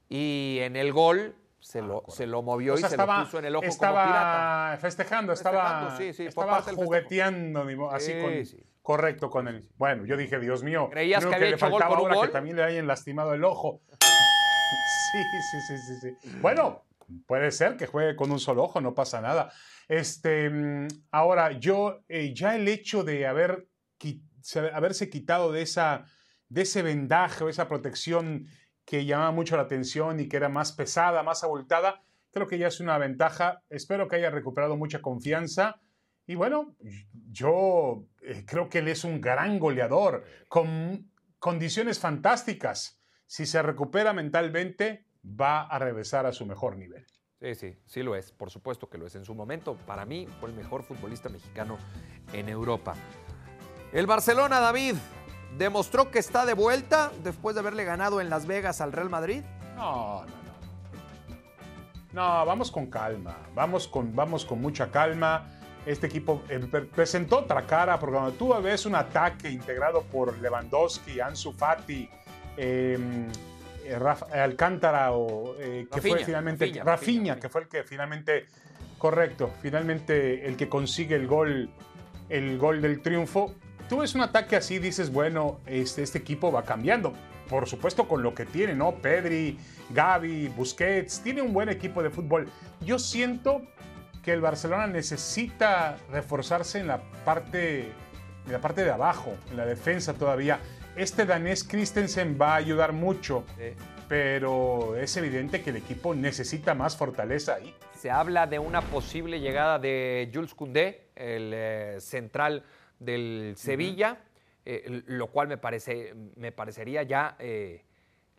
Y 0.09 0.59
en 0.63 0.77
el 0.77 0.93
gol 0.93 1.35
se, 1.61 1.83
lo, 1.83 2.05
se 2.09 2.27
lo 2.27 2.43
movió 2.43 2.73
Ah, 2.73 2.77
O 2.77 2.79
sea, 2.79 2.87
y 2.87 2.91
se 2.91 2.95
estaba, 2.95 3.19
lo 3.19 3.25
puso 3.25 3.39
en 3.41 3.45
el 3.47 3.57
ojo 3.57 3.65
estaba 3.65 4.03
como 4.03 4.13
pirata. 4.15 4.79
festejando, 4.81 5.33
estaba, 5.33 5.63
Festejando, 5.91 5.97
sí, 5.99 6.13
sí, 6.13 6.23
fue 6.31 6.45
estaba 6.45 6.57
festejo. 6.63 6.83
jugueteando, 6.85 7.91
así 7.91 8.13
Sí, 8.13 8.21
con, 8.21 8.47
sí. 8.47 8.65
correcto 8.83 9.31
con 9.31 9.49
él. 9.49 9.69
Bueno, 9.77 10.05
yo 10.07 10.17
dije, 10.17 10.39
Dios 10.39 10.63
mío, 10.63 10.89
¿Creías 10.91 11.25
creo 11.27 11.39
que 11.39 11.51
le 11.51 11.59
faltaba 11.59 11.97
ahora 11.97 12.21
que 12.23 12.29
también 12.29 12.57
le 12.57 12.63
hayan 12.63 12.87
lastimado 12.87 13.35
el 13.35 13.43
ojo. 13.45 13.81
Sí, 14.85 15.25
sí, 15.43 15.61
sí, 15.61 15.79
sí, 15.79 16.01
sí. 16.01 16.17
Bueno, 16.41 16.85
puede 17.27 17.51
ser 17.51 17.77
que 17.77 17.87
juegue 17.87 18.17
con 18.17 18.31
un 18.31 18.41
solo 18.41 18.65
ojo, 18.65 18.81
no 18.81 18.95
pasa 18.95 19.21
nada. 19.21 19.53
Este, 19.89 20.51
mm, 20.51 20.89
ahora, 21.11 21.53
yo, 21.53 22.03
eh, 22.09 22.35
ya 22.35 22.57
el 22.57 22.69
hecho 22.69 23.05
de 23.05 23.27
haber, 23.27 23.69
haberse 24.73 25.11
quitado 25.11 25.53
de, 25.53 25.63
esa, 25.63 26.07
de 26.49 26.63
ese 26.63 26.83
vendaje 26.83 27.45
o 27.45 27.49
esa 27.49 27.69
protección 27.69 28.47
que 28.85 29.05
llamaba 29.05 29.33
mucho 29.33 29.57
la 29.57 29.63
atención 29.63 30.21
y 30.21 30.29
que 30.29 30.37
era 30.37 30.49
más 30.49 30.73
pesada, 30.73 31.23
más 31.23 31.43
abultada, 31.43 32.03
creo 32.31 32.47
que 32.47 32.59
ya 32.59 32.69
es 32.69 32.81
una 32.81 32.99
ventaja. 32.99 33.63
Espero 33.69 34.09
que 34.09 34.17
haya 34.17 34.31
recuperado 34.31 34.77
mucha 34.77 35.03
confianza. 35.03 35.81
Y 36.27 36.35
bueno, 36.35 36.77
yo 37.31 38.05
eh, 38.23 38.45
creo 38.47 38.69
que 38.69 38.79
él 38.79 38.89
es 38.89 39.05
un 39.05 39.21
gran 39.21 39.59
goleador, 39.59 40.25
con 40.49 41.11
condiciones 41.39 41.99
fantásticas. 41.99 42.96
Si 43.27 43.47
se 43.47 43.61
recupera 43.63 44.13
mentalmente, 44.13 45.07
va 45.25 45.63
a 45.63 45.79
regresar 45.79 46.27
a 46.27 46.33
su 46.33 46.47
mejor 46.47 46.77
nivel. 46.77 47.05
Sí, 47.41 47.55
sí, 47.55 47.79
sí 47.85 48.03
lo 48.03 48.17
es, 48.17 48.33
por 48.33 48.51
supuesto 48.51 48.89
que 48.89 48.97
lo 48.99 49.07
es. 49.07 49.15
En 49.15 49.25
su 49.25 49.35
momento, 49.35 49.77
para 49.87 50.07
mí, 50.07 50.27
fue 50.41 50.49
el 50.49 50.55
mejor 50.55 50.83
futbolista 50.83 51.29
mexicano 51.29 51.77
en 52.33 52.49
Europa. 52.49 52.95
El 53.93 54.07
Barcelona, 54.07 54.61
David, 54.61 54.95
demostró 55.59 56.11
que 56.11 56.19
está 56.19 56.47
de 56.47 56.55
vuelta 56.55 57.13
después 57.23 57.55
de 57.55 57.61
haberle 57.61 57.85
ganado 57.85 58.21
en 58.21 58.31
Las 58.31 58.47
Vegas 58.47 58.81
al 58.81 58.93
Real 58.93 59.11
Madrid. 59.11 59.43
No, 59.75 60.25
no, 60.25 60.27
no. 60.27 60.47
No, 62.13 62.47
vamos 62.47 62.71
con 62.71 62.87
calma, 62.87 63.37
vamos 63.55 63.87
con, 63.87 64.15
vamos 64.17 64.45
con 64.45 64.61
mucha 64.61 64.91
calma. 64.91 65.53
Este 65.85 66.07
equipo 66.07 66.43
eh, 66.49 66.59
pre- 66.61 66.83
presentó 66.87 67.41
otra 67.41 67.67
cara, 67.67 67.99
porque 67.99 68.15
cuando 68.15 68.33
tú 68.33 68.55
ves 68.63 68.87
un 68.87 68.95
ataque 68.95 69.51
integrado 69.51 70.03
por 70.05 70.37
Lewandowski, 70.39 71.21
Ansu 71.21 71.53
Fati, 71.53 72.09
eh, 72.57 72.99
eh, 73.85 73.99
Rafa- 73.99 74.27
Alcántara, 74.43 75.13
o, 75.13 75.55
eh, 75.59 75.87
que 75.93 76.01
fue 76.01 76.19
finalmente 76.27 76.65
Rafinha, 76.85 77.37
que 77.41 77.49
fue 77.49 77.63
el 77.63 77.69
que 77.69 77.83
finalmente, 77.85 78.47
correcto, 78.99 79.51
finalmente 79.63 80.47
el 80.47 80.57
que 80.57 80.69
consigue 80.69 81.15
el 81.17 81.27
gol, 81.27 81.71
el 82.29 82.59
gol 82.59 82.83
del 82.83 83.01
triunfo. 83.03 83.55
Tú 83.89 83.99
ves 83.99 84.15
un 84.15 84.23
ataque 84.23 84.57
así, 84.57 84.79
dices, 84.79 85.13
bueno, 85.13 85.61
este, 85.67 86.03
este 86.03 86.19
equipo 86.19 86.51
va 86.51 86.65
cambiando. 86.65 87.13
Por 87.49 87.69
supuesto, 87.69 88.09
con 88.09 88.25
lo 88.25 88.35
que 88.35 88.45
tiene, 88.45 88.75
¿no? 88.75 88.97
Pedri, 88.97 89.57
Gavi, 89.91 90.49
Busquets, 90.49 91.21
tiene 91.21 91.43
un 91.43 91.53
buen 91.53 91.69
equipo 91.69 92.03
de 92.03 92.11
fútbol. 92.11 92.49
Yo 92.81 92.99
siento 92.99 93.63
que 94.25 94.33
el 94.33 94.41
Barcelona 94.41 94.89
necesita 94.89 95.97
reforzarse 96.11 96.81
en 96.81 96.89
la 96.89 97.01
parte, 97.25 97.93
en 98.47 98.53
la 98.53 98.61
parte 98.61 98.83
de 98.83 98.91
abajo, 98.91 99.33
en 99.53 99.57
la 99.59 99.65
defensa 99.65 100.15
todavía. 100.15 100.59
Este 100.97 101.27
danés 101.27 101.63
Christensen 101.63 102.39
va 102.41 102.55
a 102.55 102.57
ayudar 102.57 102.95
mucho, 102.95 103.45
pero 104.09 104.97
es 104.97 105.15
evidente 105.19 105.63
que 105.63 105.69
el 105.69 105.77
equipo 105.77 106.15
necesita 106.15 106.75
más 106.75 106.97
fortaleza 106.97 107.57
ahí. 107.57 107.75
Se 107.95 108.11
habla 108.11 108.47
de 108.47 108.59
una 108.59 108.81
posible 108.81 109.39
llegada 109.39 109.79
de 109.79 110.31
Jules 110.33 110.55
Koundé, 110.55 111.09
el 111.15 111.53
eh, 111.55 111.97
central 112.01 112.65
del 112.99 113.53
Sevilla, 113.59 114.21
eh, 114.65 115.03
lo 115.07 115.27
cual 115.27 115.49
me, 115.49 115.59
parece, 115.59 116.15
me 116.35 116.51
parecería 116.51 117.03
ya 117.03 117.37
eh, 117.41 117.85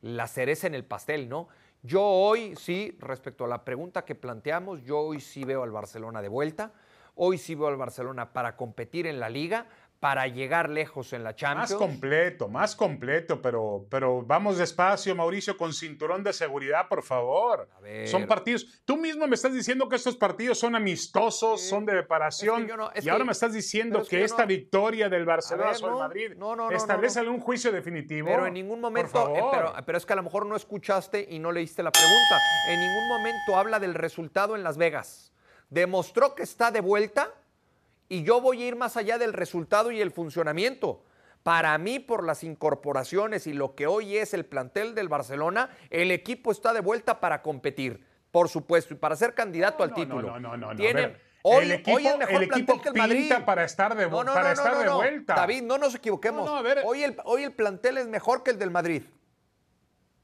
la 0.01 0.25
cereza 0.25 0.65
en 0.65 0.73
el 0.73 0.83
pastel, 0.83 1.29
¿no? 1.29 1.49
Yo 1.83 2.01
hoy 2.01 2.55
sí, 2.55 2.97
respecto 2.99 3.45
a 3.45 3.47
la 3.47 3.63
pregunta 3.63 4.03
que 4.03 4.15
planteamos, 4.15 4.81
yo 4.83 4.97
hoy 4.97 5.21
sí 5.21 5.43
veo 5.43 5.61
al 5.61 5.69
Barcelona 5.69 6.23
de 6.23 6.27
vuelta, 6.27 6.73
hoy 7.13 7.37
sí 7.37 7.53
veo 7.53 7.67
al 7.67 7.77
Barcelona 7.77 8.33
para 8.33 8.55
competir 8.55 9.05
en 9.05 9.19
la 9.19 9.29
liga, 9.29 9.67
para 9.99 10.27
llegar 10.27 10.69
lejos 10.69 11.11
en 11.13 11.23
la 11.23 11.35
Champions. 11.35 11.71
Más 11.71 11.79
completo, 11.79 12.47
más 12.47 12.75
completo, 12.75 13.41
pero, 13.41 13.85
pero 13.89 14.21
vamos 14.21 14.57
despacio, 14.59 15.15
Mauricio, 15.15 15.57
con 15.57 15.73
cinturón 15.73 16.23
de 16.23 16.33
seguridad, 16.33 16.87
por 16.87 17.01
favor. 17.03 17.67
A 17.75 17.79
ver. 17.79 18.07
Son 18.07 18.27
partidos. 18.27 18.81
Tú 18.85 18.95
mismo 18.97 19.25
me 19.27 19.33
estás 19.35 19.53
diciendo 19.53 19.89
que 19.89 19.95
estos 19.95 20.15
partidos 20.15 20.59
son 20.59 20.75
amistosos, 20.75 21.61
Sí. 21.61 21.69
son 21.69 21.85
de 21.85 21.93
preparación. 21.93 22.57
Es 22.59 22.65
que 22.65 22.69
yo 22.69 22.77
no- 22.77 22.91
es 22.91 23.05
y 23.05 23.09
ahora 23.09 23.25
me 23.25 23.31
estás 23.31 23.53
diciendo 23.53 24.01
es 24.01 24.07
que, 24.09 24.23
esta 24.23 24.43
no- 24.43 24.47
victoria 24.47 25.09
del 25.09 25.25
Barcelona 25.25 25.73
sobre 25.73 25.93
no, 25.93 25.99
Madrid 25.99 26.75
establece 26.75 27.21
un 27.27 27.39
juicio 27.39 27.71
definitivo. 27.71 28.27
Pero 28.27 28.45
en 28.45 28.53
ningún 28.53 28.79
momento, 28.79 29.35
eh, 29.35 29.43
pero 29.85 29.97
es 29.97 30.05
que 30.05 30.13
a 30.13 30.17
lo 30.17 30.23
mejor 30.23 30.45
no 30.45 30.55
escuchaste 30.55 31.25
y 31.29 31.39
no 31.39 31.51
leíste 31.51 31.81
la 31.81 31.91
pregunta. 31.91 32.37
En 32.69 32.79
ningún 32.79 33.07
momento 33.07 33.55
habla 33.57 33.79
del 33.79 33.95
resultado 33.95 34.55
en 34.55 34.63
Las 34.63 34.77
Vegas. 34.77 35.31
Demostró 35.69 36.35
que 36.35 36.43
está 36.43 36.71
de 36.71 36.81
vuelta 36.81 37.29
y 38.09 38.23
yo 38.23 38.41
voy 38.41 38.63
a 38.63 38.67
ir 38.67 38.75
más 38.75 38.97
allá 38.97 39.17
del 39.17 39.33
resultado 39.33 39.91
y 39.91 40.01
el 40.01 40.11
funcionamiento. 40.11 41.03
Para 41.43 41.77
mí, 41.77 41.99
por 41.99 42.25
las 42.25 42.43
incorporaciones 42.43 43.47
y 43.47 43.53
lo 43.53 43.75
que 43.75 43.87
hoy 43.87 44.17
es 44.17 44.33
el 44.33 44.45
plantel 44.45 44.95
del 44.95 45.07
Barcelona, 45.07 45.69
el 45.89 46.11
equipo 46.11 46.51
está 46.51 46.73
de 46.73 46.81
vuelta 46.81 47.19
para 47.19 47.41
competir, 47.41 48.05
por 48.31 48.49
supuesto, 48.49 48.93
y 48.93 48.97
para 48.97 49.15
ser 49.15 49.33
candidato 49.33 49.83
al 49.83 49.93
título. 49.93 50.39
No, 50.39 50.57
no, 50.57 50.73
no, 50.73 50.73
Hoy, 51.43 51.63
el 51.63 51.71
equipo, 51.71 51.95
hoy 51.95 52.07
el 52.07 52.17
mejor 52.17 52.35
el 52.35 52.43
equipo 52.43 52.81
que 52.81 52.89
el 52.89 52.95
Madrid. 52.95 53.31
para 53.45 53.63
estar 53.63 53.95
de, 53.95 54.09
no, 54.09 54.23
no, 54.23 54.33
para 54.33 54.47
no, 54.47 54.53
estar 54.53 54.77
de 54.77 54.89
vuelta. 54.89 55.35
David, 55.35 55.61
no 55.63 55.77
nos 55.77 55.95
equivoquemos. 55.95 56.49
Hoy, 56.83 57.03
el, 57.03 57.15
hoy 57.23 57.43
el 57.43 57.53
plantel 57.53 57.99
es 57.99 58.07
mejor 58.07 58.43
que 58.43 58.51
el 58.51 58.59
del 58.59 58.71
Madrid. 58.71 59.03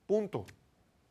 Punto. 0.05 0.45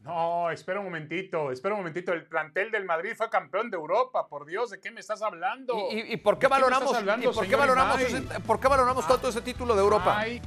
No, 0.05 0.51
espera 0.51 0.81
un 0.81 0.87
momentito, 0.87 1.53
espera 1.53 1.75
un 1.75 1.81
momentito. 1.81 2.13
El 2.13 2.27
plantel 2.27 2.73
del 2.73 2.85
Madrid 2.85 3.13
fue 3.17 3.31
campeón 3.31 3.71
de 3.71 3.77
Europa, 3.77 4.27
por 4.27 4.47
Dios, 4.47 4.71
¿de 4.71 4.81
qué 4.81 4.91
me 4.91 5.01
estás 5.01 5.23
hablando? 5.23 5.75
¿Y, 5.93 6.13
y, 6.13 6.17
por 6.17 6.39
qué 6.39 6.49
valoramos, 6.49 6.93
hablando, 6.95 7.31
¿y 7.31 7.33
por 7.33 7.47
qué 7.47 7.55
valoramos, 7.55 8.01
ese, 8.01 8.21
por 8.41 8.59
qué 8.59 8.69
valoramos 8.69 9.07
tanto 9.07 9.29
ese 9.29 9.43
título 9.43 9.75
de 9.77 9.81
Europa? 9.81 10.19
Ay. 10.19 10.43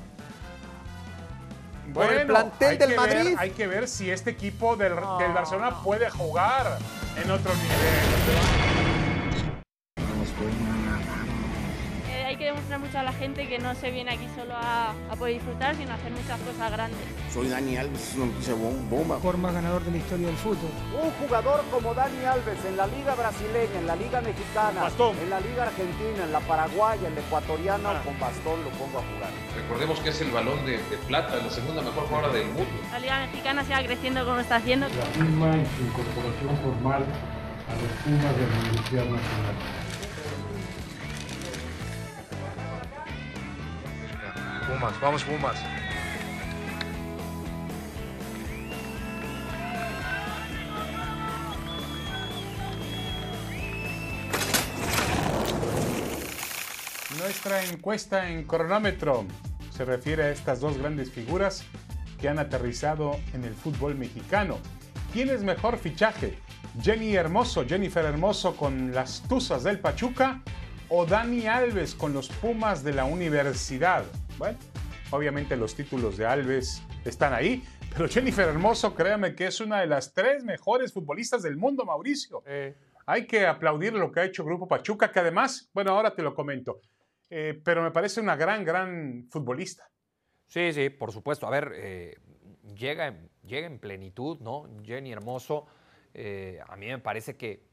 Bueno, 1.88 2.12
por 2.12 2.20
el 2.20 2.28
plantel 2.28 2.78
del 2.78 2.96
Madrid. 2.96 3.30
Ver, 3.30 3.36
hay 3.38 3.52
que 3.52 3.68
ver 3.68 3.88
si 3.88 4.12
este 4.12 4.32
equipo 4.32 4.76
del, 4.76 4.96
no, 4.96 5.18
del 5.20 5.32
Barcelona 5.32 5.70
no. 5.70 5.84
puede 5.84 6.10
jugar 6.10 6.78
en 7.16 7.32
otro 7.32 7.54
nivel. 7.54 8.65
Mucho 12.86 13.00
a 13.00 13.04
la 13.04 13.14
gente 13.14 13.48
que 13.48 13.58
no 13.58 13.74
se 13.74 13.90
viene 13.90 14.12
aquí 14.12 14.28
solo 14.36 14.54
a, 14.56 14.92
a 14.92 15.16
poder 15.16 15.36
disfrutar, 15.36 15.76
sino 15.76 15.92
a 15.92 15.96
hacer 15.96 16.12
muchas 16.12 16.40
cosas 16.42 16.72
grandes. 16.72 17.00
Soy 17.34 17.48
Dani 17.50 17.78
Alves, 17.78 18.10
es 18.10 18.16
una 18.16 18.26
noticia 18.28 18.54
bomba. 18.54 19.16
Mejor 19.16 19.38
más 19.38 19.54
ganador 19.54 19.84
de 19.84 19.92
la 19.92 19.98
historia 19.98 20.28
del 20.28 20.36
fútbol. 20.38 20.70
Un 20.94 21.12
jugador 21.12 21.64
como 21.72 21.94
Dani 21.94 22.26
Alves 22.26 22.64
en 22.66 22.78
la 22.78 22.88
Liga 22.88 23.16
Brasileña, 23.16 23.80
en 23.80 23.88
la 23.88 23.96
Liga 23.96 24.22
Mexicana, 24.22 24.82
bastón. 24.82 25.18
en 25.18 25.30
la 25.30 25.40
Liga 25.40 25.64
Argentina, 25.64 26.24
en 26.24 26.32
la 26.32 26.40
Paraguaya, 26.42 27.08
en 27.08 27.16
la 27.16 27.22
Ecuatoriana, 27.22 27.90
ah. 27.92 28.02
con 28.04 28.20
bastón 28.20 28.64
lo 28.64 28.70
pongo 28.72 29.00
a 29.00 29.02
jugar. 29.02 29.32
Recordemos 29.56 30.00
que 30.00 30.10
es 30.10 30.22
el 30.22 30.32
balón 30.32 30.66
de, 30.66 30.74
de 30.78 30.98
plata, 31.08 31.38
la 31.38 31.50
segunda 31.50 31.82
mejor 31.82 32.06
jugadora 32.06 32.34
del 32.34 32.48
mundo. 32.48 32.70
La 32.92 33.00
Liga 33.00 33.20
Mexicana 33.26 33.64
siga 33.64 33.84
creciendo 33.84 34.26
como 34.26 34.40
está 34.40 34.58
haciendo. 34.58 34.88
La 34.88 35.06
firma 35.06 35.56
en 35.56 35.66
su 35.66 35.82
incorporación 35.82 36.58
formal 36.62 37.04
a 37.04 37.74
los 37.82 37.92
Pumas 38.04 38.36
de 38.38 38.46
la 38.46 38.60
Universidad 38.62 39.06
Nacional. 39.06 39.85
Vamos 44.82 45.24
Pumas. 45.24 45.58
Nuestra 57.18 57.64
encuesta 57.64 58.30
en 58.30 58.44
cronómetro 58.44 59.26
se 59.72 59.86
refiere 59.86 60.24
a 60.24 60.30
estas 60.32 60.60
dos 60.60 60.78
grandes 60.78 61.10
figuras 61.12 61.64
que 62.20 62.28
han 62.28 62.40
aterrizado 62.40 63.18
en 63.34 63.46
el 63.46 63.54
fútbol 63.54 63.96
mexicano. 63.96 64.58
¿Quién 65.14 65.30
es 65.30 65.44
mejor 65.44 65.78
fichaje? 65.78 66.38
¿Jenny 66.82 67.16
Hermoso, 67.16 67.66
Jennifer 67.66 68.04
Hermoso 68.04 68.56
con 68.58 68.94
las 68.94 69.24
Tuzas 69.30 69.64
del 69.64 69.80
Pachuca 69.80 70.42
o 70.90 71.06
Dani 71.06 71.48
Alves 71.48 71.96
con 71.96 72.14
los 72.14 72.28
Pumas 72.28 72.84
de 72.84 72.94
la 72.94 73.06
Universidad? 73.06 74.04
Bueno, 74.38 74.58
obviamente 75.12 75.56
los 75.56 75.76
títulos 75.76 76.18
de 76.18 76.26
Alves 76.26 76.84
están 77.06 77.34
ahí, 77.34 77.64
pero 77.92 78.10
Jennifer 78.10 78.48
Hermoso, 78.48 78.94
créame 78.94 79.36
que 79.36 79.48
es 79.48 79.62
una 79.62 79.80
de 79.80 79.88
las 79.88 80.14
tres 80.14 80.44
mejores 80.44 80.92
futbolistas 80.92 81.42
del 81.44 81.58
mundo, 81.58 81.86
Mauricio. 81.86 82.44
Eh. 82.46 82.76
Hay 83.06 83.28
que 83.28 83.46
aplaudir 83.46 83.94
lo 83.94 84.12
que 84.12 84.20
ha 84.20 84.26
hecho 84.26 84.44
Grupo 84.44 84.68
Pachuca, 84.68 85.12
que 85.12 85.20
además, 85.20 85.70
bueno, 85.74 85.92
ahora 85.92 86.16
te 86.16 86.24
lo 86.24 86.34
comento, 86.34 86.82
eh, 87.30 87.60
pero 87.64 87.84
me 87.84 87.92
parece 87.92 88.20
una 88.20 88.36
gran, 88.36 88.66
gran 88.66 89.28
futbolista. 89.30 89.90
Sí, 90.48 90.74
sí, 90.74 90.90
por 90.90 91.12
supuesto. 91.12 91.46
A 91.48 91.52
ver, 91.52 91.72
eh, 91.76 92.18
llega, 92.76 93.16
llega 93.46 93.68
en 93.68 93.80
plenitud, 93.80 94.40
¿no? 94.40 94.68
Jenny 94.84 95.12
Hermoso, 95.12 95.68
eh, 96.14 96.60
a 96.68 96.76
mí 96.76 96.88
me 96.88 97.00
parece 97.00 97.36
que 97.36 97.64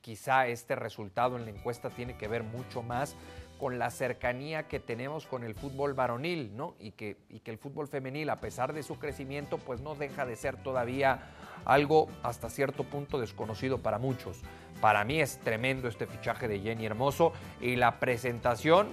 quizá 0.00 0.46
este 0.46 0.76
resultado 0.76 1.36
en 1.36 1.44
la 1.44 1.50
encuesta 1.50 1.90
tiene 1.90 2.16
que 2.16 2.28
ver 2.28 2.42
mucho 2.42 2.82
más 2.82 3.16
con 3.58 3.78
la 3.78 3.90
cercanía 3.90 4.68
que 4.68 4.80
tenemos 4.80 5.26
con 5.26 5.44
el 5.44 5.54
fútbol 5.54 5.94
varonil, 5.94 6.56
¿no? 6.56 6.74
Y 6.78 6.92
que, 6.92 7.16
y 7.28 7.40
que 7.40 7.50
el 7.50 7.58
fútbol 7.58 7.88
femenil, 7.88 8.30
a 8.30 8.40
pesar 8.40 8.72
de 8.72 8.82
su 8.82 8.98
crecimiento, 8.98 9.58
pues 9.58 9.80
no 9.80 9.94
deja 9.94 10.24
de 10.24 10.36
ser 10.36 10.56
todavía 10.56 11.34
algo 11.64 12.08
hasta 12.22 12.48
cierto 12.48 12.84
punto 12.84 13.18
desconocido 13.18 13.78
para 13.78 13.98
muchos. 13.98 14.40
Para 14.80 15.04
mí 15.04 15.20
es 15.20 15.38
tremendo 15.38 15.88
este 15.88 16.06
fichaje 16.06 16.48
de 16.48 16.60
Jenny 16.60 16.86
Hermoso 16.86 17.32
y 17.60 17.76
la 17.76 17.98
presentación 17.98 18.88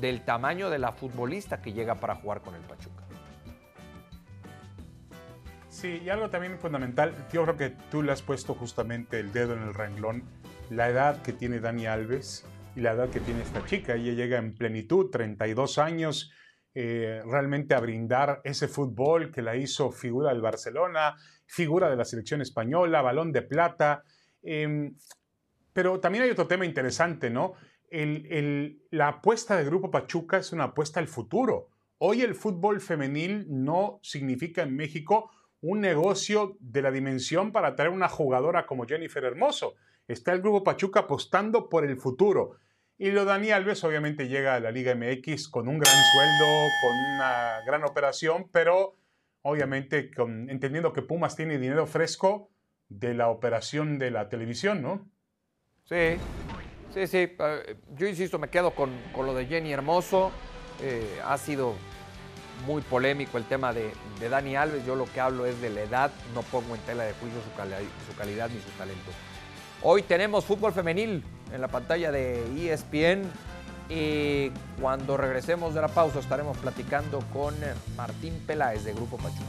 del 0.00 0.22
tamaño 0.22 0.70
de 0.70 0.78
la 0.78 0.92
futbolista 0.92 1.62
que 1.62 1.72
llega 1.72 1.94
para 1.94 2.16
jugar 2.16 2.40
con 2.40 2.54
el 2.54 2.62
Pachuca. 2.62 3.04
Sí, 5.68 6.02
y 6.04 6.08
algo 6.08 6.30
también 6.30 6.58
fundamental, 6.58 7.14
yo 7.32 7.42
creo 7.42 7.56
que 7.56 7.70
tú 7.90 8.02
le 8.02 8.12
has 8.12 8.22
puesto 8.22 8.54
justamente 8.54 9.18
el 9.18 9.32
dedo 9.32 9.54
en 9.54 9.62
el 9.62 9.74
renglón, 9.74 10.24
la 10.70 10.88
edad 10.88 11.22
que 11.22 11.32
tiene 11.32 11.60
Dani 11.60 11.86
Alves 11.86 12.44
y 12.76 12.80
la 12.80 12.92
edad 12.92 13.10
que 13.10 13.20
tiene 13.20 13.42
esta 13.42 13.64
chica. 13.64 13.94
Ella 13.94 14.12
llega 14.12 14.38
en 14.38 14.54
plenitud, 14.54 15.10
32 15.10 15.78
años, 15.78 16.32
eh, 16.74 17.22
realmente 17.24 17.74
a 17.74 17.80
brindar 17.80 18.40
ese 18.44 18.68
fútbol 18.68 19.30
que 19.30 19.42
la 19.42 19.56
hizo 19.56 19.90
figura 19.90 20.30
del 20.30 20.40
Barcelona, 20.40 21.16
figura 21.46 21.88
de 21.88 21.96
la 21.96 22.04
selección 22.04 22.40
española, 22.40 23.02
balón 23.02 23.32
de 23.32 23.42
plata. 23.42 24.02
Eh, 24.42 24.92
pero 25.72 26.00
también 26.00 26.24
hay 26.24 26.30
otro 26.30 26.46
tema 26.46 26.64
interesante, 26.64 27.30
¿no? 27.30 27.54
La 28.90 29.08
apuesta 29.08 29.56
de 29.56 29.64
Grupo 29.64 29.90
Pachuca 29.90 30.38
es 30.38 30.52
una 30.52 30.64
apuesta 30.64 30.98
al 30.98 31.06
futuro. 31.06 31.68
Hoy 31.98 32.22
el 32.22 32.34
fútbol 32.34 32.80
femenil 32.80 33.46
no 33.48 34.00
significa 34.02 34.62
en 34.62 34.74
México 34.74 35.30
un 35.60 35.80
negocio 35.80 36.56
de 36.60 36.82
la 36.82 36.90
dimensión 36.90 37.52
para 37.52 37.74
traer 37.76 37.90
una 37.90 38.08
jugadora 38.08 38.66
como 38.66 38.86
Jennifer 38.86 39.24
Hermoso. 39.24 39.74
Está 40.06 40.32
el 40.32 40.42
Grupo 40.42 40.64
Pachuca 40.64 41.00
apostando 41.00 41.68
por 41.68 41.84
el 41.84 41.96
futuro. 41.96 42.56
Y 42.96 43.10
lo 43.10 43.24
Dani 43.24 43.50
Alves 43.50 43.82
obviamente 43.82 44.28
llega 44.28 44.54
a 44.54 44.60
la 44.60 44.70
Liga 44.70 44.94
MX 44.94 45.48
con 45.48 45.68
un 45.68 45.78
gran 45.78 45.96
sueldo, 46.12 46.68
con 46.80 46.96
una 47.16 47.60
gran 47.66 47.84
operación, 47.84 48.48
pero 48.52 48.96
obviamente 49.42 50.12
con, 50.12 50.48
entendiendo 50.48 50.92
que 50.92 51.02
Pumas 51.02 51.34
tiene 51.34 51.58
dinero 51.58 51.86
fresco 51.86 52.50
de 52.88 53.14
la 53.14 53.28
operación 53.28 53.98
de 53.98 54.12
la 54.12 54.28
televisión, 54.28 54.80
¿no? 54.80 55.10
Sí, 55.84 56.16
sí, 56.94 57.06
sí. 57.08 57.36
Yo 57.96 58.06
insisto, 58.06 58.38
me 58.38 58.48
quedo 58.48 58.70
con, 58.70 58.90
con 59.12 59.26
lo 59.26 59.34
de 59.34 59.46
Jenny 59.46 59.72
Hermoso. 59.72 60.30
Eh, 60.80 61.20
ha 61.24 61.36
sido 61.36 61.74
muy 62.64 62.80
polémico 62.82 63.38
el 63.38 63.44
tema 63.44 63.72
de, 63.72 63.90
de, 64.20 64.28
Dani 64.28 64.54
Alves. 64.54 64.86
Yo 64.86 64.94
lo 64.94 65.06
que 65.06 65.20
hablo 65.20 65.46
es 65.46 65.60
de 65.60 65.70
la 65.70 65.82
edad, 65.82 66.12
no 66.32 66.42
pongo 66.42 66.76
en 66.76 66.80
tela 66.82 67.04
de 67.04 67.12
juicio 67.14 67.40
su, 67.42 67.52
cali 67.56 67.74
su 68.08 68.16
calidad 68.16 68.48
ni 68.50 68.60
su 68.60 68.70
talento. 68.78 69.10
Hoy 69.82 70.02
tenemos 70.02 70.44
fútbol 70.44 70.72
femenil 70.72 71.22
en 71.54 71.60
la 71.60 71.68
pantalla 71.68 72.10
de 72.10 72.72
ESPN 72.72 73.22
y 73.88 74.50
cuando 74.80 75.16
regresemos 75.16 75.74
de 75.74 75.80
la 75.80 75.88
pausa 75.88 76.18
estaremos 76.18 76.58
platicando 76.58 77.20
con 77.32 77.54
Martín 77.96 78.42
Peláez 78.46 78.84
de 78.84 78.92
Grupo 78.92 79.16
Pachuca. 79.18 79.44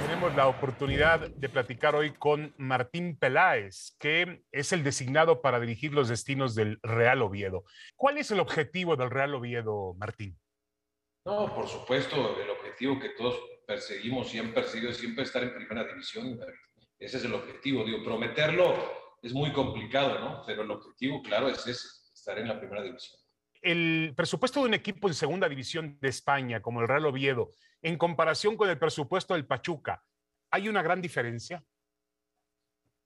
Tenemos 0.00 0.34
la 0.36 0.46
oportunidad 0.46 1.30
de 1.30 1.48
platicar 1.48 1.94
hoy 1.94 2.12
con 2.12 2.54
Martín 2.58 3.16
Peláez, 3.16 3.96
que 3.98 4.44
es 4.52 4.72
el 4.72 4.84
designado 4.84 5.40
para 5.40 5.58
dirigir 5.58 5.94
los 5.94 6.08
destinos 6.08 6.54
del 6.54 6.78
Real 6.82 7.22
Oviedo. 7.22 7.64
¿Cuál 7.96 8.18
es 8.18 8.30
el 8.30 8.40
objetivo 8.40 8.94
del 8.96 9.10
Real 9.10 9.34
Oviedo, 9.34 9.94
Martín? 9.94 10.38
No, 11.24 11.54
por 11.54 11.66
supuesto, 11.66 12.36
el 12.38 12.50
objetivo 12.50 13.00
que 13.00 13.10
todos 13.10 13.40
perseguimos 13.66 14.34
y 14.34 14.38
han 14.38 14.52
perseguido 14.52 14.90
es 14.90 14.98
siempre 14.98 15.24
estar 15.24 15.42
en 15.42 15.54
primera 15.54 15.84
división. 15.84 16.38
Ese 17.02 17.16
es 17.16 17.24
el 17.24 17.34
objetivo. 17.34 17.84
Digo, 17.84 18.02
prometerlo 18.04 18.74
es 19.20 19.32
muy 19.32 19.52
complicado, 19.52 20.20
¿no? 20.20 20.42
Pero 20.46 20.62
el 20.62 20.70
objetivo, 20.70 21.20
claro, 21.20 21.48
es 21.48 21.66
ese, 21.66 21.88
estar 22.14 22.38
en 22.38 22.46
la 22.46 22.58
primera 22.58 22.82
división. 22.82 23.18
El 23.60 24.12
presupuesto 24.16 24.60
de 24.60 24.66
un 24.66 24.74
equipo 24.74 25.08
en 25.08 25.14
segunda 25.14 25.48
división 25.48 25.98
de 26.00 26.08
España, 26.08 26.62
como 26.62 26.80
el 26.80 26.88
Real 26.88 27.06
Oviedo, 27.06 27.50
en 27.80 27.98
comparación 27.98 28.56
con 28.56 28.70
el 28.70 28.78
presupuesto 28.78 29.34
del 29.34 29.46
Pachuca, 29.46 30.04
¿hay 30.50 30.68
una 30.68 30.82
gran 30.82 31.02
diferencia? 31.02 31.64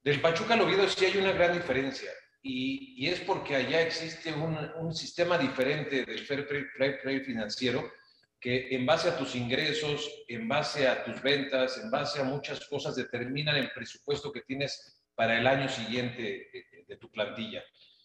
Del 0.03 0.21
Pachuca 0.21 0.53
al 0.53 0.61
Oviedo 0.61 0.87
sí 0.87 1.05
hay 1.05 1.17
una 1.17 1.31
gran 1.31 1.53
diferencia. 1.53 2.11
Y, 2.43 3.03
y 3.03 3.09
es 3.09 3.19
porque 3.21 3.55
allá 3.55 3.81
existe 3.81 4.31
un, 4.31 4.55
un, 4.75 4.93
sistema 4.93 5.37
diferente 5.37 6.05
del 6.05 6.19
fair 6.19 6.47
play, 6.47 6.65
play, 6.75 6.97
play 7.01 7.19
financiero 7.21 7.91
que 8.39 8.75
en 8.75 8.85
base 8.85 9.09
a 9.09 9.17
tus 9.17 9.35
ingresos, 9.35 10.09
en 10.27 10.47
base 10.47 10.87
a 10.87 11.03
tus 11.03 11.21
ventas, 11.21 11.77
en 11.83 11.89
base 11.89 12.19
a 12.19 12.23
muchas 12.23 12.65
cosas 12.67 12.95
determinan 12.95 13.55
el 13.57 13.71
presupuesto 13.71 14.31
que 14.31 14.41
tienes 14.41 15.01
para 15.15 15.39
el 15.39 15.47
año 15.47 15.67
siguiente 15.67 16.21
de, 16.21 16.85
de 16.87 16.97
tu 16.97 17.09
plantilla. 17.09 17.63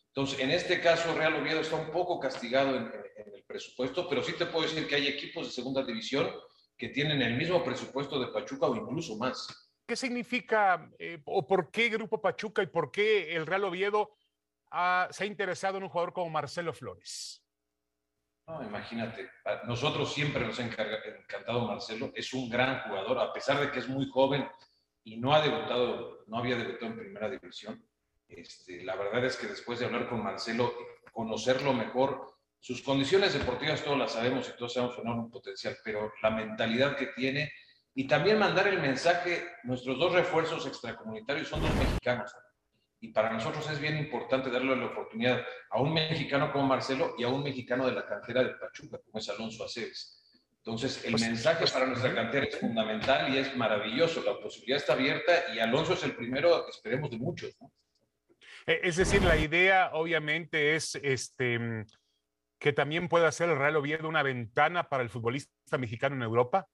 Entonces, 0.09 0.41
en 0.41 0.51
este 0.51 0.81
caso, 0.81 1.15
Real 1.15 1.35
Oviedo 1.37 1.61
está 1.61 1.77
un 1.77 1.91
poco 1.91 2.19
castigado 2.21 2.77
en, 2.77 2.93
el 3.35 3.45
presupuesto, 3.45 4.09
pero 4.09 4.23
sí 4.23 4.33
te 4.33 4.47
puedo 4.47 4.67
decir 4.67 4.87
que 4.87 4.95
hay 4.95 5.07
equipos 5.07 5.47
de 5.47 5.53
segunda 5.53 5.85
división 5.85 6.31
que 6.77 6.89
tienen 6.89 7.21
el 7.23 7.37
mismo 7.37 7.63
presupuesto 7.63 8.19
de 8.19 8.29
Pachuca 8.33 8.67
o 8.67 8.77
incluso 8.77 9.17
más. 9.17 9.71
¿Qué 9.87 9.97
significa 9.97 10.91
eh, 10.99 11.21
o 11.27 11.47
por 11.47 11.71
qué 11.71 11.89
Grupo 11.91 12.21
Pachuca 12.21 12.63
y 12.63 12.67
por 12.67 12.91
qué 12.91 13.35
el 13.35 13.47
Real 13.47 13.65
Oviedo 13.65 14.17
ha- 14.71 15.09
se 15.11 15.25
ha 15.25 15.27
interesado 15.27 15.77
en 15.77 15.85
un 15.85 15.89
jugador 15.91 16.13
como 16.13 16.31
Marcelo 16.31 16.73
Flores? 16.73 17.42
No, 18.47 18.63
imagínate, 18.63 19.31
nosotros 19.65 20.13
siempre 20.13 20.45
nos 20.45 20.59
ha 20.59 20.65
encantado 20.65 21.67
Marcelo, 21.67 22.11
es 22.15 22.33
un 22.35 22.49
gran 22.49 22.81
jugador, 22.81 23.19
a 23.21 23.33
pesar 23.33 23.61
de 23.61 23.71
que 23.71 23.79
es 23.79 23.89
muy 23.89 24.09
joven 24.09 24.49
y 25.05 25.17
no 25.19 25.33
ha 25.33 25.41
debutado, 25.41 26.25
no 26.27 26.39
había 26.39 26.57
debutado 26.57 26.87
en 26.87 26.99
primera 26.99 27.31
división. 27.31 27.85
Este, 28.29 28.83
la 28.83 28.97
verdad 28.97 29.25
es 29.25 29.37
que 29.37 29.47
después 29.47 29.79
de 29.79 29.87
hablar 29.87 30.09
con 30.09 30.23
Marcelo, 30.23 30.75
conocerlo 31.13 31.73
mejor, 31.73 32.35
sus 32.59 32.83
condiciones 32.83 33.35
deportivas 33.35 33.83
todos 33.83 33.99
las 33.99 34.13
sabemos 34.13 34.49
y 34.49 34.57
todos 34.57 34.73
sabemos 34.73 34.97
su 34.97 35.03
enorme 35.03 35.31
potencial, 35.31 35.77
pero 35.85 36.13
la 36.23 36.31
mentalidad 36.31 36.97
que 36.97 37.09
tiene 37.09 37.53
y 37.95 38.07
también 38.07 38.39
mandar 38.39 38.69
el 38.69 38.81
mensaje, 38.81 39.45
nuestros 39.65 39.99
dos 39.99 40.13
refuerzos 40.13 40.67
extracomunitarios 40.67 41.49
son 41.49 41.61
dos 41.61 41.75
mexicanos. 41.75 42.35
Y 43.03 43.09
para 43.09 43.33
nosotros 43.33 43.69
es 43.69 43.81
bien 43.81 43.99
importante 43.99 44.49
darle 44.49 44.77
la 44.77 44.87
oportunidad 44.87 45.45
a 45.71 45.81
un 45.83 45.93
mexicano 45.93 46.53
como 46.53 46.69
Marcelo 46.69 47.17
y 47.19 47.25
a 47.25 47.29
un 47.29 47.43
mexicano 47.43 47.85
de 47.85 47.93
la 47.93 48.07
cantera 48.07 48.45
de 48.45 48.51
Pachuca, 48.51 48.99
como 49.05 49.19
es 49.19 49.29
Alonso 49.29 49.65
Aceves. 49.65 50.21
Entonces, 50.59 51.05
el 51.05 51.11
Pues- 51.11 51.23
mensaje 51.23 51.59
pues- 51.59 51.73
para 51.73 51.87
nuestra 51.87 52.15
cantera 52.15 52.47
es 52.47 52.57
fundamental 52.61 53.35
y 53.35 53.39
es 53.39 53.57
maravilloso. 53.57 54.23
La 54.23 54.39
posibilidad 54.39 54.79
está 54.79 54.93
abierta 54.93 55.53
y 55.53 55.59
Alonso 55.59 55.95
es 55.95 56.05
el 56.05 56.15
primero, 56.15 56.69
esperemos, 56.69 57.11
de 57.11 57.19
muchos. 57.19 57.57
¿no? 57.61 57.73
Eh, 58.69 58.79
Es 58.85 58.95
decir, 58.95 59.21
la 59.25 59.37
idea 59.37 59.91
obviamente 59.95 60.77
es 60.77 60.95
este, 61.03 61.85
que 62.61 62.73
también 62.73 63.09
pueda 63.09 63.33
ser 63.33 63.49
el 63.51 63.59
Real 63.59 63.75
Oviedo 63.75 64.09
una 64.09 64.23
ventana 64.23 64.89
para 64.89 65.03
el 65.03 65.11
futbolista 65.11 65.77
mexicano 65.77 66.15
en 66.15 66.23
Europa. 66.23 66.69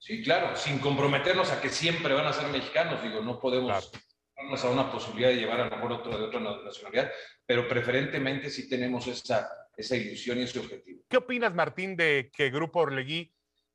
Sí, 0.00 0.20
claro, 0.24 0.56
sin 0.56 0.80
comprometernos 0.80 1.52
a 1.52 1.60
que 1.62 1.68
siempre 1.68 2.12
van 2.12 2.26
a 2.26 2.32
ser 2.32 2.48
mexicanos. 2.50 3.00
Digo, 3.04 3.20
no 3.20 3.38
podemos 3.38 3.68
darnos 3.70 4.03
a 4.52 4.70
una 4.70 4.90
posibilidad 4.90 5.30
de 5.30 5.36
llevar 5.36 5.60
a 5.60 5.64
lo 5.68 5.76
mejor 5.76 5.92
otro 5.92 6.18
de 6.18 6.24
otra 6.24 6.40
nacionalidad, 6.40 7.10
pero 7.46 7.68
preferentemente 7.68 8.50
sí 8.50 8.68
tenemos 8.68 9.06
esa, 9.06 9.48
esa 9.76 9.96
ilusión 9.96 10.38
y 10.38 10.42
ese 10.42 10.58
objetivo. 10.58 11.02
¿Qué 11.08 11.16
opinas, 11.16 11.54
Martín, 11.54 11.96
de 11.96 12.30
que 12.34 12.50
Grupo 12.50 12.80
Orlegui 12.80 13.32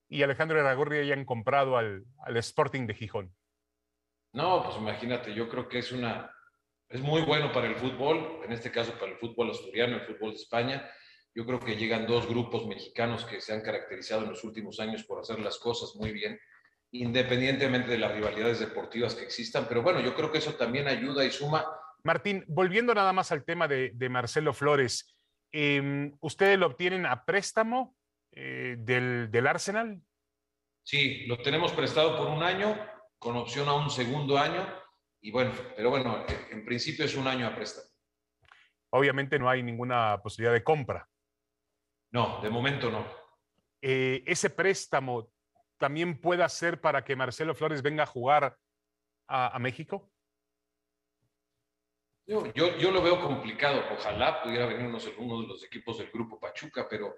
y 0.08 0.24
Alejandro 0.24 0.60
Iragorri 0.60 1.00
hayan 1.00 1.26
comprado 1.26 1.78
al, 1.78 2.06
al 2.26 2.38
Sporting 2.38 2.88
de 2.88 2.96
Gijón? 2.96 3.36
No, 4.34 4.64
pues 4.64 4.78
imagínate, 4.78 5.34
yo 5.34 5.50
creo 5.50 5.68
que 5.68 5.80
es 5.80 5.92
una 5.92 6.32
es 6.90 7.02
muy 7.02 7.22
bueno 7.22 7.52
para 7.52 7.68
el 7.68 7.76
fútbol, 7.76 8.42
en 8.44 8.52
este 8.52 8.72
caso 8.72 8.94
para 8.94 9.12
el 9.12 9.18
fútbol 9.20 9.52
asturiano, 9.52 9.98
el 9.98 10.02
fútbol 10.02 10.32
de 10.32 10.38
España. 10.38 10.90
Yo 11.36 11.46
creo 11.46 11.60
que 11.60 11.76
llegan 11.76 12.08
dos 12.08 12.28
grupos 12.28 12.66
mexicanos 12.66 13.26
que 13.26 13.40
se 13.40 13.54
han 13.54 13.62
caracterizado 13.62 14.24
en 14.24 14.32
los 14.32 14.44
últimos 14.44 14.80
años 14.80 15.04
por 15.04 15.20
hacer 15.20 15.40
las 15.40 15.60
cosas 15.60 15.96
muy 15.96 16.12
bien, 16.12 16.40
independientemente 16.92 17.90
de 17.90 17.98
las 17.98 18.14
rivalidades 18.14 18.60
deportivas 18.60 19.16
que 19.16 19.24
existan. 19.24 19.68
Pero 19.68 19.82
bueno, 19.82 20.00
yo 20.00 20.16
creo 20.16 20.32
que 20.32 20.40
eso 20.40 20.56
también 20.56 20.88
ayuda 20.88 21.24
y 21.26 21.32
suma. 21.32 21.66
Martín, 22.04 22.46
volviendo 22.48 22.94
nada 22.94 23.14
más 23.14 23.32
al 23.32 23.44
tema 23.44 23.68
de, 23.68 23.92
de 23.94 24.10
Marcelo 24.10 24.54
Flores, 24.54 25.14
eh, 25.52 26.12
¿ustedes 26.22 26.58
lo 26.58 26.68
obtienen 26.68 27.06
a 27.06 27.26
préstamo 27.26 27.96
eh, 28.32 28.76
del, 28.80 29.30
del 29.32 29.48
Arsenal? 29.48 30.02
Sí, 30.84 31.26
lo 31.28 31.38
tenemos 31.38 31.72
prestado 31.74 32.18
por 32.18 32.28
un 32.28 32.42
año, 32.42 32.78
con 33.20 33.36
opción 33.36 33.68
a 33.68 33.76
un 33.76 33.90
segundo 33.90 34.38
año. 34.38 34.66
Y 35.22 35.32
bueno, 35.32 35.52
pero 35.76 35.90
bueno, 35.90 36.26
en 36.50 36.66
principio 36.66 37.06
es 37.06 37.16
un 37.16 37.28
año 37.28 37.46
a 37.46 37.54
préstamo. 37.54 37.88
Obviamente 38.92 39.38
no 39.38 39.50
hay 39.50 39.62
ninguna 39.62 40.20
posibilidad 40.22 40.54
de 40.54 40.64
compra. 40.64 41.08
No, 42.12 42.42
de 42.42 42.50
momento 42.50 42.90
no. 42.90 43.06
Eh, 43.82 44.24
ese 44.26 44.50
préstamo 44.50 45.32
también 45.80 46.20
pueda 46.20 46.48
ser 46.50 46.80
para 46.80 47.04
que 47.04 47.16
Marcelo 47.16 47.56
Flores 47.56 47.82
venga 47.82 48.04
a 48.04 48.06
jugar 48.06 48.60
a, 49.28 49.58
México. 49.60 50.12
Yo, 52.28 52.46
yo, 52.54 52.78
yo, 52.78 52.92
lo 52.92 53.02
veo 53.02 53.20
complicado. 53.22 53.84
Ojalá 53.92 54.44
pudiera 54.44 54.68
venir 54.68 54.86
uno, 54.86 55.00
uno 55.18 55.42
de 55.42 55.48
los 55.48 55.64
equipos 55.64 55.98
del 55.98 56.12
grupo 56.12 56.40
Pachuca, 56.40 56.88
pero 56.88 57.16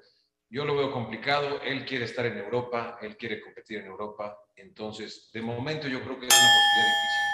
yo 0.49 0.65
lo 0.65 0.75
veo 0.75 0.91
complicado. 0.91 1.61
Él 1.61 1.85
quiere 1.85 2.05
estar 2.05 2.25
en 2.25 2.37
Europa, 2.37 2.97
él 3.01 3.17
quiere 3.17 3.41
competir 3.41 3.79
en 3.79 3.87
Europa. 3.87 4.37
Entonces, 4.55 5.29
de 5.33 5.41
momento 5.41 5.87
yo 5.87 6.01
creo 6.01 6.19
que 6.19 6.27
es 6.27 6.33
una 6.33 6.51
posibilidad 6.53 6.85
difícil. 6.85 7.30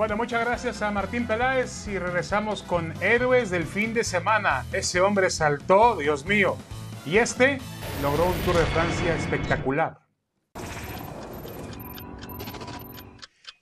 Bueno, 0.00 0.16
muchas 0.16 0.46
gracias 0.46 0.80
a 0.80 0.90
Martín 0.90 1.26
Peláez 1.26 1.86
y 1.86 1.98
regresamos 1.98 2.62
con 2.62 2.94
Héroes 3.02 3.50
del 3.50 3.64
fin 3.64 3.92
de 3.92 4.02
semana. 4.02 4.64
Ese 4.72 5.02
hombre 5.02 5.28
saltó, 5.28 5.94
Dios 5.96 6.24
mío, 6.24 6.56
y 7.04 7.18
este 7.18 7.58
logró 8.00 8.24
un 8.24 8.32
Tour 8.46 8.56
de 8.56 8.64
Francia 8.64 9.14
espectacular. 9.14 9.98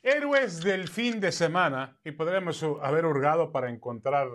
Héroes 0.01 0.61
del 0.63 0.87
fin 0.87 1.19
de 1.19 1.33
semana, 1.33 1.99
y 2.05 2.13
podríamos 2.13 2.65
haber 2.85 3.05
hurgado 3.05 3.51
para 3.51 3.71
encontrar 3.71 4.29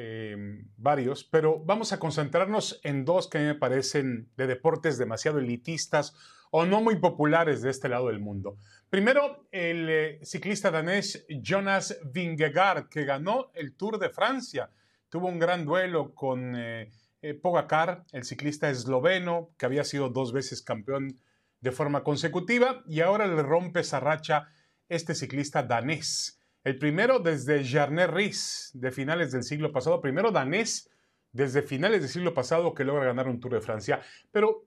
eh, 0.00 0.36
varios, 0.76 1.24
pero 1.24 1.58
vamos 1.58 1.92
a 1.92 1.98
concentrarnos 1.98 2.80
en 2.84 3.04
dos 3.04 3.28
que 3.28 3.40
me 3.40 3.56
parecen 3.56 4.28
de 4.36 4.46
deportes 4.46 4.96
demasiado 4.96 5.40
elitistas 5.40 6.14
o 6.50 6.64
no 6.64 6.80
muy 6.80 6.96
populares 6.96 7.62
de 7.62 7.70
este 7.70 7.88
lado 7.88 8.08
del 8.08 8.20
mundo. 8.20 8.56
Primero, 8.90 9.46
el 9.50 9.88
eh, 9.90 10.20
ciclista 10.22 10.70
danés 10.70 11.26
Jonas 11.28 11.98
Vingegaard, 12.04 12.88
que 12.88 13.04
ganó 13.04 13.50
el 13.54 13.74
Tour 13.74 13.98
de 13.98 14.10
Francia. 14.10 14.70
Tuvo 15.08 15.28
un 15.28 15.38
gran 15.38 15.64
duelo 15.64 16.14
con 16.14 16.54
eh, 16.56 16.90
eh, 17.20 17.34
Pogacar, 17.34 18.04
el 18.12 18.24
ciclista 18.24 18.70
esloveno, 18.70 19.50
que 19.58 19.66
había 19.66 19.84
sido 19.84 20.08
dos 20.08 20.32
veces 20.32 20.62
campeón 20.62 21.18
de 21.60 21.72
forma 21.72 22.02
consecutiva, 22.04 22.82
y 22.86 23.00
ahora 23.00 23.26
le 23.26 23.42
rompe 23.42 23.80
esa 23.80 24.00
racha 24.00 24.48
este 24.88 25.14
ciclista 25.14 25.62
danés. 25.62 26.37
El 26.64 26.78
primero 26.78 27.18
desde 27.18 27.64
Jarnet 27.64 28.10
Ries, 28.10 28.70
de 28.74 28.90
finales 28.90 29.32
del 29.32 29.42
siglo 29.42 29.72
pasado, 29.72 30.00
primero 30.00 30.30
danés 30.30 30.90
desde 31.32 31.62
finales 31.62 32.00
del 32.00 32.10
siglo 32.10 32.34
pasado 32.34 32.74
que 32.74 32.84
logra 32.84 33.06
ganar 33.06 33.28
un 33.28 33.40
Tour 33.40 33.54
de 33.54 33.60
Francia. 33.60 34.00
Pero 34.32 34.66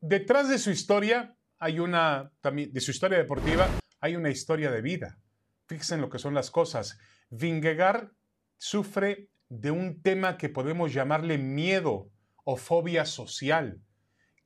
detrás 0.00 0.48
de 0.48 0.58
su 0.58 0.70
historia 0.70 1.36
hay 1.58 1.78
una, 1.78 2.32
también, 2.40 2.72
de 2.72 2.80
su 2.80 2.90
historia 2.90 3.18
deportiva, 3.18 3.68
hay 4.00 4.16
una 4.16 4.30
historia 4.30 4.70
de 4.70 4.80
vida. 4.80 5.18
Fíjense 5.66 5.94
en 5.94 6.00
lo 6.00 6.10
que 6.10 6.18
son 6.18 6.34
las 6.34 6.50
cosas. 6.50 6.98
Vingegaard 7.30 8.10
sufre 8.56 9.28
de 9.48 9.70
un 9.70 10.00
tema 10.02 10.36
que 10.36 10.48
podemos 10.48 10.92
llamarle 10.92 11.38
miedo 11.38 12.10
o 12.44 12.56
fobia 12.56 13.04
social. 13.04 13.80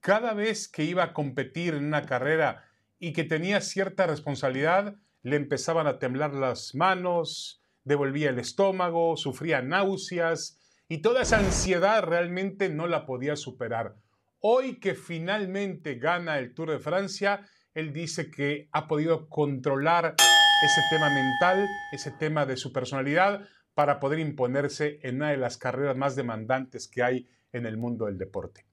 Cada 0.01 0.35
vez 0.35 0.68
que 0.68 0.85
iba 0.85 1.05
a 1.05 1.12
competir 1.12 1.75
en 1.75 1.85
una 1.85 2.05
carrera 2.05 2.64
y 2.99 3.12
que 3.12 3.25
tenía 3.25 3.61
cierta 3.61 4.07
responsabilidad, 4.07 4.97
le 5.25 5.37
empezaban 5.37 5.87
a 5.87 5.99
temblar 5.99 6.35
las 6.35 6.75
manos, 6.75 7.62
devolvía 7.83 8.29
el 8.29 8.39
estómago, 8.39 9.16
sufría 9.16 9.62
náuseas 9.62 10.61
y 10.87 10.99
toda 10.99 11.22
esa 11.22 11.39
ansiedad 11.39 12.03
realmente 12.03 12.68
no 12.68 12.87
la 12.87 13.07
podía 13.07 13.35
superar. 13.35 13.97
Hoy 14.41 14.79
que 14.79 14.95
finalmente 14.95 15.95
gana 15.95 16.39
el 16.39 16.53
Tour 16.53 16.72
de 16.72 16.79
Francia, 16.79 17.41
él 17.72 17.95
dice 17.95 18.31
que 18.31 18.68
ha 18.70 18.87
podido 18.87 19.31
controlar 19.31 20.14
ese 20.62 20.81
tema 20.91 21.09
mental, 21.09 21.66
ese 21.93 22.11
tema 22.11 22.45
de 22.45 22.59
su 22.59 22.70
personalidad, 22.70 23.49
para 23.72 23.99
poder 24.01 24.18
imponerse 24.18 25.01
en 25.03 25.16
una 25.16 25.31
de 25.31 25.39
las 25.39 25.57
carreras 25.57 25.97
más 25.97 26.16
demandantes 26.16 26.87
que 26.87 27.03
hay 27.03 27.29
en 27.53 27.64
el 27.64 27.79
mundo 27.79 28.05
del 28.05 28.18
deporte. 28.18 28.66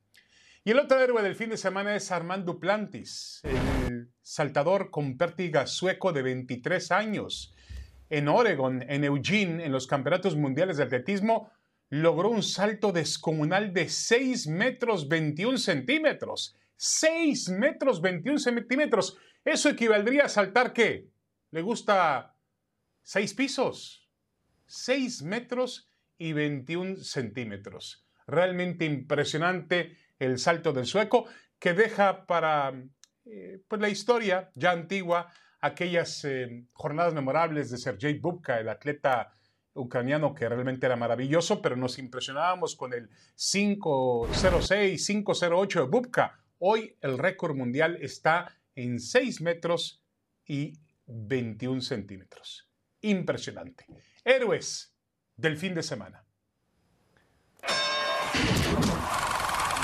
Y 0.64 0.70
el 0.70 0.80
otro 0.80 1.00
héroe 1.00 1.24
del 1.24 1.36
fin 1.36 1.50
de 1.50 1.58
semana 1.58 1.96
es 1.96 2.12
Armand 2.12 2.46
Duplantis, 2.46 3.42
el 3.44 4.12
saltador 4.22 4.92
con 4.92 5.18
pértiga 5.18 5.66
sueco 5.66 6.14
de 6.14 6.22
23 6.22 6.92
años. 6.92 7.56
En 8.12 8.28
Oregon, 8.28 8.84
en 8.88 9.04
Eugene, 9.04 9.66
en 9.66 9.72
los 9.72 9.88
campeonatos 9.88 10.36
mundiales 10.36 10.78
de 10.78 10.84
atletismo, 10.84 11.52
logró 11.90 12.30
un 12.30 12.44
salto 12.44 12.92
descomunal 12.92 13.74
de 13.74 13.90
6 13.90 14.46
metros 14.50 15.10
21 15.10 15.58
centímetros. 15.58 16.56
6 16.76 17.50
metros 17.50 18.00
21 18.00 18.38
centímetros. 18.38 19.18
Eso 19.44 19.68
equivaldría 19.68 20.26
a 20.26 20.30
saltar 20.30 20.74
qué? 20.74 21.10
¿Le 21.50 21.64
gusta 21.64 22.36
6 23.02 23.34
pisos? 23.34 24.08
6 24.68 25.24
metros 25.24 25.90
y 26.20 26.34
21 26.34 26.98
centímetros. 26.98 28.06
Realmente 28.28 28.86
impresionante 28.86 29.98
el 30.22 30.38
salto 30.38 30.72
del 30.72 30.86
sueco 30.86 31.26
que 31.58 31.74
deja 31.74 32.26
para 32.28 32.74
eh, 33.26 33.62
pues 33.68 33.82
la 33.82 33.90
historia 33.90 34.52
ya 34.54 34.72
antigua 34.72 35.34
aquellas 35.60 36.24
eh, 36.26 36.66
jornadas 36.74 37.14
memorables 37.14 37.72
de 37.72 37.78
Sergei 37.78 38.20
Bubka, 38.20 38.60
el 38.60 38.70
atleta 38.70 39.32
ucraniano 39.74 40.36
que 40.36 40.48
realmente 40.48 40.86
era 40.86 40.96
maravilloso, 40.96 41.62
pero 41.62 41.76
nos 41.76 41.98
impresionábamos 41.98 42.76
con 42.76 42.94
el 42.94 43.10
506, 43.36 45.08
508 45.08 45.80
de 45.80 45.88
Bubka. 45.88 46.40
Hoy 46.60 46.96
el 47.02 47.18
récord 47.18 47.56
mundial 47.56 47.98
está 48.02 48.56
en 48.76 49.00
6 49.00 49.42
metros 49.42 50.04
y 50.46 50.74
21 51.08 51.82
centímetros. 51.82 52.70
Impresionante. 53.02 53.86
Héroes 54.24 54.96
del 55.36 55.58
fin 55.58 55.74
de 55.74 55.82
semana. 55.82 56.24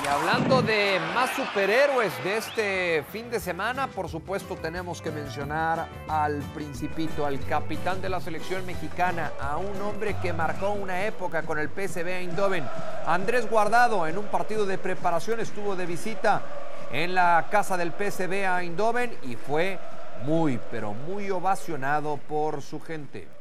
Hablando 0.10 0.62
de 0.62 1.02
más 1.14 1.32
superhéroes 1.32 2.14
de 2.24 2.38
este 2.38 3.04
fin 3.12 3.30
de 3.30 3.42
semana, 3.42 3.88
por 3.88 4.08
supuesto 4.08 4.56
tenemos 4.56 5.02
que 5.02 5.12
mencionar 5.12 5.86
al 6.08 6.42
principito, 6.54 7.26
al 7.26 7.40
capitán 7.42 8.02
de 8.02 8.08
la 8.08 8.22
selección 8.22 8.66
mexicana, 8.66 9.34
a 9.42 9.58
un 9.58 9.82
hombre 9.82 10.16
que 10.22 10.32
marcó 10.32 10.70
una 10.70 11.06
época 11.06 11.44
con 11.44 11.60
el 11.60 11.68
PSV 11.68 12.08
Eindhoven. 12.08 12.66
Andrés 13.06 13.50
Guardado 13.50 14.08
en 14.08 14.18
un 14.18 14.28
partido 14.28 14.66
de 14.66 14.78
preparación 14.78 15.42
estuvo 15.42 15.76
de 15.76 15.86
visita 15.86 16.42
en 16.90 17.14
la 17.14 17.48
casa 17.52 17.76
del 17.76 17.92
PSV 17.92 18.60
Eindhoven 18.60 19.18
y 19.24 19.36
fue 19.36 19.78
muy, 20.24 20.58
pero 20.72 20.94
muy 20.94 21.30
ovacionado 21.30 22.16
por 22.16 22.62
su 22.62 22.80
gente. 22.80 23.37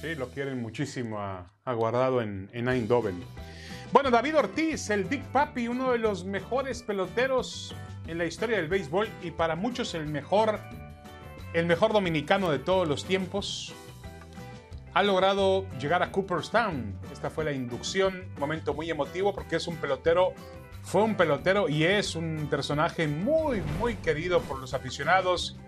Sí, 0.00 0.14
lo 0.14 0.28
quieren 0.28 0.62
muchísimo 0.62 1.18
a, 1.18 1.50
a 1.64 1.72
Guardado 1.72 2.22
en, 2.22 2.48
en 2.52 2.68
Eindhoven. 2.68 3.20
Bueno, 3.92 4.10
David 4.10 4.36
Ortiz, 4.36 4.90
el 4.90 5.04
Big 5.04 5.24
Papi, 5.32 5.66
uno 5.66 5.90
de 5.90 5.98
los 5.98 6.24
mejores 6.24 6.84
peloteros 6.84 7.74
en 8.06 8.18
la 8.18 8.24
historia 8.24 8.58
del 8.58 8.68
béisbol 8.68 9.08
y 9.24 9.32
para 9.32 9.56
muchos 9.56 9.94
el 9.94 10.06
mejor, 10.06 10.60
el 11.52 11.66
mejor 11.66 11.92
dominicano 11.92 12.50
de 12.52 12.60
todos 12.60 12.86
los 12.86 13.06
tiempos. 13.06 13.74
Ha 14.94 15.02
logrado 15.02 15.66
llegar 15.80 16.04
a 16.04 16.12
Cooperstown. 16.12 16.96
Esta 17.12 17.28
fue 17.28 17.44
la 17.44 17.52
inducción, 17.52 18.24
momento 18.38 18.74
muy 18.74 18.88
emotivo 18.90 19.34
porque 19.34 19.56
es 19.56 19.66
un 19.66 19.76
pelotero, 19.78 20.32
fue 20.82 21.02
un 21.02 21.16
pelotero 21.16 21.68
y 21.68 21.82
es 21.82 22.14
un 22.14 22.46
personaje 22.48 23.08
muy, 23.08 23.62
muy 23.80 23.96
querido 23.96 24.42
por 24.42 24.60
los 24.60 24.74
aficionados 24.74 25.58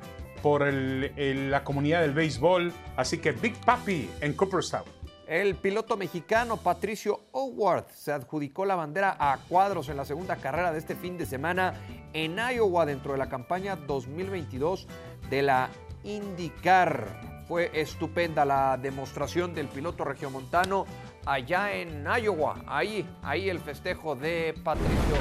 por 0.43 0.63
el, 0.63 1.13
el, 1.17 1.51
la 1.51 1.65
comunidad 1.65 2.01
del 2.01 2.13
béisbol. 2.13 2.73
Así 2.97 3.19
que 3.19 3.33
Big 3.33 3.55
Papi 3.65 4.11
en 4.21 4.35
Cooperstown. 4.35 4.85
El 5.31 5.55
piloto 5.55 5.97
mexicano 5.97 6.57
Patricio 6.57 7.21
Howard 7.31 7.87
se 7.93 8.11
adjudicó 8.11 8.65
la 8.67 8.75
bandera 8.75 9.17
a 9.17 9.39
cuadros 9.49 9.89
en 9.89 9.97
la 9.97 10.05
segunda 10.05 10.35
carrera 10.35 10.73
de 10.73 10.81
este 10.81 10.97
fin 10.97 11.17
de 11.17 11.25
semana 11.25 11.75
en 12.13 12.37
Iowa 12.37 12.85
dentro 12.85 13.13
de 13.13 13.19
la 13.19 13.29
campaña 13.29 13.77
2022 13.77 14.89
de 15.31 15.43
la 15.43 15.71
IndyCar. 16.03 17.45
Fue 17.47 17.71
estupenda 17.81 18.45
la 18.45 18.77
demostración 18.77 19.55
del 19.55 19.69
piloto 19.69 20.05
regiomontano 20.05 20.85
allá 21.25 21.75
en 21.75 22.05
Iowa. 22.05 22.65
Ahí, 22.67 23.09
ahí 23.23 23.49
el 23.49 23.61
festejo 23.61 24.17
de 24.17 24.55
Patricio. 24.65 25.17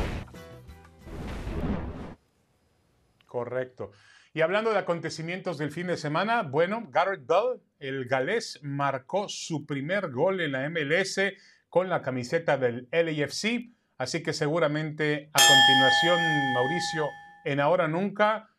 Correcto. 3.28 3.92
Y 4.34 4.42
hablando 4.42 4.72
de 4.72 4.78
acontecimientos 4.78 5.58
del 5.58 5.72
fin 5.72 5.88
de 5.88 5.98
semana, 5.98 6.44
bueno, 6.44 6.88
Garrett 6.92 7.26
Bell, 7.26 7.62
el 7.80 8.06
galés, 8.06 8.60
marcó 8.62 9.28
su 9.28 9.66
primer 9.66 10.12
gol 10.12 10.40
en 10.42 10.52
la 10.52 10.70
MLS 10.70 11.20
con 11.68 11.90
la 11.90 12.04
camiseta 12.04 12.58
del 12.58 12.88
LAFC. 12.92 13.72
Así 13.98 14.22
que 14.22 14.34
seguramente 14.34 15.32
a 15.34 15.40
continuación, 15.40 16.54
Mauricio, 16.54 17.08
en 17.44 17.60
Ahora 17.60 17.88
Nunca, 17.88 18.50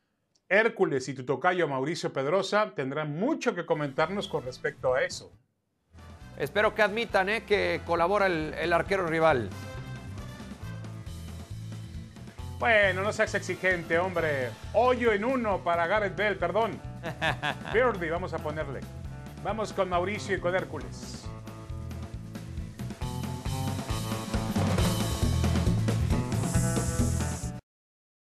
Hércules 0.49 1.09
y 1.09 1.14
tu 1.14 1.25
tocayo 1.25 1.68
Mauricio 1.68 2.12
Pedrosa 2.12 2.73
tendrán 2.75 3.16
mucho 3.16 3.55
que 3.55 3.64
comentarnos 3.64 4.27
con 4.27 4.45
respecto 4.45 4.95
a 4.95 5.05
eso. 5.05 5.33
Espero 6.37 6.75
que 6.75 6.83
admitan 6.83 7.29
eh, 7.29 7.45
que 7.47 7.81
colabora 7.87 8.27
el, 8.27 8.55
el 8.55 8.73
arquero 8.73 9.07
rival. 9.07 9.51
Bueno, 12.61 13.03
no 13.03 13.11
seas 13.11 13.35
exigente, 13.35 13.99
hombre. 13.99 14.51
Hoyo 14.75 15.13
en 15.13 15.25
uno 15.25 15.65
para 15.65 15.87
Gareth 15.87 16.15
Bell, 16.15 16.37
perdón. 16.37 16.79
Birdie, 17.73 18.11
vamos 18.11 18.35
a 18.35 18.39
ponerle. 18.39 18.81
Vamos 19.43 19.73
con 19.73 19.89
Mauricio 19.89 20.37
y 20.37 20.41
con 20.41 20.55
Hércules. 20.55 21.30